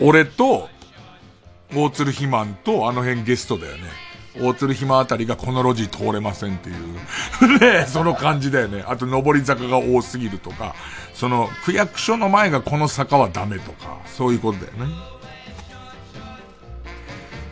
[0.01, 0.69] 俺と、
[1.73, 3.83] 大鶴ひまんとあの辺ゲストだよね。
[4.39, 7.59] 大鶴ひまあたりがこの路地通れませんっていう。
[7.59, 8.83] ねその感じだよね。
[8.87, 10.75] あと上り坂が多すぎるとか、
[11.13, 15.13] その区役所の前がこの坂はダメとか、そういうことだよね。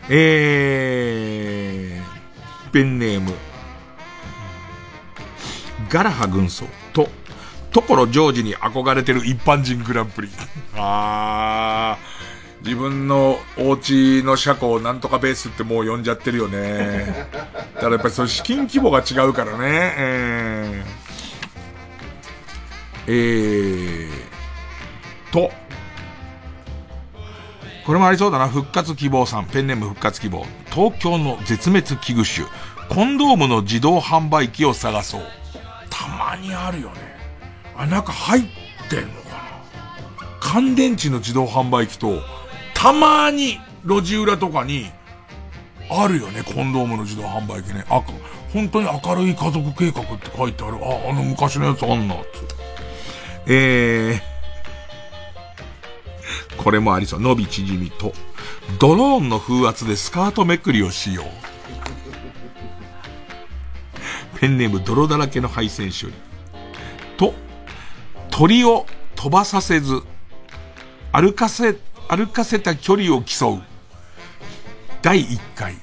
[0.10, 3.34] えー、ペンネーム、
[5.90, 7.10] ガラハ軍曹と、
[7.72, 10.30] 所ジョージに憧れてる一般人グランプリ。
[10.76, 12.11] あー、
[12.64, 17.28] 自分のお家の車庫をなんとかベースってもう呼んじゃってるよね。
[17.76, 19.94] だからやっぱりその資金規模が違うからね。
[19.98, 25.52] えー、えー、と、
[27.86, 28.48] これもありそうだな。
[28.48, 29.46] 復活希望さん。
[29.46, 30.46] ペンネーム復活希望。
[30.72, 32.48] 東京の絶滅危惧種。
[32.90, 35.22] コンドームの自動販売機を探そう。
[35.90, 36.96] たまにあるよね。
[37.76, 38.44] あ、なんか入っ
[38.90, 39.42] てんのかな
[40.40, 42.22] 乾電池の自動販売機と、
[42.82, 44.90] たまに路地裏とかに、
[45.88, 47.86] あるよね、コンドームの自動販売機ね。
[47.88, 48.02] あ、
[48.52, 50.78] 本当に明るい家族計画って書いてある。
[50.78, 52.18] あ、あの昔のやつあんな、つ
[53.46, 57.20] えー、これもありそう。
[57.20, 58.14] 伸び縮みと、
[58.80, 61.26] ドローンの風圧でスカートめくりをしよう。
[64.40, 66.14] ペンネーム泥だらけの配線処理。
[67.18, 67.36] と、
[68.32, 70.02] 鳥を飛ばさせず、
[71.12, 71.76] 歩かせ、
[72.12, 73.62] 歩かせた距離を競う。
[75.02, 75.76] 第1回、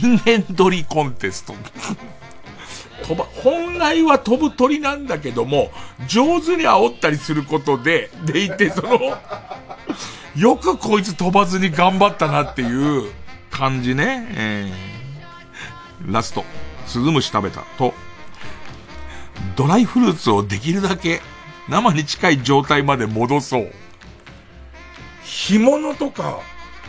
[0.00, 1.54] 人間鳥コンテスト。
[3.02, 5.70] 飛ば、本来は飛ぶ鳥なんだけども、
[6.08, 8.98] 上手に煽ったりすることで、でいて、その、
[10.34, 13.12] よくこいつ飛ばずに頑張ったなっていう
[13.50, 14.26] 感じね。
[14.30, 16.46] えー、ラスト、
[16.86, 17.92] スズムシ食べたと、
[19.54, 21.20] ドライフルーツをできるだけ
[21.68, 23.85] 生に近い状態まで戻そう。
[25.36, 26.40] 干物とか、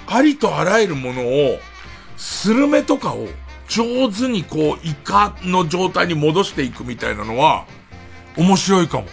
[0.07, 1.59] ありとあらゆるものを、
[2.15, 3.27] スルメとかを
[3.67, 7.65] 上手にこう、イカの状態に戻していくみたいなのは、
[8.37, 9.07] 面白いかも。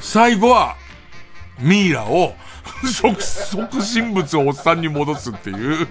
[0.00, 0.76] 最後は、
[1.58, 2.34] ミイラを、
[2.84, 5.86] 即、即身物をおっさんに戻すっていう。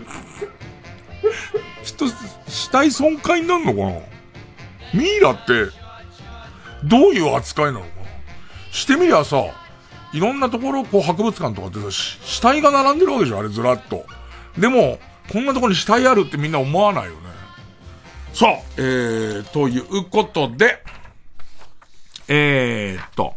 [1.83, 2.05] きっと、
[2.47, 5.01] 死体損壊になるのかな？
[5.01, 5.65] ミイラって、
[6.83, 7.91] どういう扱いなのかな？
[8.71, 9.37] してみりゃさ、
[10.13, 14.05] いろんなところ、こう博物館とかって、死体が並んでるわけじゃん、あれずらっと。
[14.57, 14.99] でも、
[15.31, 17.17] こんなところに死体あるってみんな思わないよね。
[18.33, 20.83] さあ、えー、ということで、
[22.27, 23.35] えーっと、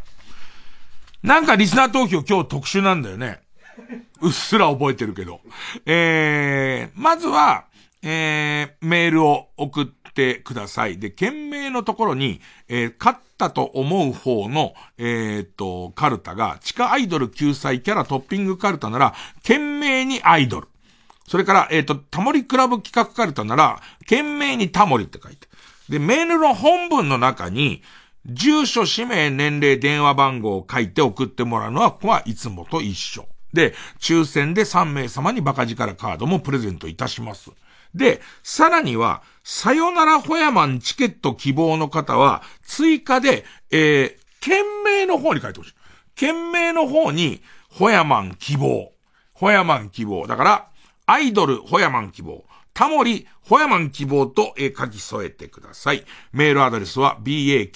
[1.22, 3.40] なんかリスナー投票今日特殊なんだよね。
[4.20, 5.40] うっすら覚えてるけど。
[5.86, 7.66] えー、まずは、
[8.02, 10.98] えー、メールを送ってください。
[10.98, 20.68] で、件名のところに、えー、勝ったと思う方の、えー、っと、カルタが、地下アイドル救済キャラトッピングカルタなら、件名にアイドル。
[21.26, 25.48] それから、えっ、と、タモリクラブ企画カルタなら、件名にタモリって書いて。
[25.88, 27.82] で、メールの本文の中に、
[28.26, 33.26] 住所、氏名、年齢、電話番号を書いて送ってもらうのは、ここはいつもと一緒。
[33.52, 37.50] で、抽選で3名様にバカ力カードもプレゼントいたします。
[37.94, 45.74] で、さらには、さよならホヤマンチケット希望の方は、追加で、えー、件名の方に書いてほしい。
[46.14, 48.92] 件名の方に、ホヤマン希望。
[49.32, 50.26] ホヤマン希望。
[50.26, 50.68] だから、
[51.06, 52.44] アイドルホヤマン希望。
[52.74, 56.04] タモリ、ホヤマン希望と、え書き添えてください。
[56.32, 57.74] メールアドレスは baka.tbs.co.jp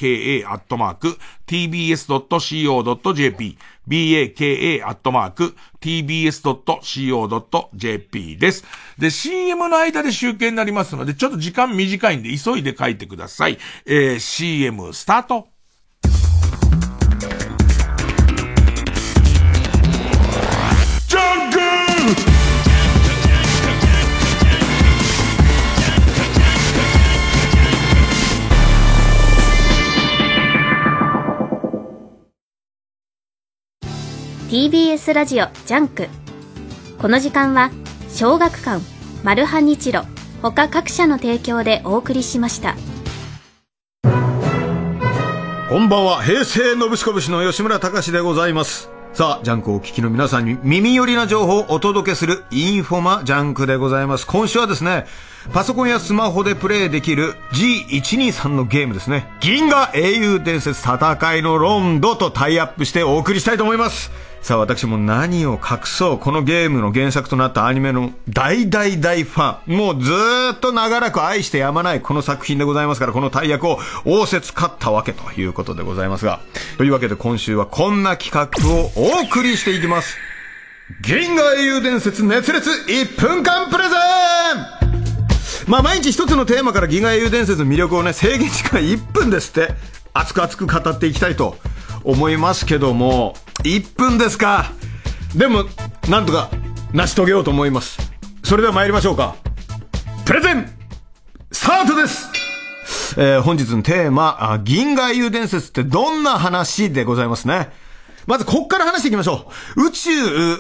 [3.89, 4.37] baka.tbs.co.jp
[8.39, 8.65] です。
[8.99, 13.59] で、CM の間で集計になりますので、ちょっと時間短いんで急いで書いてください。
[13.85, 15.56] えー、CM スタート。
[34.49, 36.07] TBS ラジオジャンク
[36.99, 37.73] この時間は
[38.09, 38.81] 小学館
[39.25, 40.05] マルハニチロ
[40.41, 42.77] 他各社の提供でお送りしました
[45.69, 54.27] こんばんは平成のぶしこぶしの吉村隆でございますさあ、ジャンクをお聞きの皆さんに耳寄りな情報をお届けするインフォマジャンクでございます。
[54.27, 55.07] 今週はですね、
[55.55, 59.27] パソコンやスマホでプレイできる G123 のゲームですね。
[59.41, 64.11] 銀河英雄伝説戦いのロンドとタイアップしてお送りしたいと思います。
[64.47, 70.13] さあ私も何を隠そう、このゲームの原作となったアニメの大大大ファン、もうず
[70.53, 76.39] っと長らく愛してやまないこの作品でございますから、この大役を応接勝ったわけということでございますが、
[76.79, 80.17] というわけで今週はこんな企画をお送りしていきます。
[81.03, 83.99] 銀河英雄伝説熱烈1分間プレゼン。
[85.67, 89.75] まあ毎日一つのテーマから銀河英雄伝説の魅力をね、制限時間1分ですって、
[90.15, 91.59] 熱く熱く語っていきたいと
[92.07, 93.35] 思いますけども、
[93.65, 94.73] 1分ですか。
[95.35, 95.65] でも、
[96.09, 96.51] なんとか
[96.93, 97.99] 成し遂げようと思います。
[98.45, 99.35] それでは参りましょうか。
[100.25, 100.71] プレゼン
[101.51, 102.31] スタートです
[103.19, 107.71] えー、本日のテーマ、銀河英雄伝説ってどんな話でございますね。
[108.27, 109.87] まず、こっから話していきましょう。
[109.89, 110.11] 宇宙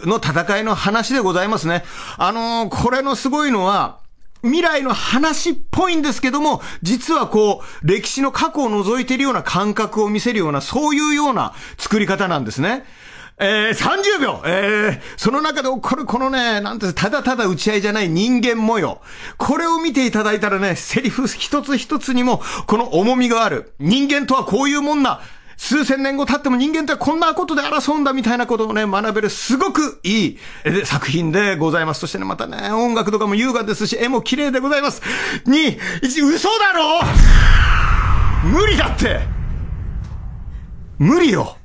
[0.06, 1.84] の戦いの話でございますね。
[2.16, 4.00] あのー、これのすごいのは、
[4.46, 12.84] 未来の話っぽいんですけども、実はこう、歴史の過去を覗いているような感覚を見せるような、そういうような作り方なんですね。
[13.38, 19.02] えー、30秒えー、その中で起こるこのね、なんて、ただただ打ち合いじゃない人間模様。
[19.36, 23.74] これを見ていただいたらね、セリフ一つ一つにも、この重みがある。
[23.78, 25.20] 人間とはこういうもんな。
[25.56, 30.38] 数千年後経っても人間ってこんなことで争うんだみたいなことをね、学べるすごくいい
[30.84, 32.00] 作品でございます。
[32.00, 35.02] そしてね、またね、音楽とかも優雅ですし、絵も綺麗でございます。
[35.46, 37.00] 2、1、嘘だろ
[38.44, 39.20] 無理だって
[40.98, 41.56] 無理よ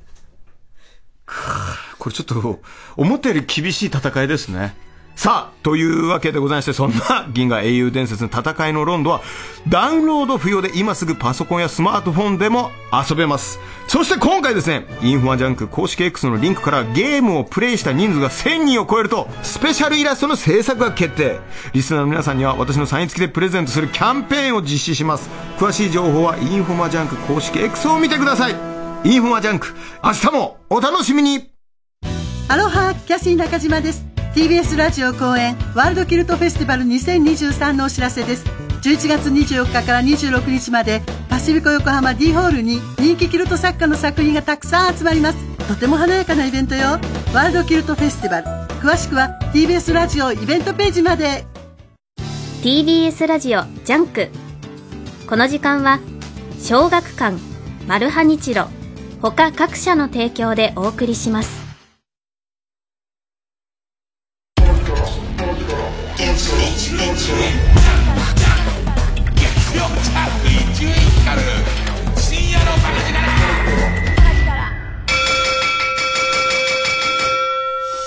[1.99, 2.61] これちょっと、
[2.97, 4.75] 思ったより厳しい戦いですね。
[5.15, 9.21] さあ、というわけでございまして、そんな銀河英雄伝説の戦いのロンドは、
[9.67, 13.59] ダウンロード不要で今すぐパソコンやスマートフォンでも遊べます。
[13.87, 21.39] そして今回ですね、インフォマジャンク公式 X のリンクからゲームをプレイした人数が1000人を超えると、スペシャルイラストの制作が決定。
[21.73, 25.29] リスナーの皆さんには私のサイン付きでプレゼントするキャンペーンを実施します。
[25.57, 28.55] 詳しい情報はインフォマジャンク公式 X を見てください。
[29.03, 29.73] インフォマジャンク、
[30.03, 31.51] 明日もお楽しみに
[32.47, 38.45] アロハキャシー中島です TBS ラジオ後援ワールドキルトフェスティバル2023のお知らせです。
[38.81, 45.57] 11月24日から26日までパシフィコ横浜 D ホールに人気キルト作家の作品がたくさん集まります。
[45.67, 46.91] とても華やかなイベントよ。
[47.33, 48.47] ワールドキルトフェスティバル。
[48.79, 51.45] 詳しくは TBS ラジオイベントページまで。
[52.63, 54.29] TBS ラジオジャンク。
[55.27, 55.99] この時間は
[56.61, 57.37] 小学館
[57.85, 58.69] マルハニチロ
[59.21, 61.60] 他各社の提供でお送りします。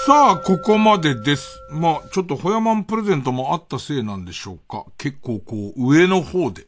[0.07, 1.61] さあ、ここまでです。
[1.71, 4.87] まあ、ちょっとホヤマンプレゼントもあったせいなんでしょうか。
[4.97, 6.67] 結構こう、上の方で、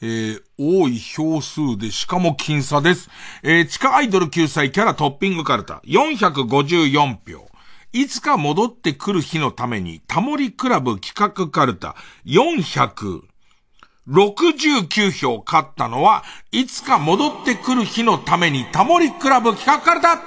[0.00, 3.10] えー、多い票数で、しかも僅差です。
[3.42, 7.53] えー、地下アイドル救済キャラトッピングカルタ、454票。
[7.94, 11.94] いつか戻ってくる日のために、タモリクラブ企画カルタ、
[12.26, 20.22] 469票勝ったのは、いつか戻ってくる日のために、タモリクラブ企画カルタま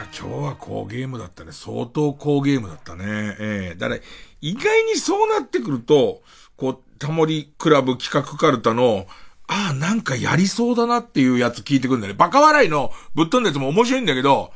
[0.00, 1.52] あ今日は好ゲームだったね。
[1.52, 3.36] 相当好ゲームだったね。
[3.38, 4.00] ええだから、
[4.40, 6.22] 意外にそうなってくると、
[6.56, 9.06] こう、タモリクラブ企画カルタの、
[9.48, 12.14] ああ、なんかやりそうだなっていうやつ聞いてくるんだね。
[12.14, 14.52] バカ笑いのぶっ飛んだやつも面白いんだけど、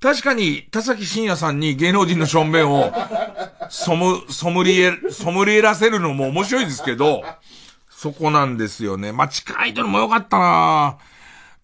[0.00, 2.92] 確かに、田崎真也さんに芸能人の正面を、
[3.70, 7.24] ソム、ソムリエ、ソムリエらせるのも面白いですけど、
[7.88, 9.12] そこなんですよね。
[9.12, 11.15] まあ、近いとのも良かったなぁ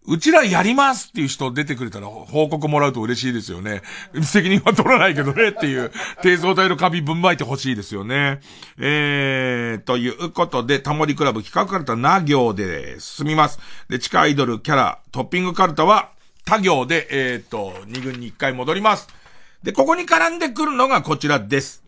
[0.05, 3.83] うちらやりますっていう人出てくれたら報告もらうと嬉しいですよね。
[4.23, 5.93] 責任は取らないけどねっていう、
[6.23, 8.41] 低層体のカビぶんまいてほしいですよね。
[8.79, 13.61] えー、ということで、タモリクラブ企画カルタな行で進みます。
[13.89, 16.11] で、地下アイドルキャラトッピングカルタは
[16.45, 19.09] 他行で、えー、と、2軍に1回戻ります。
[19.63, 21.85] で、ここに絡んでくるのがこちらです。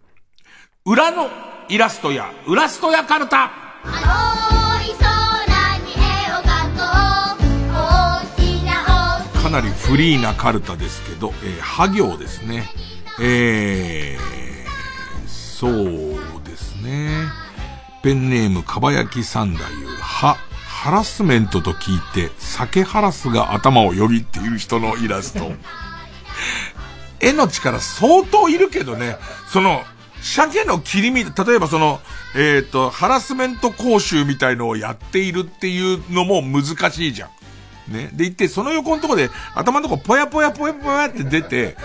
[0.84, 1.28] 裏の
[1.68, 4.63] イラストや、ウラストやカルタ。
[9.55, 12.64] なりフリーなカルタですけど、えー、ハ行ですね。
[13.20, 17.28] えー、そうですね。
[18.02, 20.02] ペンネーム、かばやき三太夫。
[20.02, 20.36] は、
[20.66, 25.52] ハラスメントと聞いて、酒ハラスが頭をよぎっている人のイラスト。
[27.20, 29.18] 絵の力相当いるけどね、
[29.52, 29.85] その、
[30.20, 32.01] 鮭の切り身、例えばその、
[32.35, 37.31] えっ、ー、と、ハラスメント講習みたいのをやっているっていうのも難しいじゃん。
[37.89, 38.11] ね。
[38.12, 41.77] で、言って、その横のとこで、頭のとこぽやぽやぽやぽやって出て、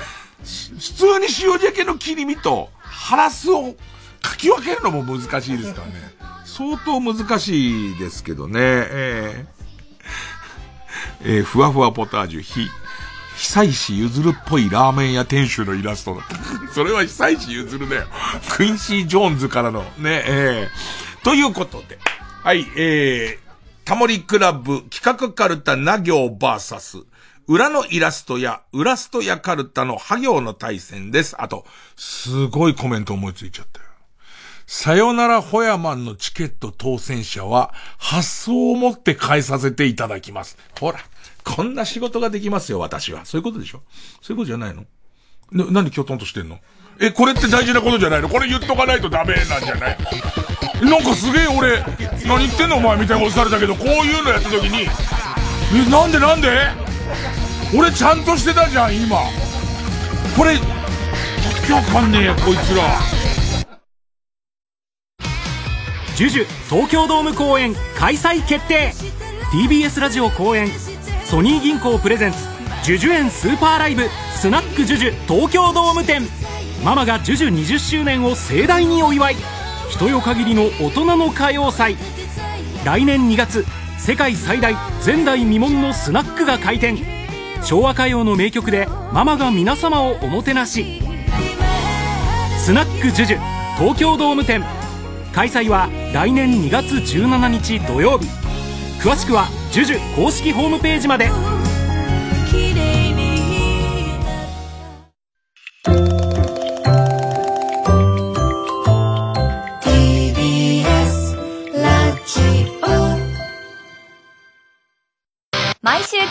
[0.43, 3.75] 普通に塩鮭の切り身と、ハラスを
[4.23, 5.93] 書き分けるのも難しいですからね。
[6.45, 8.59] 相当難しいですけどね。
[8.61, 12.67] えー、 えー、ふわふわポタージュ、ひ、
[13.37, 16.23] 久石ゆずるっぽいラーメン屋店主のイラストだ。
[16.75, 18.07] それは久石ゆずるだよ。
[18.49, 21.97] クインシー・ジョーンズからのね、えー、ということで、
[22.43, 23.48] はい、えー、
[23.89, 26.99] タモリクラブ企画カルタな行バーサス、
[27.47, 31.35] 裏のイラストや、ウラストやカルタのハ行の対戦です。
[31.41, 33.87] あと、すごいコメント思いついちゃったよ。
[34.67, 40.59] さよならホヤマンのチケット当選者は、発送を持って返させていただきます。
[40.79, 40.99] ほら、
[41.43, 43.25] こんな仕事ができますよ、私は。
[43.25, 43.81] そういうことでしょ？
[44.21, 44.85] そういうことじゃないの？
[45.51, 46.59] な、なんできょとんとしてんの？
[47.01, 48.27] え、これって大事なことじゃないの？
[48.27, 49.97] これ言っとかないとダメなんじゃない？
[50.81, 51.79] なんかすげえ俺、
[52.27, 56.49] 何言ってんのお前みたいなことされたけど、こういうのやった時に、え、なんでなんで？
[57.77, 59.17] 俺ちゃんとしてたじゃん、今。
[60.35, 60.59] これ、わ
[61.65, 62.83] けわかんねえや、こいつら。
[66.15, 68.91] ジュジュ東京ドーム公演開催決定。
[69.53, 70.67] TBS ラジオ公演
[71.23, 72.37] ソニー銀行プレゼンツ
[72.83, 74.03] ジュジュ園スーパーライブ
[74.35, 76.23] スナックジュジュ東京ドーム店。
[76.83, 79.35] ママがジュジュ20周年を盛大にお祝い。
[79.89, 81.97] 人よ限りの大人の歌謡祭
[82.85, 83.65] 来年2月
[83.97, 84.73] 世界最大
[85.05, 86.97] 前代未聞のスナックが開店。
[87.63, 91.01] 昭和歌謡の名曲でママが皆様をおもてなし。
[92.57, 93.39] スナックジュジュ
[93.77, 94.63] 東京ドーム店。
[95.33, 98.25] 開催は来年2月17日土曜日。
[99.01, 101.29] 詳しくはジュジュ公式ホームページまで。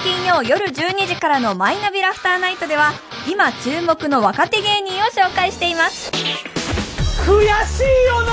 [0.08, 2.92] 金曜夜12時からのマイナビラフターナイトでは
[3.30, 6.10] 今注目の若手芸人を紹介しています。
[7.26, 8.32] 悔しいよな！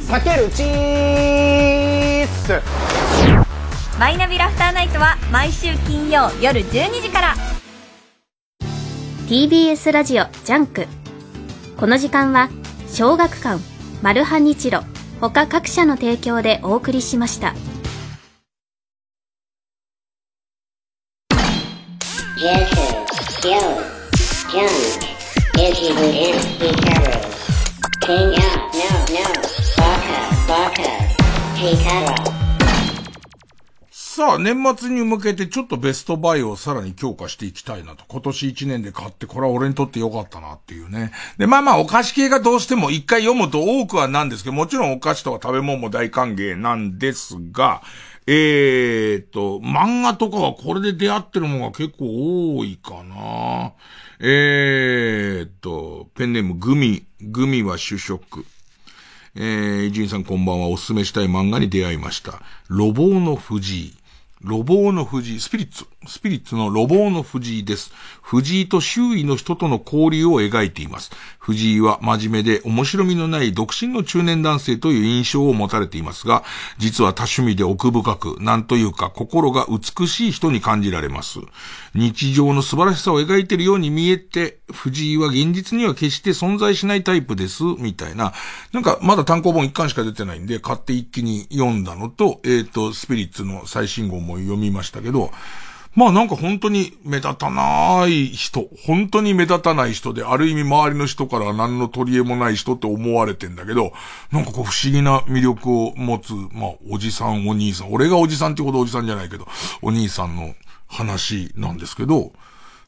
[0.00, 2.60] さけるチーズ。
[3.96, 7.34] マイナビラフターナイトは毎週金曜夜12時から。
[9.28, 10.88] TBS ラジオ JUNK。
[11.76, 12.50] この時間は
[12.88, 13.62] 小学館
[14.02, 14.80] マルハニチロ
[15.20, 17.54] 他各社の提供でお送りしました
[33.90, 38.04] さあ、年末に向けてちょっとベストバイをさらに強化していきたいなと。
[38.06, 41.12] 今年1年で買って、これは俺にとってよかったなっていうね。
[41.38, 47.80] で、まあまあ、お菓子系がどうしても一回読むと多くはなんですけど、もちろんお菓子とか食べ物も大歓迎なんですが、
[48.26, 53.72] えーと、漫画とかはこれで出会ってるものが結構多いかな。
[54.18, 58.46] えーと、ペンネームグミ、グミは主食。
[59.34, 60.68] えー、伊集院さんこんばんは。
[60.68, 62.40] おすすめしたい漫画に出会いました。
[62.70, 63.94] 路傍の藤井。
[64.42, 67.92] 路傍の藤井、スピリッツ、スピリッツの路傍の藤井です。
[68.22, 71.10] 藤井と周囲の人との交流を描いています。
[71.38, 76.42] 藤井は真面目で面白みのない独身の中年男性という印象を持たれていますが、
[76.78, 81.40] 実は多趣味で奥深く、なんというか心が美しい人に感じられます。
[81.94, 88.32] 日常の素晴らしさを描いているように見えて、藤井は現実には決して存在しないタイプです、みたいな。
[88.72, 95.30] なんかまだ単行本一巻しか出てないんで、買って一気に読んだのと、えっ、ー、と、スピリッツの最新号も読みましたけど、
[95.94, 103.92] まあなんか本当に目立たない人、本当に目立たない人で、ある意味周りの人から何の取り柄もない人って思われてんだけど、
[104.32, 109.46] なんかこう不思議な魅力を持つ、まあおじさん、お兄さん、俺がおじさんってことおじさんじゃないけど、
[109.82, 110.54] お兄さんの
[110.88, 112.32] 話なんですけど、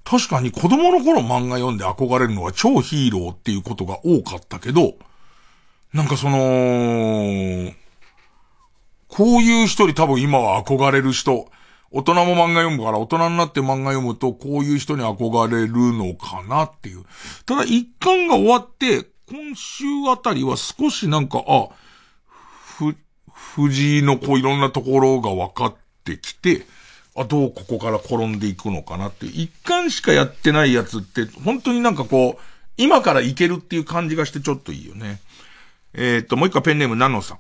[0.04, 4.94] 確かに子供の頃漫画読んで憧れるのは超ヒーローっていうことが多かったけど、
[5.92, 7.72] なんかその、
[9.08, 11.48] こういう人に多分今は憧れる人、
[11.96, 17.04] 大人も漫画読むから、大人になって漫画読むと、こういう人に憧れるのかなっていう。
[17.46, 21.68] ただ、一巻が終わって、今週あたりは少しなんか、あ、
[22.26, 22.94] ふ、
[23.32, 25.74] 藤井のこういろんなところが分かっ
[26.04, 26.66] てきて、
[27.16, 29.24] あ、どうここから転んでいくのかなって。
[29.24, 32.42] 一巻しかやってないやつって、本当になんかこう、
[32.76, 35.18] 今からいけるっていう感じがしてちょっといいよね。
[35.94, 37.38] えー、っと、もう一個ペンネームナノさん。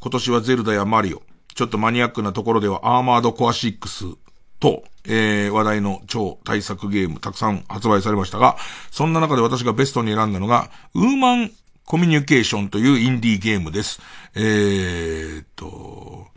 [0.00, 1.22] 今年はゼルダやマリオ。
[1.54, 4.16] ちょっとマニアックなところではアーマードコア6
[4.60, 8.56] と、えー、話題の超大作ゲームたくさん発売されましたが、
[8.90, 11.50] そんな中で私がベストに選んだのが、ウーマン
[11.84, 14.00] コミュニケーションというインディーゲームです。
[14.34, 16.28] えー、っと、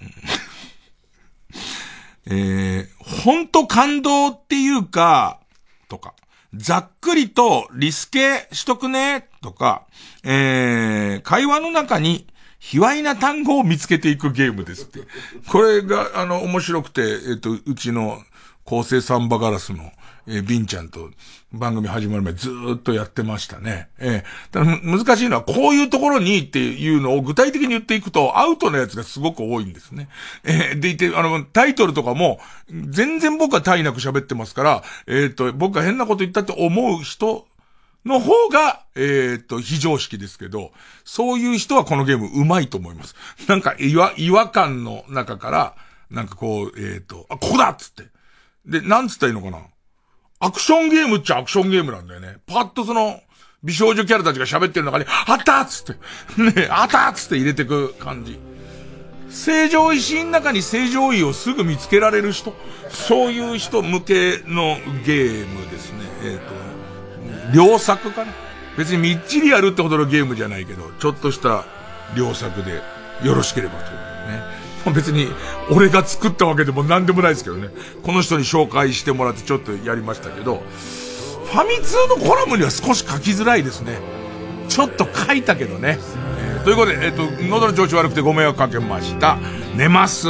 [2.26, 5.40] えー、ほんと感動っていうか、
[5.88, 6.14] とか、
[6.54, 9.86] ざっくりとリスケしとくね、とか、
[10.22, 12.26] えー、会話の中に
[12.62, 15.00] 卑猥な単語を見つけていくゲームですって。
[15.48, 18.22] これが、あの、面白くて、えっ、と、うちの、
[18.64, 19.90] 構成サンバガラスの、
[20.26, 21.10] えー、ビンちゃんと
[21.52, 23.88] 番組始まる前ずっとやってましたね。
[23.98, 30.08] えー、だ難しいのはこういうところにっていうのを具体的に言っていくとアウトなやつがすごく多いんですね。
[30.44, 32.38] えー、でいて、あの、タイトルとかも
[32.70, 37.46] 全然僕は体なく喋ってますから、えっ、ー、と、僕が変なこと言ったって思う人
[38.04, 40.72] の方が、えっ、と、非常識ですけど、
[41.04, 43.14] そういう人はこのゲーム上手いと思います。
[43.48, 45.76] なんか、違和、違和感の中から、
[46.10, 48.04] なんかこう、えっ、と、あ、ここだっつって。
[48.66, 49.62] で、なんつったらいいのかな?
[50.40, 52.38] アクションゲームっちゃアクションゲームなんだよね。
[52.46, 53.20] パッとその、
[53.62, 55.94] 美少女キャラたちが喋ってる中に、あったっつっ
[56.36, 58.38] て、ねあったっつって入れてく感じ。
[59.30, 62.54] 正常位シの中に正常位をすぐ見つけられる人、
[62.90, 64.76] そういう人向けの
[65.06, 65.98] ゲームですね。
[66.24, 66.61] えっ、と、
[67.54, 68.32] 良作かな
[68.76, 71.64] 別にみっちりやるってほどのゲームじゃないけど、ちょっとした
[72.16, 72.82] 良作で
[73.22, 74.04] よろしければというこ
[74.84, 74.90] と。
[74.90, 74.94] ね。
[74.94, 75.28] 別に、
[75.70, 77.68] 俺が作ったわけでも何でもないですけどね。
[78.02, 80.62] この人に紹介してもらってちょっとやりましたけど、
[81.44, 83.98] ファミ通のコラムには少し書きづらいですね。
[84.68, 85.98] ちょっと書いたけどね。
[86.38, 89.36] えー、ということで、えっ、ー、と、喉の調子悪くてご迷惑かけました。
[89.76, 90.28] 寝ます。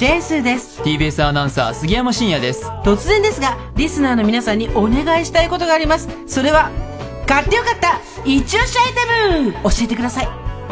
[0.00, 0.80] ジェンスーです。
[0.80, 2.66] TBS アナウンサー杉山真也です。
[2.84, 6.08] 突然ですがリスナーの皆さんにお願いしたいことがあります。
[6.26, 6.70] それは
[7.26, 8.94] 買ってよかった一押しアイ
[9.44, 9.62] テム。
[9.62, 10.28] 教えてください。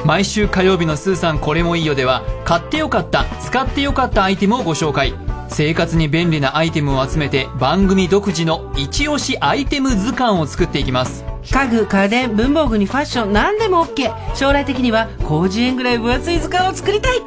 [0.07, 5.13] 毎週火曜日のスーさんこれもいいよでは買ってよかった使ってよかったアイテムをご紹介。
[5.51, 17.21] 生活に便利なアイテムを集めて番組独自の一押しアイテム図鑑を作っていきます家具家電文房具にファッション何でも OK 将来的には広辞苑ぐらい分厚い図鑑を作りたい。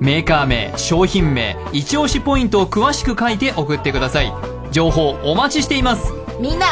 [0.00, 4.32] メーカー名商品名一押しポイントを詳しく書いて送ってください。
[4.70, 6.12] 情報お待ちしています。
[6.40, 6.66] みんな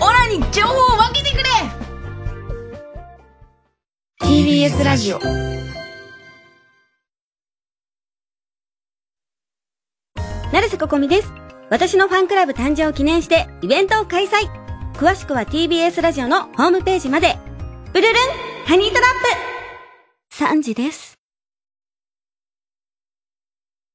[0.00, 1.44] オラに情報を分けてくれ。
[4.22, 5.20] TBS ラジオ。
[10.52, 11.32] 成瀬ここみです。
[11.70, 14.48] 私のファンクラブ誕生を記念してイベントを開催
[14.94, 17.36] 詳しくは TBS ラジオのホームページまで。
[17.92, 18.14] ブルルン
[18.64, 19.02] ハニートラッ
[20.30, 20.44] プ。
[20.44, 21.13] 3時です。